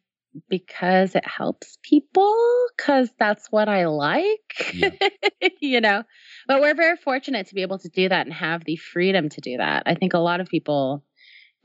because 0.50 1.16
it 1.16 1.28
helps 1.28 1.78
people 1.84 2.36
cuz 2.78 3.12
that's 3.20 3.48
what 3.52 3.70
I 3.70 3.88
like. 3.88 4.72
Yeah. 4.74 4.92
you 5.62 5.82
know. 5.82 6.04
But 6.48 6.62
we're 6.62 6.76
very 6.76 6.98
fortunate 6.98 7.48
to 7.48 7.56
be 7.56 7.62
able 7.64 7.80
to 7.80 7.90
do 7.90 8.10
that 8.10 8.26
and 8.28 8.34
have 8.34 8.66
the 8.66 8.78
freedom 8.78 9.30
to 9.30 9.42
do 9.42 9.58
that. 9.58 9.84
I 9.86 9.96
think 9.96 10.14
a 10.14 10.20
lot 10.20 10.42
of 10.42 10.48
people 10.48 11.04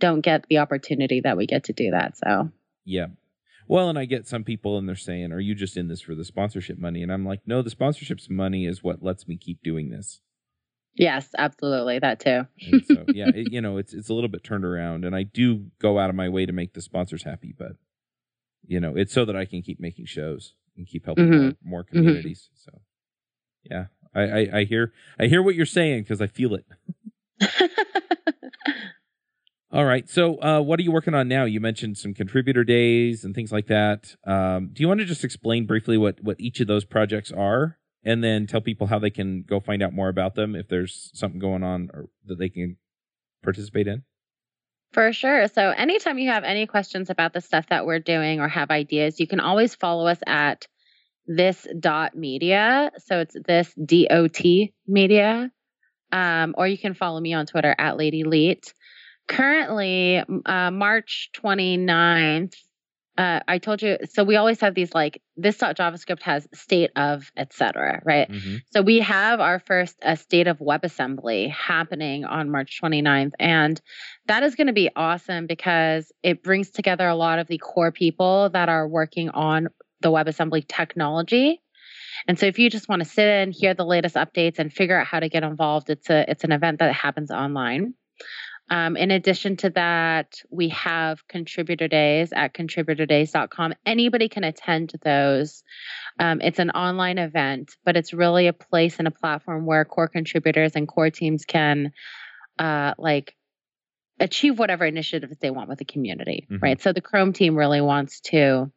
don't 0.00 0.20
get 0.20 0.44
the 0.48 0.58
opportunity 0.58 1.20
that 1.22 1.36
we 1.36 1.46
get 1.46 1.64
to 1.64 1.72
do 1.72 1.90
that. 1.92 2.16
So, 2.16 2.50
Yeah. 2.84 3.06
Well, 3.68 3.88
and 3.88 3.98
I 3.98 4.04
get 4.04 4.28
some 4.28 4.44
people 4.44 4.78
and 4.78 4.88
they're 4.88 4.94
saying, 4.94 5.32
Are 5.32 5.40
you 5.40 5.54
just 5.54 5.76
in 5.76 5.88
this 5.88 6.00
for 6.00 6.14
the 6.14 6.24
sponsorship 6.24 6.78
money? 6.78 7.02
And 7.02 7.12
I'm 7.12 7.24
like, 7.26 7.40
No, 7.46 7.62
the 7.62 7.70
sponsorship's 7.70 8.30
money 8.30 8.64
is 8.66 8.82
what 8.82 9.02
lets 9.02 9.26
me 9.26 9.36
keep 9.36 9.62
doing 9.62 9.90
this. 9.90 10.20
yes, 10.94 11.28
absolutely. 11.36 11.98
That 11.98 12.20
too. 12.20 12.46
So, 12.84 13.06
yeah, 13.12 13.30
it, 13.34 13.48
you 13.48 13.60
know, 13.60 13.76
it's 13.76 13.92
it's 13.92 14.08
a 14.08 14.14
little 14.14 14.28
bit 14.30 14.44
turned 14.44 14.64
around, 14.64 15.04
and 15.04 15.14
I 15.16 15.24
do 15.24 15.66
go 15.80 15.98
out 15.98 16.10
of 16.10 16.16
my 16.16 16.28
way 16.28 16.46
to 16.46 16.52
make 16.52 16.74
the 16.74 16.80
sponsors 16.80 17.24
happy, 17.24 17.54
but 17.58 17.72
you 18.68 18.80
know, 18.80 18.96
it's 18.96 19.12
so 19.12 19.24
that 19.24 19.36
I 19.36 19.44
can 19.44 19.62
keep 19.62 19.78
making 19.80 20.06
shows 20.06 20.54
and 20.76 20.86
keep 20.86 21.04
helping 21.04 21.30
more, 21.30 21.38
Mhm. 21.50 21.56
more 21.62 21.84
communities. 21.84 22.48
So, 22.54 22.80
yeah, 23.64 23.86
I, 24.14 24.22
I 24.22 24.48
I 24.60 24.64
hear 24.64 24.92
I 25.18 25.26
hear 25.26 25.42
what 25.42 25.54
you're 25.54 25.66
saying 25.66 26.02
because 26.04 26.20
I 26.20 26.26
feel 26.28 26.54
it. 26.54 26.64
All 29.72 29.84
right, 29.84 30.08
so 30.08 30.40
uh, 30.40 30.60
what 30.60 30.78
are 30.78 30.84
you 30.84 30.92
working 30.92 31.14
on 31.14 31.26
now? 31.26 31.44
You 31.44 31.60
mentioned 31.60 31.98
some 31.98 32.14
contributor 32.14 32.62
days 32.62 33.24
and 33.24 33.34
things 33.34 33.50
like 33.50 33.66
that. 33.66 34.14
Um, 34.24 34.70
do 34.72 34.80
you 34.80 34.88
want 34.88 35.00
to 35.00 35.06
just 35.06 35.24
explain 35.24 35.66
briefly 35.66 35.98
what 35.98 36.22
what 36.22 36.40
each 36.40 36.60
of 36.60 36.68
those 36.68 36.84
projects 36.84 37.32
are, 37.32 37.76
and 38.04 38.22
then 38.22 38.46
tell 38.46 38.60
people 38.60 38.86
how 38.86 39.00
they 39.00 39.10
can 39.10 39.42
go 39.42 39.58
find 39.58 39.82
out 39.82 39.92
more 39.92 40.08
about 40.08 40.36
them 40.36 40.54
if 40.54 40.68
there's 40.68 41.10
something 41.14 41.40
going 41.40 41.64
on 41.64 41.90
or 41.92 42.06
that 42.26 42.38
they 42.38 42.48
can 42.48 42.76
participate 43.42 43.88
in? 43.88 44.04
For 44.92 45.12
sure. 45.12 45.48
So, 45.48 45.70
anytime 45.70 46.18
you 46.18 46.30
have 46.30 46.44
any 46.44 46.66
questions 46.66 47.10
about 47.10 47.32
the 47.32 47.40
stuff 47.40 47.66
that 47.68 47.86
we're 47.86 47.98
doing 47.98 48.40
or 48.40 48.48
have 48.48 48.70
ideas, 48.70 49.18
you 49.18 49.26
can 49.26 49.40
always 49.40 49.74
follow 49.74 50.06
us 50.06 50.20
at 50.26 50.66
this 51.26 51.66
dot 51.80 52.16
media. 52.16 52.92
So, 53.04 53.18
it's 53.18 53.36
this 53.46 53.74
dot 53.74 54.70
media. 54.86 55.50
Um, 56.12 56.54
or 56.56 56.68
you 56.68 56.78
can 56.78 56.94
follow 56.94 57.18
me 57.18 57.34
on 57.34 57.46
Twitter 57.46 57.74
at 57.76 57.96
Lady 57.96 58.22
Leet. 58.22 58.72
Currently, 59.28 60.22
uh, 60.46 60.70
March 60.70 61.30
29th, 61.36 62.54
uh, 63.18 63.40
I 63.48 63.58
told 63.58 63.80
you, 63.80 63.96
so 64.12 64.24
we 64.24 64.36
always 64.36 64.60
have 64.60 64.74
these 64.74 64.94
like 64.94 65.22
this 65.36 65.56
JavaScript 65.56 66.22
has 66.22 66.46
state 66.52 66.90
of, 66.96 67.30
etc 67.36 68.02
right? 68.04 68.30
Mm-hmm. 68.30 68.56
So 68.72 68.82
we 68.82 69.00
have 69.00 69.40
our 69.40 69.58
first 69.58 69.96
uh, 70.02 70.16
state 70.16 70.46
of 70.46 70.58
WebAssembly 70.58 71.50
happening 71.50 72.24
on 72.24 72.50
March 72.50 72.78
29th. 72.82 73.32
And 73.38 73.80
that 74.26 74.42
is 74.42 74.54
going 74.54 74.66
to 74.66 74.74
be 74.74 74.90
awesome 74.94 75.46
because 75.46 76.12
it 76.22 76.42
brings 76.42 76.70
together 76.70 77.08
a 77.08 77.14
lot 77.14 77.38
of 77.38 77.46
the 77.46 77.58
core 77.58 77.92
people 77.92 78.50
that 78.50 78.68
are 78.68 78.86
working 78.86 79.30
on 79.30 79.68
the 80.02 80.10
WebAssembly 80.10 80.68
technology. 80.68 81.62
And 82.28 82.38
so 82.38 82.46
if 82.46 82.58
you 82.58 82.68
just 82.68 82.88
want 82.88 83.02
to 83.02 83.08
sit 83.08 83.26
in, 83.26 83.50
hear 83.50 83.72
the 83.72 83.84
latest 83.84 84.16
updates 84.16 84.58
and 84.58 84.72
figure 84.72 84.98
out 84.98 85.06
how 85.06 85.20
to 85.20 85.28
get 85.28 85.42
involved, 85.42 85.90
it's 85.90 86.10
a 86.10 86.30
it's 86.30 86.44
an 86.44 86.52
event 86.52 86.80
that 86.80 86.92
happens 86.92 87.30
online. 87.30 87.94
Um, 88.68 88.96
in 88.96 89.10
addition 89.12 89.56
to 89.58 89.70
that, 89.70 90.42
we 90.50 90.70
have 90.70 91.26
contributor 91.28 91.86
days 91.88 92.32
at 92.32 92.52
contributordays.com. 92.52 93.74
Anybody 93.84 94.28
can 94.28 94.42
attend 94.44 94.92
those. 95.04 95.62
Um, 96.18 96.40
it's 96.40 96.58
an 96.58 96.70
online 96.70 97.18
event, 97.18 97.76
but 97.84 97.96
it's 97.96 98.12
really 98.12 98.48
a 98.48 98.52
place 98.52 98.98
and 98.98 99.06
a 99.06 99.12
platform 99.12 99.66
where 99.66 99.84
core 99.84 100.08
contributors 100.08 100.72
and 100.74 100.88
core 100.88 101.10
teams 101.10 101.44
can, 101.44 101.92
uh, 102.58 102.94
like, 102.98 103.36
achieve 104.18 104.58
whatever 104.58 104.84
initiatives 104.84 105.36
they 105.38 105.50
want 105.50 105.68
with 105.68 105.78
the 105.78 105.84
community, 105.84 106.46
Mhm. 106.50 106.62
right? 106.62 106.80
So 106.80 106.92
the 106.92 107.02
Chrome 107.02 107.32
team 107.34 107.54
really 107.54 107.80
wants 107.82 108.20
to 108.32 108.72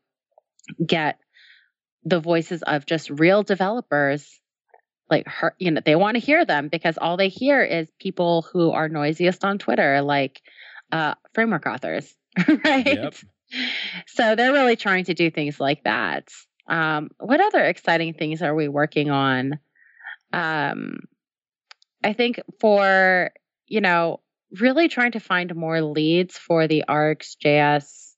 get 0.86 1.18
the 2.04 2.20
voices 2.20 2.62
of 2.62 2.86
just 2.86 3.10
real 3.10 3.42
developers 3.44 4.40
like 5.10 5.28
her 5.28 5.56
you 5.60 5.72
know 5.72 5.82
they 5.84 5.96
want 5.96 6.16
to 6.16 6.20
hear 6.22 6.46
them 6.46 6.68
because 6.68 6.98
all 6.98 7.18
they 7.18 7.30
hear 7.30 7.64
is 7.64 7.90
people 8.00 8.44
who 8.54 8.72
are 8.72 8.90
noisiest 8.90 9.44
on 9.44 9.58
twitter 9.58 10.02
like 10.02 10.42
uh 10.92 11.16
framework 11.34 11.66
authors 11.66 12.16
right? 12.66 12.86
Yep. 12.86 13.16
so 14.08 14.36
they're 14.36 14.54
really 14.54 14.76
trying 14.76 15.06
to 15.06 15.14
do 15.14 15.32
things 15.32 15.60
like 15.60 15.84
that. 15.84 16.30
Um 16.68 17.10
what 17.20 17.42
other 17.42 17.64
exciting 17.64 18.14
things 18.14 18.42
are 18.42 18.56
we 18.56 18.68
working 18.68 19.10
on? 19.10 19.60
Um 20.32 21.00
i 22.04 22.14
think 22.14 22.40
for 22.60 23.32
you 23.68 23.82
know 23.82 24.22
really 24.60 24.88
trying 24.88 25.12
to 25.12 25.20
find 25.20 25.54
more 25.56 25.82
leads 25.82 26.38
for 26.38 26.68
the 26.68 26.84
RxJS 26.88 28.14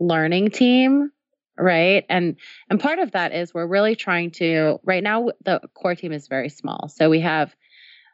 learning 0.00 0.50
team 0.50 1.10
right? 1.58 2.04
And 2.08 2.36
and 2.70 2.80
part 2.80 2.98
of 2.98 3.12
that 3.12 3.32
is 3.32 3.52
we're 3.54 3.66
really 3.66 3.96
trying 3.96 4.30
to 4.32 4.78
right 4.84 5.02
now 5.02 5.28
the 5.44 5.60
core 5.74 5.94
team 5.94 6.12
is 6.12 6.28
very 6.28 6.48
small. 6.48 6.88
So 6.88 7.10
we 7.10 7.20
have 7.20 7.54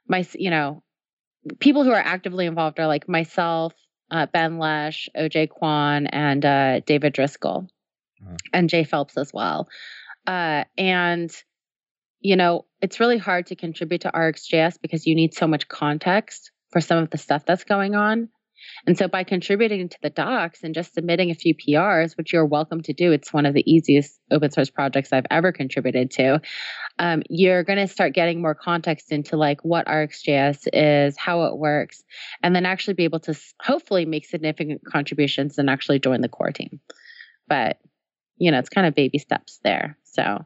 my 0.07 0.27
you 0.35 0.51
know 0.51 0.83
people 1.61 1.85
who 1.85 1.93
are 1.93 1.97
actively 1.97 2.47
involved 2.47 2.79
are 2.81 2.87
like 2.87 3.09
myself 3.09 3.73
uh, 4.11 4.27
ben 4.27 4.59
lesh 4.59 5.09
oj 5.17 5.49
kwon 5.49 6.09
and 6.11 6.45
uh, 6.45 6.81
david 6.81 7.13
driscoll 7.13 7.69
Uh-huh. 8.21 8.37
and 8.53 8.69
jay 8.69 8.85
phelps 8.85 9.17
as 9.17 9.33
well. 9.33 9.69
Uh, 10.27 10.65
and 10.77 11.31
you 12.21 12.37
know 12.37 12.65
it's 12.83 12.99
really 13.01 13.19
hard 13.19 13.47
to 13.47 13.55
contribute 13.57 14.01
to 14.03 14.11
rxjs 14.11 14.81
because 14.83 15.07
you 15.07 15.15
need 15.15 15.35
so 15.35 15.47
much 15.47 15.69
context 15.69 16.51
for 16.73 16.81
some 16.81 16.99
of 16.99 17.11
the 17.11 17.19
stuff 17.19 17.45
that's 17.47 17.65
going 17.65 17.95
on 17.95 18.29
and 18.87 18.97
so 18.97 19.09
by 19.09 19.25
contributing 19.25 19.89
to 19.89 19.99
the 20.03 20.11
docs 20.11 20.63
and 20.63 20.75
just 20.75 20.95
submitting 20.95 21.31
a 21.31 21.35
few 21.35 21.55
PRs, 21.55 22.17
which 22.17 22.33
you're 22.33 22.47
welcome 22.47 22.81
to 22.83 22.93
do, 22.93 23.13
it's 23.13 23.33
one 23.33 23.47
of 23.47 23.55
the 23.55 23.71
easiest 23.71 24.19
open 24.31 24.51
source 24.51 24.71
projects 24.71 25.13
I've 25.13 25.27
ever 25.31 25.53
contributed 25.53 26.11
to. 26.13 26.41
Um, 26.99 27.23
you're 27.29 27.65
going 27.65 27.79
to 27.79 27.87
start 27.87 28.15
getting 28.15 28.41
more 28.41 28.55
context 28.55 29.13
into 29.13 29.37
like 29.37 29.65
what 29.65 29.87
RxJS 29.87 30.69
is, 30.73 31.17
how 31.17 31.45
it 31.45 31.57
works, 31.59 32.03
and 32.43 32.55
then 32.55 32.67
actually 32.67 32.95
be 32.95 33.05
able 33.05 33.21
to 33.21 33.39
hopefully 33.63 34.05
make 34.05 34.27
significant 34.27 34.83
contributions 34.85 35.59
and 35.59 35.69
actually 35.71 35.99
join 35.99 36.21
the 36.21 36.29
core 36.29 36.53
team. 36.53 36.81
But, 37.47 37.79
you 38.37 38.51
know, 38.51 38.59
it's 38.59 38.69
kind 38.69 38.87
of 38.87 38.95
baby 38.95 39.19
steps 39.19 39.61
there. 39.65 39.99
So, 40.05 40.45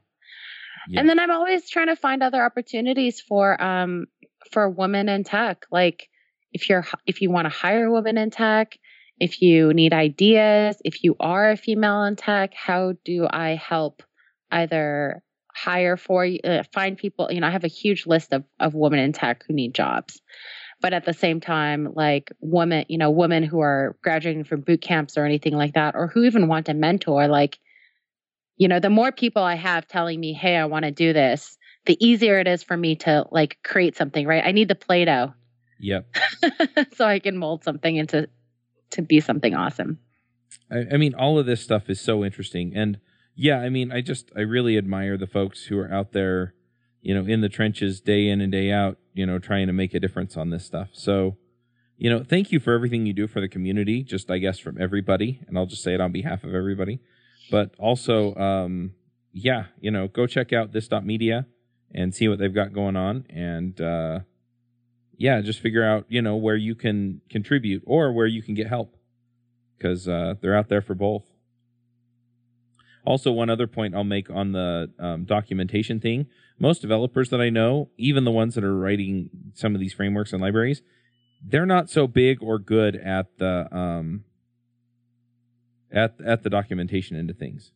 Yeah. 0.89 1.01
and 1.01 1.09
then 1.09 1.19
I'm 1.19 1.31
always 1.31 1.69
trying 1.71 1.89
to 1.89 1.97
find 1.97 2.23
other 2.23 2.43
opportunities 2.45 3.21
for 3.21 3.61
um 3.63 4.07
for 4.51 4.69
women 4.69 5.09
in 5.09 5.25
tech. 5.25 5.67
Like 5.71 6.09
if 6.53 6.69
you're 6.69 6.85
if 7.07 7.23
you 7.23 7.31
want 7.31 7.47
to 7.47 7.51
hire 7.51 7.87
a 7.87 7.91
woman 7.91 8.19
in 8.19 8.31
tech, 8.31 8.79
if 9.19 9.43
you 9.43 9.73
need 9.73 9.93
ideas, 9.93 10.77
if 10.85 11.05
you 11.05 11.17
are 11.21 11.51
a 11.51 11.57
female 11.57 12.05
in 12.05 12.17
tech, 12.17 12.55
how 12.55 12.95
do 13.05 13.27
I 13.29 13.55
help 13.55 14.03
either 14.51 15.23
hire 15.55 15.97
for 15.97 16.25
you, 16.25 16.41
uh, 16.45 16.63
find 16.73 16.97
people? 16.97 17.29
You 17.31 17.41
know, 17.41 17.47
I 17.47 17.51
have 17.51 17.65
a 17.65 17.69
huge 17.69 18.07
list 18.07 18.33
of 18.33 18.45
of 18.61 18.75
women 18.75 19.01
in 19.01 19.13
tech 19.13 19.45
who 19.47 19.55
need 19.55 19.75
jobs. 19.75 20.21
But 20.81 20.93
at 20.93 21.05
the 21.05 21.15
same 21.15 21.41
time, 21.41 21.89
like 21.95 22.33
women, 22.41 22.87
you 22.89 22.99
know, 22.99 23.11
women 23.11 23.45
who 23.45 23.61
are 23.61 23.97
graduating 24.03 24.45
from 24.45 24.63
boot 24.63 24.83
camps 24.83 25.17
or 25.17 25.25
anything 25.25 25.55
like 25.55 25.75
that, 25.75 25.95
or 25.95 26.09
who 26.09 26.25
even 26.25 26.49
want 26.49 26.69
a 26.69 26.75
mentor, 26.75 27.29
like 27.29 27.59
you 28.57 28.69
know, 28.69 28.81
the 28.81 28.91
more 28.91 29.13
people 29.13 29.43
I 29.43 29.55
have 29.55 29.89
telling 29.89 30.21
me, 30.21 30.33
hey, 30.33 30.57
I 30.57 30.67
want 30.67 30.85
to 30.85 30.91
do 30.91 31.13
this, 31.13 31.57
the 31.87 31.97
easier 32.05 32.39
it 32.39 32.47
is 32.47 32.63
for 32.63 32.77
me 32.77 32.97
to 32.97 33.27
like 33.31 33.59
create 33.65 33.97
something, 33.97 34.27
right? 34.27 34.45
I 34.45 34.53
need 34.53 34.69
the 34.69 34.75
Play 34.75 35.05
Doh. 35.05 35.33
Yep. 35.83 36.17
so 36.97 37.05
I 37.05 37.19
can 37.19 37.37
mold 37.37 37.65
something 37.65 37.97
into 37.97 38.29
to 38.91 39.03
be 39.03 39.21
something 39.21 39.55
awesome. 39.55 39.99
I, 40.71 40.87
I 40.93 40.97
mean, 40.97 41.15
all 41.15 41.39
of 41.39 41.47
this 41.47 41.61
stuff 41.61 41.91
is 41.91 42.01
so 42.01 42.25
interesting, 42.25 42.73
and 42.75 42.99
yeah, 43.35 43.59
I 43.59 43.69
mean, 43.69 43.91
I 43.91 44.01
just 44.01 44.31
I 44.37 44.41
really 44.41 44.79
admire 44.79 45.19
the 45.19 45.27
folks 45.27 45.65
who 45.65 45.79
are 45.79 45.93
out 45.93 46.13
there, 46.13 46.55
you 47.01 47.15
know, 47.15 47.27
in 47.27 47.41
the 47.41 47.49
trenches 47.49 48.01
day 48.01 48.29
in 48.29 48.41
and 48.41 48.53
day 48.53 48.71
out, 48.71 48.99
you 49.13 49.27
know, 49.27 49.39
trying 49.41 49.67
to 49.67 49.73
make 49.73 49.93
a 49.93 50.01
difference 50.01 50.37
on 50.37 50.51
this 50.51 50.65
stuff. 50.65 50.91
So, 50.93 51.37
you 51.97 52.09
know, 52.09 52.23
thank 52.23 52.53
you 52.53 52.61
for 52.61 52.73
everything 52.75 53.05
you 53.05 53.13
do 53.13 53.27
for 53.27 53.41
the 53.41 53.49
community. 53.49 54.05
Just 54.05 54.31
I 54.31 54.39
guess 54.39 54.61
from 54.61 54.81
everybody, 54.81 55.41
and 55.49 55.59
I'll 55.59 55.67
just 55.67 55.83
say 55.83 55.95
it 55.95 56.01
on 56.01 56.13
behalf 56.13 56.45
of 56.45 56.55
everybody, 56.55 57.01
but 57.51 57.75
also, 57.79 58.37
um, 58.37 58.93
yeah, 59.33 59.67
you 59.81 59.91
know, 59.91 60.07
go 60.07 60.29
check 60.29 60.53
out 60.53 60.73
this 60.73 60.87
dot 60.87 61.05
media 61.05 61.47
and 61.93 62.15
see 62.15 62.29
what 62.29 62.39
they've 62.39 62.55
got 62.55 62.73
going 62.73 62.97
on, 62.97 63.27
and 63.31 63.81
uh, 63.81 64.21
yeah, 65.23 65.41
just 65.41 65.61
figure 65.61 65.85
out 65.85 66.05
you 66.09 66.21
know 66.21 66.35
where 66.35 66.57
you 66.57 66.75
can 66.75 67.21
contribute 67.31 67.85
or 67.87 68.13
where 68.13 68.27
you 68.27 68.43
can 68.43 68.55
get 68.55 68.67
help 68.67 68.97
because 69.79 70.09
uh, 70.09 70.35
they're 70.41 70.57
out 70.57 70.69
there 70.69 70.83
for 70.83 70.97
both. 70.97 71.23
Also, 73.07 73.31
one 73.31 73.49
other 73.49 73.69
point 73.69 73.95
I'll 73.95 74.03
make 74.03 74.29
on 74.31 74.51
the 74.51 74.91
um, 74.99 75.25
documentation 75.25 76.01
thing: 76.01 76.27
most 76.59 76.83
developers 76.83 77.31
that 77.31 77.41
I 77.41 77.51
know, 77.51 77.91
even 77.97 78.25
the 78.25 78.33
ones 78.33 78.57
that 78.57 78.65
are 78.65 78.77
writing 78.77 79.31
some 79.55 79.77
of 79.77 79.81
these 79.81 79.95
frameworks 79.95 80.33
and 80.33 80.43
libraries, 80.43 80.83
they're 81.41 81.67
not 81.67 81.89
so 81.89 82.09
big 82.09 82.43
or 82.43 82.59
good 82.59 82.97
at 82.97 83.39
the 83.39 83.69
um, 83.73 84.25
at 85.93 86.17
at 86.27 86.43
the 86.43 86.51
documentation 86.51 87.17
into 87.17 87.33
things. 87.33 87.71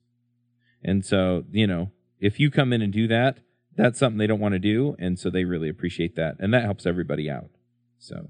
And 0.82 1.05
so, 1.05 1.44
you 1.53 1.68
know, 1.68 1.92
if 2.18 2.40
you 2.40 2.51
come 2.51 2.72
in 2.72 2.82
and 2.82 2.92
do 2.92 3.07
that, 3.07 3.38
that's 3.76 3.98
something 3.98 4.18
they 4.18 4.26
don't 4.26 4.40
want 4.40 4.52
to 4.52 4.58
do, 4.58 4.96
and 4.98 5.18
so 5.18 5.30
they 5.30 5.44
really 5.44 5.68
appreciate 5.68 6.16
that, 6.16 6.36
and 6.38 6.52
that 6.54 6.64
helps 6.64 6.86
everybody 6.86 7.30
out. 7.30 7.50
So, 7.98 8.28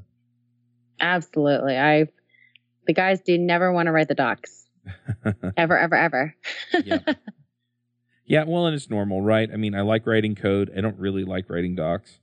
Absolutely. 1.01 1.77
I 1.77 2.07
the 2.87 2.93
guys 2.93 3.21
do 3.21 3.37
never 3.39 3.73
want 3.73 3.87
to 3.87 3.93
write 3.93 4.09
the 4.09 4.15
docs. 4.15 4.65
ever, 5.57 5.77
ever, 5.79 5.95
ever. 5.95 6.35
yeah. 6.85 6.99
Yeah, 8.27 8.43
well, 8.45 8.67
and 8.67 8.75
it's 8.75 8.91
normal, 8.91 9.23
right? 9.23 9.49
I 9.53 9.57
mean, 9.57 9.75
I 9.75 9.83
like 9.83 10.07
writing 10.07 10.35
code. 10.35 10.73
I 10.77 10.81
don't 10.81 10.99
really 10.99 11.25
like 11.25 11.49
writing 11.49 11.77
docs. 11.77 12.19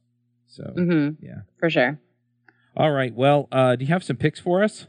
So, 0.47 0.63
mm-hmm. 0.63 1.24
yeah. 1.26 1.41
For 1.59 1.69
sure. 1.69 1.97
All 2.76 2.91
right. 2.91 3.13
Well, 3.13 3.47
uh, 3.51 3.78
do 3.78 3.86
you 3.86 3.93
have 3.93 4.03
some 4.03 4.17
picks 4.17 4.39
for 4.39 4.63
us? 4.63 4.88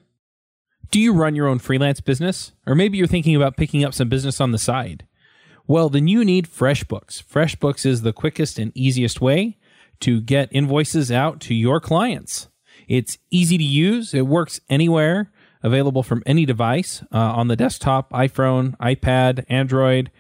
Do 0.91 1.01
you 1.01 1.13
run 1.13 1.37
your 1.37 1.47
own 1.47 1.61
freelance 1.61 2.01
business? 2.01 2.53
Or 2.67 2.75
maybe 2.75 2.99
you're 2.99 3.07
thinking 3.07 3.37
about 3.37 3.57
picking 3.57 3.85
up 3.85 3.95
some 3.95 4.09
business 4.09 4.41
on 4.41 4.51
the 4.51 4.59
side? 4.59 5.07
Well, 5.67 5.89
then 5.89 6.09
you 6.09 6.25
need 6.25 6.47
FreshBooks. 6.47 7.25
FreshBooks 7.25 7.87
is 7.87 8.03
the 8.03 8.13
quickest 8.13 8.59
and 8.59 8.71
easiest 8.75 9.21
way 9.21 9.57
to 10.01 10.21
get 10.21 10.51
invoices 10.53 11.11
out 11.11 11.41
to 11.41 11.55
your 11.55 11.81
clients. 11.81 12.49
It's 12.87 13.17
easy 13.31 13.57
to 13.57 13.65
use, 13.65 14.13
it 14.13 14.27
works 14.27 14.61
anywhere, 14.69 15.33
available 15.63 16.03
from 16.03 16.23
any 16.27 16.45
device 16.45 17.03
uh, 17.13 17.19
on 17.19 17.49
the 17.49 17.57
desktop, 17.57 18.13
iPhone, 18.13 18.77
iPad, 18.77 19.45
Android, 19.49 20.11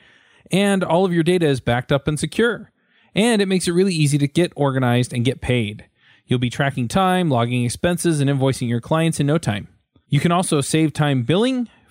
and 0.51 0.82
all 0.82 1.05
of 1.05 1.12
your 1.12 1.22
data 1.22 1.47
is 1.47 1.61
backed 1.61 1.92
up 1.92 2.09
and 2.09 2.18
secure. 2.18 2.72
And 3.14 3.42
it 3.42 3.47
makes 3.47 3.68
it 3.68 3.72
really 3.72 3.95
easy 3.95 4.16
to 4.18 4.26
get 4.26 4.53
organized 4.57 5.12
and 5.12 5.24
get 5.24 5.42
paid. 5.42 5.84
You'll 6.26 6.38
be 6.38 6.51
tracking 6.51 6.88
time, 6.88 7.28
logging 7.28 7.64
expenses, 7.64 8.20
and 8.20 8.30
invoicing 8.30 8.68
your 8.68 8.80
clients 8.80 9.20
in 9.20 9.26
no 9.26 9.36
time. 9.36 9.68
You 10.09 10.20
can 10.20 10.32
also 10.32 10.62
save 10.62 10.95
time 10.95 11.22
billing, 11.22 11.68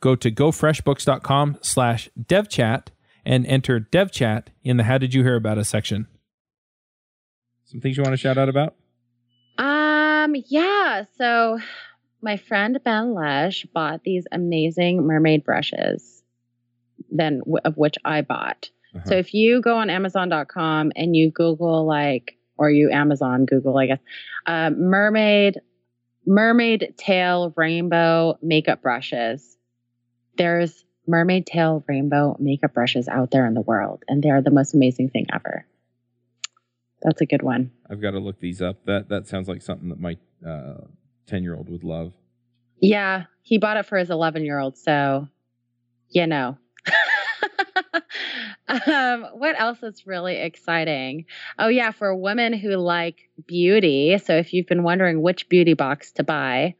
go 0.00 0.14
to 0.16 0.30
gofreshbooks.com 0.30 1.58
slash 1.60 2.08
devchat 2.20 2.88
and 3.24 3.46
enter 3.46 3.80
devchat 3.80 4.46
in 4.62 4.76
the 4.76 4.84
How 4.84 4.98
Did 4.98 5.14
You 5.14 5.22
Hear 5.22 5.36
About 5.36 5.58
Us 5.58 5.68
section. 5.68 6.06
Some 7.64 7.80
things 7.80 7.96
you 7.96 8.02
want 8.02 8.14
to 8.14 8.16
shout 8.16 8.38
out 8.38 8.48
about? 8.48 8.74
Um, 9.58 10.34
yeah. 10.48 11.04
So 11.18 11.58
my 12.22 12.38
friend 12.38 12.78
Ben 12.82 13.12
Lesh 13.14 13.66
bought 13.74 14.04
these 14.04 14.24
amazing 14.32 15.06
mermaid 15.06 15.44
brushes, 15.44 16.22
then 17.10 17.42
of 17.64 17.76
which 17.76 17.96
I 18.04 18.22
bought. 18.22 18.70
Uh-huh. 18.94 19.04
So 19.04 19.14
if 19.16 19.34
you 19.34 19.60
go 19.60 19.76
on 19.76 19.90
Amazon.com 19.90 20.92
and 20.96 21.14
you 21.14 21.30
Google 21.30 21.86
like, 21.86 22.38
or 22.56 22.70
you 22.70 22.90
Amazon 22.90 23.44
Google, 23.44 23.76
I 23.76 23.86
guess, 23.86 24.00
uh, 24.46 24.70
mermaid, 24.70 25.60
mermaid 26.26 26.94
tail 26.96 27.52
rainbow 27.54 28.38
makeup 28.40 28.80
brushes. 28.80 29.57
There's 30.38 30.84
mermaid 31.06 31.46
tail 31.46 31.84
rainbow 31.86 32.36
makeup 32.38 32.74
brushes 32.74 33.08
out 33.08 33.30
there 33.30 33.46
in 33.46 33.54
the 33.54 33.60
world, 33.60 34.04
and 34.08 34.22
they're 34.22 34.42
the 34.42 34.50
most 34.50 34.74
amazing 34.74 35.10
thing 35.10 35.26
ever. 35.32 35.66
That's 37.02 37.20
a 37.20 37.26
good 37.26 37.42
one. 37.42 37.70
I've 37.88 38.00
got 38.00 38.12
to 38.12 38.18
look 38.18 38.40
these 38.40 38.62
up. 38.62 38.84
That 38.86 39.08
that 39.10 39.26
sounds 39.26 39.48
like 39.48 39.62
something 39.62 39.90
that 39.90 40.00
my 40.00 40.16
ten 41.26 41.42
year 41.42 41.54
old 41.54 41.68
would 41.68 41.84
love. 41.84 42.12
Yeah, 42.80 43.24
he 43.42 43.58
bought 43.58 43.76
it 43.76 43.86
for 43.86 43.98
his 43.98 44.10
11 44.10 44.44
year 44.44 44.58
old, 44.58 44.76
so 44.76 45.28
you 46.10 46.26
know. 46.26 46.56
um, 48.68 49.26
what 49.34 49.58
else 49.58 49.82
is 49.82 50.06
really 50.06 50.36
exciting? 50.36 51.26
Oh 51.58 51.68
yeah, 51.68 51.90
for 51.90 52.14
women 52.14 52.52
who 52.52 52.76
like 52.76 53.30
beauty. 53.46 54.18
So 54.18 54.36
if 54.36 54.52
you've 54.52 54.66
been 54.66 54.82
wondering 54.82 55.22
which 55.22 55.48
beauty 55.48 55.74
box 55.74 56.12
to 56.12 56.24
buy, 56.24 56.76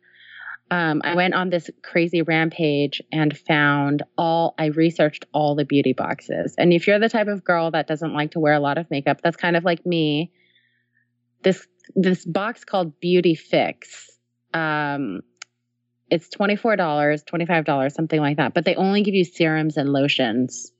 um, 0.70 1.00
I 1.02 1.14
went 1.14 1.34
on 1.34 1.48
this 1.48 1.70
crazy 1.82 2.20
rampage 2.22 3.00
and 3.10 3.36
found 3.36 4.02
all. 4.18 4.54
I 4.58 4.66
researched 4.66 5.24
all 5.32 5.54
the 5.54 5.64
beauty 5.64 5.94
boxes, 5.94 6.54
and 6.58 6.72
if 6.72 6.86
you're 6.86 6.98
the 6.98 7.08
type 7.08 7.28
of 7.28 7.42
girl 7.42 7.70
that 7.70 7.86
doesn't 7.86 8.12
like 8.12 8.32
to 8.32 8.40
wear 8.40 8.52
a 8.52 8.60
lot 8.60 8.76
of 8.76 8.90
makeup, 8.90 9.20
that's 9.22 9.36
kind 9.36 9.56
of 9.56 9.64
like 9.64 9.86
me. 9.86 10.30
This 11.42 11.66
this 11.94 12.24
box 12.24 12.64
called 12.64 13.00
Beauty 13.00 13.34
Fix. 13.34 14.10
Um, 14.52 15.22
it's 16.10 16.28
twenty 16.28 16.56
four 16.56 16.76
dollars, 16.76 17.22
twenty 17.22 17.46
five 17.46 17.64
dollars, 17.64 17.94
something 17.94 18.20
like 18.20 18.36
that. 18.36 18.52
But 18.52 18.66
they 18.66 18.74
only 18.74 19.02
give 19.02 19.14
you 19.14 19.24
serums 19.24 19.78
and 19.78 19.90
lotions. 19.90 20.70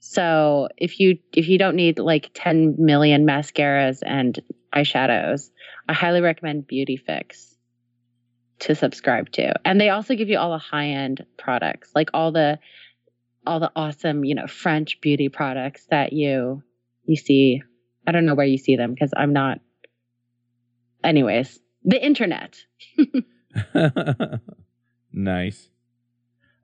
So 0.00 0.68
if 0.76 1.00
you 1.00 1.18
if 1.32 1.48
you 1.48 1.56
don't 1.56 1.76
need 1.76 1.98
like 1.98 2.30
ten 2.34 2.76
million 2.78 3.26
mascaras 3.26 4.00
and 4.04 4.38
eyeshadows, 4.74 5.48
I 5.88 5.94
highly 5.94 6.20
recommend 6.20 6.66
Beauty 6.66 6.98
Fix 6.98 7.53
to 8.64 8.74
subscribe 8.74 9.30
to. 9.32 9.54
And 9.64 9.80
they 9.80 9.90
also 9.90 10.14
give 10.14 10.28
you 10.28 10.38
all 10.38 10.50
the 10.50 10.58
high 10.58 10.88
end 10.88 11.24
products, 11.36 11.90
like 11.94 12.10
all 12.14 12.32
the 12.32 12.58
all 13.46 13.60
the 13.60 13.70
awesome, 13.76 14.24
you 14.24 14.34
know, 14.34 14.46
French 14.46 15.00
beauty 15.00 15.28
products 15.28 15.86
that 15.90 16.12
you 16.12 16.62
you 17.04 17.16
see. 17.16 17.62
I 18.06 18.12
don't 18.12 18.26
know 18.26 18.34
where 18.34 18.46
you 18.46 18.58
see 18.58 18.76
them 18.76 18.92
because 18.92 19.12
I'm 19.16 19.32
not. 19.32 19.60
Anyways, 21.02 21.58
the 21.84 22.02
internet. 22.02 22.56
nice. 25.12 25.68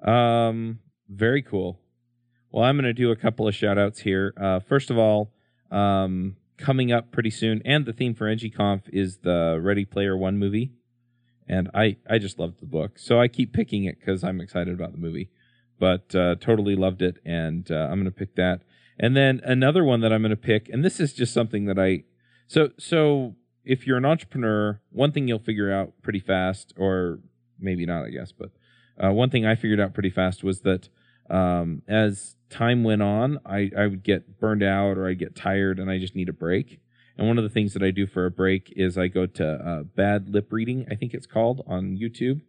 Um, 0.03 0.79
very 1.09 1.43
cool. 1.43 1.79
Well, 2.51 2.65
I'm 2.65 2.77
going 2.77 2.85
to 2.85 2.95
do 2.95 3.11
a 3.11 3.17
couple 3.17 3.47
of 3.47 3.55
shout 3.55 3.79
outs 3.79 4.01
here. 4.01 4.35
Uh, 4.41 4.61
first 4.61 4.91
of 4.91 4.99
all, 4.99 5.33
um, 5.71 6.37
coming 6.57 6.91
up 6.91 7.13
pretty 7.13 7.31
soon, 7.31 7.63
and 7.65 7.85
the 7.85 7.93
theme 7.93 8.15
for 8.15 8.27
NGConf 8.27 8.83
is 8.93 9.19
the 9.19 9.59
Ready 9.63 9.85
Player 9.85 10.17
One 10.17 10.39
movie. 10.39 10.73
And 11.51 11.69
I, 11.75 11.97
I 12.09 12.19
just 12.19 12.39
loved 12.39 12.61
the 12.61 12.67
book. 12.67 12.97
So 12.97 13.21
I 13.21 13.27
keep 13.27 13.53
picking 13.53 13.85
it 13.85 13.99
because 13.99 14.23
I'm 14.23 14.41
excited 14.41 14.73
about 14.73 14.93
the 14.93 14.99
movie. 14.99 15.31
But 15.81 16.15
uh, 16.15 16.37
totally 16.37 16.77
loved 16.77 17.03
it, 17.03 17.17
and 17.25 17.69
uh, 17.71 17.89
I'm 17.91 17.95
going 17.95 18.05
to 18.05 18.11
pick 18.11 18.37
that. 18.37 18.61
And 18.99 19.17
then 19.17 19.41
another 19.45 19.83
one 19.83 20.03
that 20.03 20.13
I'm 20.13 20.21
going 20.21 20.31
to 20.31 20.37
pick, 20.37 20.69
and 20.69 20.85
this 20.85 21.01
is 21.01 21.15
just 21.15 21.33
something 21.33 21.65
that 21.65 21.79
I. 21.79 22.05
So, 22.47 22.69
so 22.79 23.35
if 23.65 23.87
you're 23.87 23.97
an 23.97 24.05
entrepreneur, 24.05 24.81
one 24.91 25.11
thing 25.11 25.27
you'll 25.27 25.39
figure 25.39 25.73
out 25.73 25.95
pretty 26.03 26.21
fast, 26.21 26.75
or 26.77 27.21
maybe 27.59 27.87
not, 27.87 28.05
I 28.05 28.11
guess, 28.11 28.31
but 28.31 28.51
uh, 29.03 29.11
one 29.11 29.31
thing 29.31 29.47
I 29.47 29.55
figured 29.55 29.81
out 29.81 29.95
pretty 29.95 30.11
fast 30.11 30.45
was 30.45 30.61
that 30.61 30.91
um, 31.31 31.83
as 31.89 32.37
time 32.51 32.85
went 32.85 33.03
on, 33.03 33.39
I, 33.47 33.71
I 33.77 33.87
would 33.87 34.03
get 34.03 34.39
burned 34.39 34.63
out 34.63 34.99
or 34.99 35.09
I'd 35.09 35.19
get 35.19 35.35
tired 35.35 35.79
and 35.79 35.91
I 35.91 35.99
just 35.99 36.15
need 36.15 36.29
a 36.29 36.35
break. 36.35 36.81
And 37.21 37.29
one 37.29 37.37
of 37.37 37.45
the 37.45 37.51
things 37.51 37.75
that 37.75 37.83
I 37.83 37.91
do 37.91 38.07
for 38.07 38.25
a 38.25 38.31
break 38.31 38.73
is 38.75 38.97
I 38.97 39.09
go 39.09 39.27
to 39.27 39.47
uh, 39.47 39.83
Bad 39.83 40.31
Lip 40.31 40.51
Reading, 40.51 40.87
I 40.91 40.95
think 40.95 41.13
it's 41.13 41.27
called, 41.27 41.63
on 41.67 41.99
YouTube, 41.99 42.41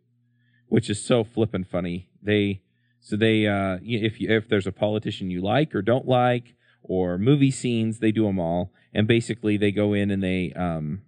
which 0.70 0.90
is 0.90 1.04
so 1.04 1.26
flippin' 1.26 1.66
funny. 1.66 2.08
They 2.24 2.62
so 3.02 3.18
they 3.18 3.48
uh, 3.48 3.80
if 3.84 4.22
you, 4.22 4.34
if 4.34 4.48
there's 4.48 4.68
a 4.68 4.72
politician 4.72 5.30
you 5.30 5.42
like 5.42 5.76
or 5.76 5.82
don't 5.82 6.08
like 6.08 6.56
or 6.84 7.18
movie 7.18 7.52
scenes, 7.52 8.00
they 8.00 8.14
do 8.14 8.24
them 8.24 8.40
all. 8.40 8.72
And 8.94 9.10
basically, 9.10 9.58
they 9.58 9.74
go 9.74 9.92
in 9.92 10.10
and 10.10 10.24
they 10.24 10.54
um, 10.54 11.02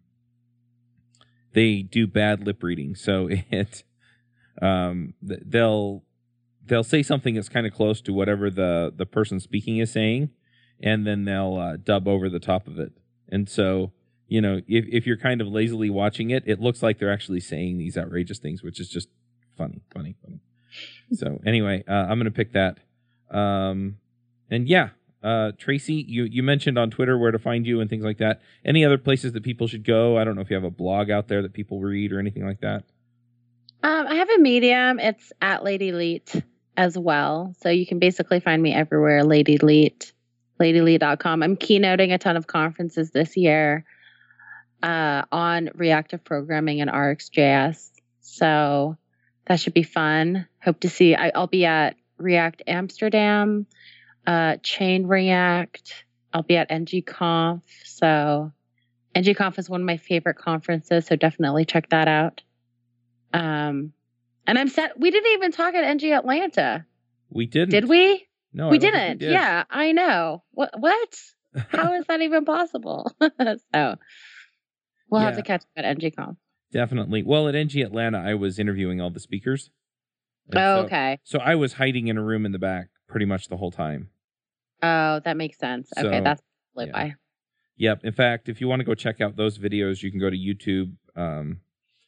they 1.53 1.83
do 1.83 2.05
bad 2.05 2.45
lip 2.45 2.61
reading. 2.63 2.95
So 2.95 3.29
it 3.49 3.85
um 4.61 5.13
they'll 5.21 6.03
they'll 6.65 6.83
say 6.83 7.01
something 7.01 7.35
that's 7.35 7.47
kind 7.47 7.65
of 7.65 7.71
close 7.71 8.01
to 8.01 8.11
whatever 8.11 8.49
the 8.49 8.93
the 8.93 9.05
person 9.05 9.39
speaking 9.39 9.77
is 9.77 9.89
saying, 9.89 10.31
and 10.81 11.07
then 11.07 11.23
they'll 11.23 11.55
uh, 11.55 11.77
dub 11.77 12.09
over 12.09 12.27
the 12.27 12.41
top 12.41 12.67
of 12.67 12.77
it. 12.77 12.91
And 13.29 13.49
so 13.49 13.91
you 14.27 14.41
know 14.41 14.61
if 14.67 14.85
if 14.89 15.07
you're 15.07 15.17
kind 15.17 15.41
of 15.41 15.47
lazily 15.47 15.89
watching 15.89 16.29
it, 16.29 16.43
it 16.45 16.59
looks 16.59 16.83
like 16.83 16.99
they're 16.99 17.11
actually 17.11 17.39
saying 17.39 17.77
these 17.77 17.97
outrageous 17.97 18.39
things, 18.39 18.63
which 18.63 18.79
is 18.79 18.89
just 18.89 19.09
funny, 19.57 19.81
funny, 19.93 20.15
funny. 20.23 20.39
so 21.13 21.39
anyway, 21.45 21.83
uh, 21.87 21.93
I'm 21.93 22.17
gonna 22.17 22.31
pick 22.31 22.53
that. 22.53 22.79
Um, 23.29 23.97
and 24.49 24.67
yeah, 24.67 24.89
uh, 25.23 25.51
Tracy, 25.57 26.05
you 26.07 26.25
you 26.25 26.43
mentioned 26.43 26.77
on 26.77 26.89
Twitter 26.89 27.17
where 27.17 27.31
to 27.31 27.39
find 27.39 27.65
you 27.65 27.79
and 27.79 27.89
things 27.89 28.03
like 28.03 28.17
that. 28.17 28.41
Any 28.65 28.83
other 28.83 28.97
places 28.97 29.31
that 29.33 29.43
people 29.43 29.67
should 29.67 29.85
go? 29.85 30.17
I 30.17 30.23
don't 30.23 30.35
know 30.35 30.41
if 30.41 30.49
you 30.49 30.55
have 30.55 30.63
a 30.63 30.71
blog 30.71 31.09
out 31.09 31.27
there 31.27 31.41
that 31.41 31.53
people 31.53 31.79
read 31.79 32.11
or 32.11 32.19
anything 32.19 32.45
like 32.45 32.61
that. 32.61 32.83
Um, 33.81 34.07
I 34.07 34.15
have 34.15 34.29
a 34.29 34.37
medium. 34.39 34.99
It's 34.99 35.31
at 35.41 35.63
Lady 35.63 35.91
Leet 35.91 36.43
as 36.75 36.97
well. 36.97 37.53
So 37.61 37.69
you 37.69 37.85
can 37.85 37.99
basically 37.99 38.39
find 38.39 38.61
me 38.61 38.73
everywhere, 38.73 39.23
Lady 39.23 39.57
Leet, 39.57 40.13
ladyleet.com. 40.59 41.43
I'm 41.43 41.57
keynoting 41.57 42.13
a 42.13 42.17
ton 42.17 42.37
of 42.37 42.47
conferences 42.47 43.11
this 43.11 43.35
year 43.37 43.85
uh, 44.81 45.23
on 45.31 45.69
reactive 45.75 46.23
programming 46.23 46.81
and 46.81 46.89
RxJS. 46.89 47.89
So 48.21 48.97
that 49.45 49.59
should 49.59 49.73
be 49.73 49.83
fun. 49.83 50.47
Hope 50.63 50.79
to 50.81 50.89
see. 50.89 51.15
I, 51.15 51.31
I'll 51.33 51.47
be 51.47 51.65
at 51.65 51.95
React 52.17 52.63
Amsterdam, 52.67 53.65
uh, 54.25 54.57
Chain 54.63 55.07
React. 55.07 56.05
I'll 56.33 56.43
be 56.43 56.57
at 56.57 56.69
NGConf. 56.69 57.61
So 57.85 58.51
NGConf 59.15 59.59
is 59.59 59.69
one 59.69 59.81
of 59.81 59.87
my 59.87 59.97
favorite 59.97 60.37
conferences. 60.37 61.05
So 61.05 61.15
definitely 61.15 61.65
check 61.65 61.89
that 61.89 62.07
out. 62.07 62.41
Um, 63.33 63.93
and 64.45 64.59
I'm 64.59 64.67
set. 64.67 64.99
We 64.99 65.11
didn't 65.11 65.31
even 65.33 65.51
talk 65.51 65.73
at 65.73 65.83
NG 65.83 66.11
Atlanta. 66.11 66.85
We 67.29 67.45
didn't. 67.45 67.69
Did 67.69 67.89
we? 67.89 68.27
No, 68.53 68.69
we 68.69 68.77
I 68.77 68.79
don't 68.79 68.91
think 68.93 68.93
didn't. 69.03 69.17
did. 69.19 69.31
Yeah, 69.31 69.63
I 69.69 69.91
know. 69.91 70.43
What? 70.51 70.71
What? 70.79 71.15
How 71.69 71.93
is 71.93 72.05
that 72.07 72.21
even 72.21 72.45
possible? 72.45 73.11
so 73.21 73.95
we'll 75.09 75.21
have 75.21 75.35
to 75.35 75.41
catch 75.43 75.61
up 75.61 75.67
at 75.83 75.97
NGConf. 75.97 76.35
Definitely. 76.71 77.21
Well, 77.23 77.47
at 77.47 77.55
NG 77.55 77.77
Atlanta, 77.81 78.17
I 78.19 78.33
was 78.33 78.57
interviewing 78.57 78.99
all 78.99 79.11
the 79.11 79.19
speakers. 79.19 79.69
And 80.49 80.57
Oh, 80.59 80.81
so- 80.81 80.85
okay. 80.85 81.19
So 81.23 81.39
I 81.39 81.55
was 81.55 81.73
hiding 81.73 82.07
in 82.07 82.17
a 82.17 82.23
room 82.23 82.45
in 82.45 82.51
the 82.51 82.59
back 82.59 82.87
pretty 83.07 83.25
much 83.25 83.47
the 83.47 83.57
whole 83.57 83.71
time. 83.71 84.09
Oh, 84.81 85.19
that 85.23 85.37
makes 85.37 85.57
sense. 85.59 85.91
okay, 85.97 86.19
that's 86.21 86.41
live 86.75 86.87
yeah. 86.87 86.93
by. 86.93 87.15
Yep. 87.77 88.01
In 88.03 88.13
fact, 88.13 88.49
if 88.49 88.59
you 88.59 88.67
want 88.67 88.79
to 88.81 88.83
go 88.85 88.95
check 88.95 89.21
out 89.21 89.35
those 89.35 89.57
videos, 89.57 90.01
you 90.03 90.11
can 90.11 90.19
go 90.19 90.29
to 90.29 90.35
YouTube. 90.37 90.93
Um, 91.15 91.59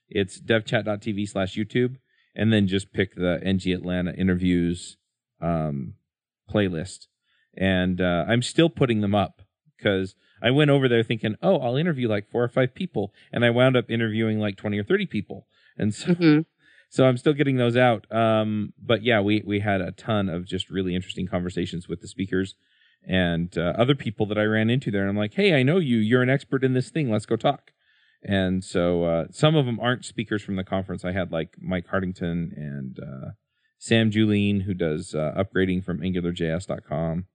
it's 0.09 0.39
devchat.tv 0.41 1.29
slash 1.29 1.55
YouTube, 1.55 1.95
and 2.35 2.51
then 2.51 2.67
just 2.67 2.91
pick 2.91 3.15
the 3.15 3.39
NG 3.43 3.67
Atlanta 3.71 4.13
interviews 4.13 4.97
um, 5.41 5.93
playlist. 6.51 7.07
And 7.57 8.01
uh, 8.01 8.25
I'm 8.27 8.41
still 8.41 8.69
putting 8.69 9.01
them 9.01 9.15
up 9.15 9.41
because 9.77 10.15
I 10.41 10.51
went 10.51 10.71
over 10.71 10.87
there 10.87 11.03
thinking, 11.03 11.35
oh, 11.41 11.57
I'll 11.57 11.77
interview 11.77 12.07
like 12.07 12.29
four 12.29 12.43
or 12.43 12.49
five 12.49 12.75
people. 12.75 13.13
And 13.31 13.45
I 13.45 13.49
wound 13.49 13.77
up 13.77 13.89
interviewing 13.89 14.39
like 14.39 14.57
20 14.57 14.77
or 14.77 14.83
30 14.83 15.05
people. 15.05 15.47
And 15.77 15.93
so 15.93 16.13
hmm 16.13 16.39
so 16.89 17.05
I'm 17.05 17.17
still 17.17 17.33
getting 17.33 17.57
those 17.57 17.75
out. 17.75 18.09
Um, 18.09 18.71
but 18.81 19.03
yeah, 19.03 19.19
we 19.19 19.43
we 19.45 19.59
had 19.59 19.81
a 19.81 19.91
ton 19.91 20.29
of 20.29 20.45
just 20.45 20.69
really 20.69 20.95
interesting 20.95 21.27
conversations 21.27 21.89
with 21.89 21.99
the 21.99 22.07
speakers 22.07 22.55
and 23.05 23.57
uh, 23.57 23.73
other 23.77 23.95
people 23.95 24.25
that 24.27 24.37
I 24.37 24.43
ran 24.43 24.69
into 24.69 24.91
there. 24.91 25.01
And 25.01 25.09
I'm 25.09 25.17
like, 25.17 25.33
hey, 25.33 25.53
I 25.53 25.63
know 25.63 25.77
you. 25.77 25.97
You're 25.97 26.21
an 26.21 26.29
expert 26.29 26.63
in 26.63 26.73
this 26.73 26.89
thing. 26.89 27.11
Let's 27.11 27.25
go 27.25 27.35
talk. 27.35 27.71
And 28.23 28.63
so 28.63 29.03
uh, 29.03 29.25
some 29.31 29.55
of 29.55 29.65
them 29.65 29.79
aren't 29.79 30.05
speakers 30.05 30.41
from 30.41 30.55
the 30.55 30.63
conference. 30.63 31.05
I 31.05 31.11
had 31.11 31.31
like 31.31 31.55
Mike 31.59 31.87
Hartington 31.87 32.51
and 32.55 32.97
uh, 32.99 33.31
Sam 33.85 34.09
Julien, 34.09 34.61
who 34.61 34.73
does 34.73 35.13
uh, 35.13 35.31
upgrading 35.37 35.83
from 35.83 35.99
AngularJS.com, 35.99 37.27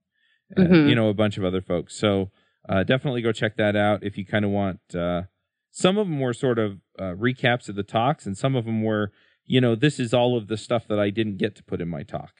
and 0.56 0.68
Mhm. 0.68 0.88
you 0.88 0.94
know 0.96 1.08
a 1.08 1.14
bunch 1.14 1.38
of 1.38 1.44
other 1.44 1.60
folks. 1.60 1.94
So 1.94 2.32
uh, 2.68 2.82
definitely 2.82 3.22
go 3.22 3.30
check 3.30 3.56
that 3.56 3.76
out 3.76 4.02
if 4.02 4.18
you 4.18 4.24
kind 4.26 4.44
of 4.44 4.50
want. 4.50 4.80
Uh, 4.92 5.22
some 5.70 5.96
of 5.96 6.08
them 6.08 6.18
were 6.18 6.32
sort 6.34 6.58
of 6.58 6.80
uh, 6.98 7.14
recaps 7.14 7.68
of 7.68 7.76
the 7.76 7.84
talks, 7.84 8.26
and 8.26 8.36
some 8.36 8.56
of 8.56 8.64
them 8.64 8.82
were, 8.82 9.12
you 9.46 9.60
know, 9.60 9.76
this 9.76 10.00
is 10.00 10.12
all 10.12 10.36
of 10.36 10.48
the 10.48 10.56
stuff 10.56 10.88
that 10.88 10.98
I 10.98 11.10
didn't 11.10 11.36
get 11.36 11.54
to 11.56 11.62
put 11.62 11.80
in 11.80 11.88
my 11.88 12.02
talk. 12.02 12.32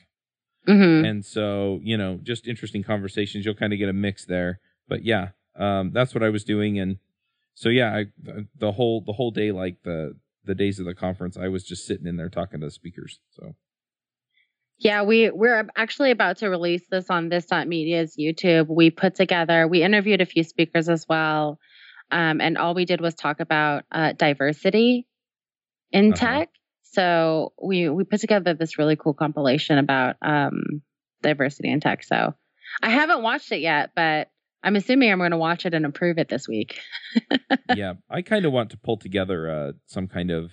hmm 0.66 1.04
And 1.04 1.24
so, 1.24 1.78
you 1.84 1.96
know, 1.96 2.18
just 2.22 2.48
interesting 2.48 2.82
conversations. 2.82 3.44
You'll 3.44 3.54
kind 3.54 3.72
of 3.72 3.78
get 3.78 3.88
a 3.88 3.92
mix 3.94 4.24
there. 4.24 4.58
But 4.88 5.04
yeah, 5.04 5.28
um, 5.54 5.92
that's 5.92 6.14
what 6.14 6.24
I 6.24 6.30
was 6.30 6.42
doing. 6.42 6.80
And 6.80 6.98
so, 7.54 7.68
yeah, 7.68 7.94
I, 7.96 8.06
the 8.56 8.72
whole 8.72 9.02
the 9.02 9.12
whole 9.12 9.30
day, 9.30 9.52
like 9.52 9.82
the 9.84 10.16
the 10.44 10.56
days 10.56 10.80
of 10.80 10.86
the 10.86 10.94
conference, 10.94 11.36
I 11.36 11.46
was 11.48 11.62
just 11.62 11.86
sitting 11.86 12.08
in 12.08 12.16
there 12.16 12.28
talking 12.28 12.58
to 12.60 12.66
the 12.66 12.72
speakers. 12.72 13.20
So 13.30 13.54
Yeah, 14.80 15.02
we 15.02 15.30
we're 15.30 15.68
actually 15.76 16.10
about 16.10 16.38
to 16.38 16.48
release 16.48 16.82
this 16.90 17.10
on 17.10 17.28
this 17.28 17.46
media's 17.66 18.16
YouTube. 18.18 18.66
We 18.68 18.90
put 18.90 19.14
together, 19.14 19.68
we 19.68 19.82
interviewed 19.82 20.22
a 20.22 20.26
few 20.26 20.42
speakers 20.42 20.88
as 20.88 21.06
well, 21.06 21.58
um, 22.10 22.40
and 22.40 22.56
all 22.56 22.74
we 22.74 22.86
did 22.86 23.00
was 23.02 23.14
talk 23.14 23.40
about 23.40 23.84
uh, 23.92 24.12
diversity 24.12 25.06
in 25.92 26.12
Uh-huh. 26.14 26.26
tech. 26.26 26.48
So 26.82 27.52
we 27.62 27.90
we 27.90 28.04
put 28.04 28.20
together 28.20 28.54
this 28.54 28.78
really 28.78 28.96
cool 28.96 29.12
compilation 29.12 29.76
about 29.78 30.16
um, 30.22 30.80
diversity 31.22 31.70
in 31.70 31.80
tech. 31.80 32.02
So 32.02 32.34
I 32.82 32.88
haven't 32.88 33.22
watched 33.22 33.52
it 33.52 33.60
yet, 33.60 33.90
but 33.94 34.30
I'm 34.62 34.76
assuming 34.76 35.12
I'm 35.12 35.18
going 35.18 35.30
to 35.32 35.36
watch 35.36 35.66
it 35.66 35.74
and 35.74 35.84
approve 35.84 36.18
it 36.18 36.28
this 36.28 36.48
week. 36.48 36.80
yeah, 37.74 37.94
I 38.08 38.22
kind 38.22 38.44
of 38.46 38.52
want 38.52 38.70
to 38.70 38.78
pull 38.78 38.96
together 38.96 39.50
uh, 39.50 39.72
some 39.86 40.08
kind 40.08 40.30
of 40.30 40.52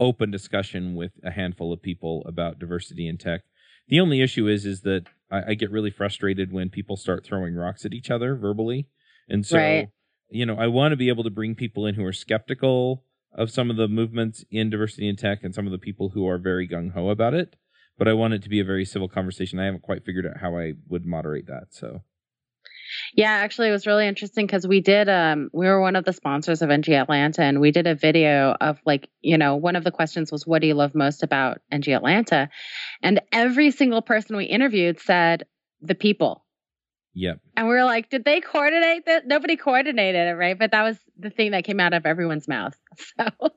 open 0.00 0.30
discussion 0.30 0.94
with 0.94 1.12
a 1.22 1.30
handful 1.30 1.72
of 1.72 1.82
people 1.82 2.24
about 2.26 2.58
diversity 2.58 3.06
in 3.06 3.18
tech. 3.18 3.42
The 3.88 4.00
only 4.00 4.20
issue 4.22 4.48
is 4.48 4.66
is 4.66 4.82
that 4.82 5.04
I, 5.30 5.50
I 5.50 5.54
get 5.54 5.70
really 5.70 5.90
frustrated 5.90 6.52
when 6.52 6.70
people 6.70 6.96
start 6.96 7.24
throwing 7.24 7.54
rocks 7.54 7.84
at 7.84 7.94
each 7.94 8.10
other 8.10 8.34
verbally, 8.36 8.88
and 9.28 9.46
so 9.46 9.58
Right. 9.58 9.88
you 10.30 10.46
know 10.46 10.56
I 10.56 10.66
want 10.68 10.92
to 10.92 10.96
be 10.96 11.08
able 11.08 11.24
to 11.24 11.30
bring 11.30 11.54
people 11.54 11.86
in 11.86 11.94
who 11.94 12.04
are 12.04 12.12
skeptical 12.12 13.04
of 13.32 13.50
some 13.50 13.70
of 13.70 13.76
the 13.76 13.88
movements 13.88 14.44
in 14.50 14.70
diversity 14.70 15.08
in 15.08 15.16
tech 15.16 15.44
and 15.44 15.54
some 15.54 15.66
of 15.66 15.72
the 15.72 15.78
people 15.78 16.10
who 16.10 16.26
are 16.28 16.38
very 16.38 16.66
gung 16.66 16.92
ho 16.92 17.10
about 17.10 17.34
it. 17.34 17.56
But 17.98 18.08
I 18.08 18.14
want 18.14 18.34
it 18.34 18.42
to 18.42 18.48
be 18.48 18.60
a 18.60 18.64
very 18.64 18.84
civil 18.84 19.08
conversation. 19.08 19.58
I 19.58 19.66
haven't 19.66 19.82
quite 19.82 20.04
figured 20.04 20.26
out 20.26 20.38
how 20.40 20.56
I 20.58 20.72
would 20.88 21.04
moderate 21.06 21.46
that. 21.46 21.68
So 21.70 22.02
Yeah, 23.14 23.30
actually, 23.30 23.68
it 23.68 23.72
was 23.72 23.86
really 23.86 24.06
interesting 24.06 24.46
because 24.46 24.66
we 24.66 24.80
did. 24.80 25.08
Um, 25.08 25.50
we 25.52 25.66
were 25.66 25.80
one 25.80 25.96
of 25.96 26.04
the 26.04 26.12
sponsors 26.12 26.62
of 26.62 26.70
NG 26.70 26.90
Atlanta, 26.94 27.42
and 27.42 27.60
we 27.60 27.70
did 27.70 27.86
a 27.86 27.94
video 27.94 28.54
of 28.60 28.78
like, 28.86 29.08
you 29.20 29.36
know, 29.36 29.56
one 29.56 29.76
of 29.76 29.84
the 29.84 29.90
questions 29.90 30.30
was, 30.30 30.46
"What 30.46 30.60
do 30.60 30.68
you 30.68 30.74
love 30.74 30.94
most 30.94 31.22
about 31.22 31.60
NG 31.70 31.88
Atlanta?" 31.88 32.48
And 33.02 33.20
every 33.32 33.70
single 33.70 34.02
person 34.02 34.36
we 34.36 34.44
interviewed 34.44 35.00
said, 35.00 35.44
"The 35.80 35.94
people." 35.94 36.44
yep, 37.12 37.40
And 37.56 37.66
we 37.66 37.74
were 37.74 37.84
like, 37.84 38.10
"Did 38.10 38.24
they 38.24 38.40
coordinate 38.40 39.06
that?" 39.06 39.26
Nobody 39.26 39.56
coordinated 39.56 40.28
it, 40.28 40.34
right? 40.34 40.58
But 40.58 40.70
that 40.70 40.82
was 40.82 40.96
the 41.18 41.30
thing 41.30 41.50
that 41.50 41.64
came 41.64 41.80
out 41.80 41.92
of 41.92 42.06
everyone's 42.06 42.48
mouth. 42.48 42.76
So, 43.18 43.50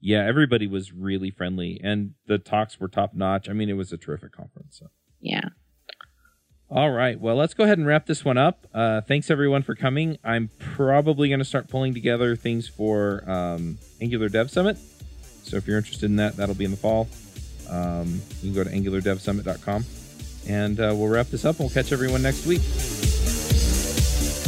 yeah, 0.00 0.24
everybody 0.26 0.66
was 0.66 0.92
really 0.92 1.30
friendly 1.30 1.80
and 1.82 2.12
the 2.26 2.38
talks 2.38 2.78
were 2.78 2.88
top 2.88 3.14
notch. 3.14 3.48
I 3.48 3.52
mean, 3.52 3.68
it 3.68 3.72
was 3.72 3.92
a 3.92 3.96
terrific 3.96 4.32
conference. 4.32 4.78
So. 4.78 4.90
yeah. 5.20 5.48
All 6.70 6.90
right. 6.90 7.18
Well, 7.18 7.36
let's 7.36 7.54
go 7.54 7.64
ahead 7.64 7.78
and 7.78 7.86
wrap 7.86 8.04
this 8.06 8.24
one 8.24 8.36
up. 8.36 8.66
Uh, 8.74 9.00
thanks 9.00 9.30
everyone 9.30 9.62
for 9.62 9.74
coming. 9.74 10.18
I'm 10.22 10.50
probably 10.58 11.28
going 11.28 11.38
to 11.38 11.44
start 11.44 11.68
pulling 11.68 11.94
together 11.94 12.36
things 12.36 12.68
for 12.68 13.24
um, 13.28 13.78
Angular 14.02 14.28
Dev 14.28 14.50
Summit. 14.50 14.76
So 15.44 15.56
if 15.56 15.66
you're 15.66 15.78
interested 15.78 16.06
in 16.06 16.16
that, 16.16 16.36
that'll 16.36 16.54
be 16.54 16.66
in 16.66 16.70
the 16.70 16.76
fall. 16.76 17.08
Um, 17.70 18.20
you 18.42 18.52
can 18.52 18.54
go 18.54 18.64
to 18.64 18.70
angulardevsummit.com 18.70 19.84
and 20.48 20.80
uh, 20.80 20.94
we'll 20.96 21.08
wrap 21.08 21.26
this 21.26 21.44
up 21.44 21.58
we'll 21.58 21.68
catch 21.68 21.92
everyone 21.92 22.22
next 22.22 22.46
week. 22.46 22.60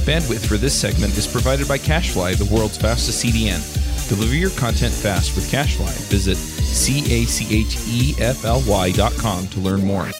Bandwidth 0.06 0.46
for 0.46 0.56
this 0.56 0.78
segment 0.78 1.16
is 1.16 1.26
provided 1.26 1.68
by 1.68 1.78
CacheFly, 1.78 2.36
the 2.36 2.54
world's 2.54 2.78
fastest 2.78 3.24
CDN. 3.24 3.60
Deliver 4.08 4.34
your 4.34 4.50
content 4.50 4.92
fast 4.92 5.36
with 5.36 5.50
CacheFly. 5.50 5.94
Visit 6.08 6.36
C 6.36 7.00
A 7.12 7.24
C 7.26 7.60
H 7.60 7.76
E 7.86 8.14
F 8.18 8.44
L 8.44 8.62
Y 8.66 8.92
dot 8.92 9.12
com 9.14 9.46
to 9.48 9.60
learn 9.60 9.84
more. 9.84 10.10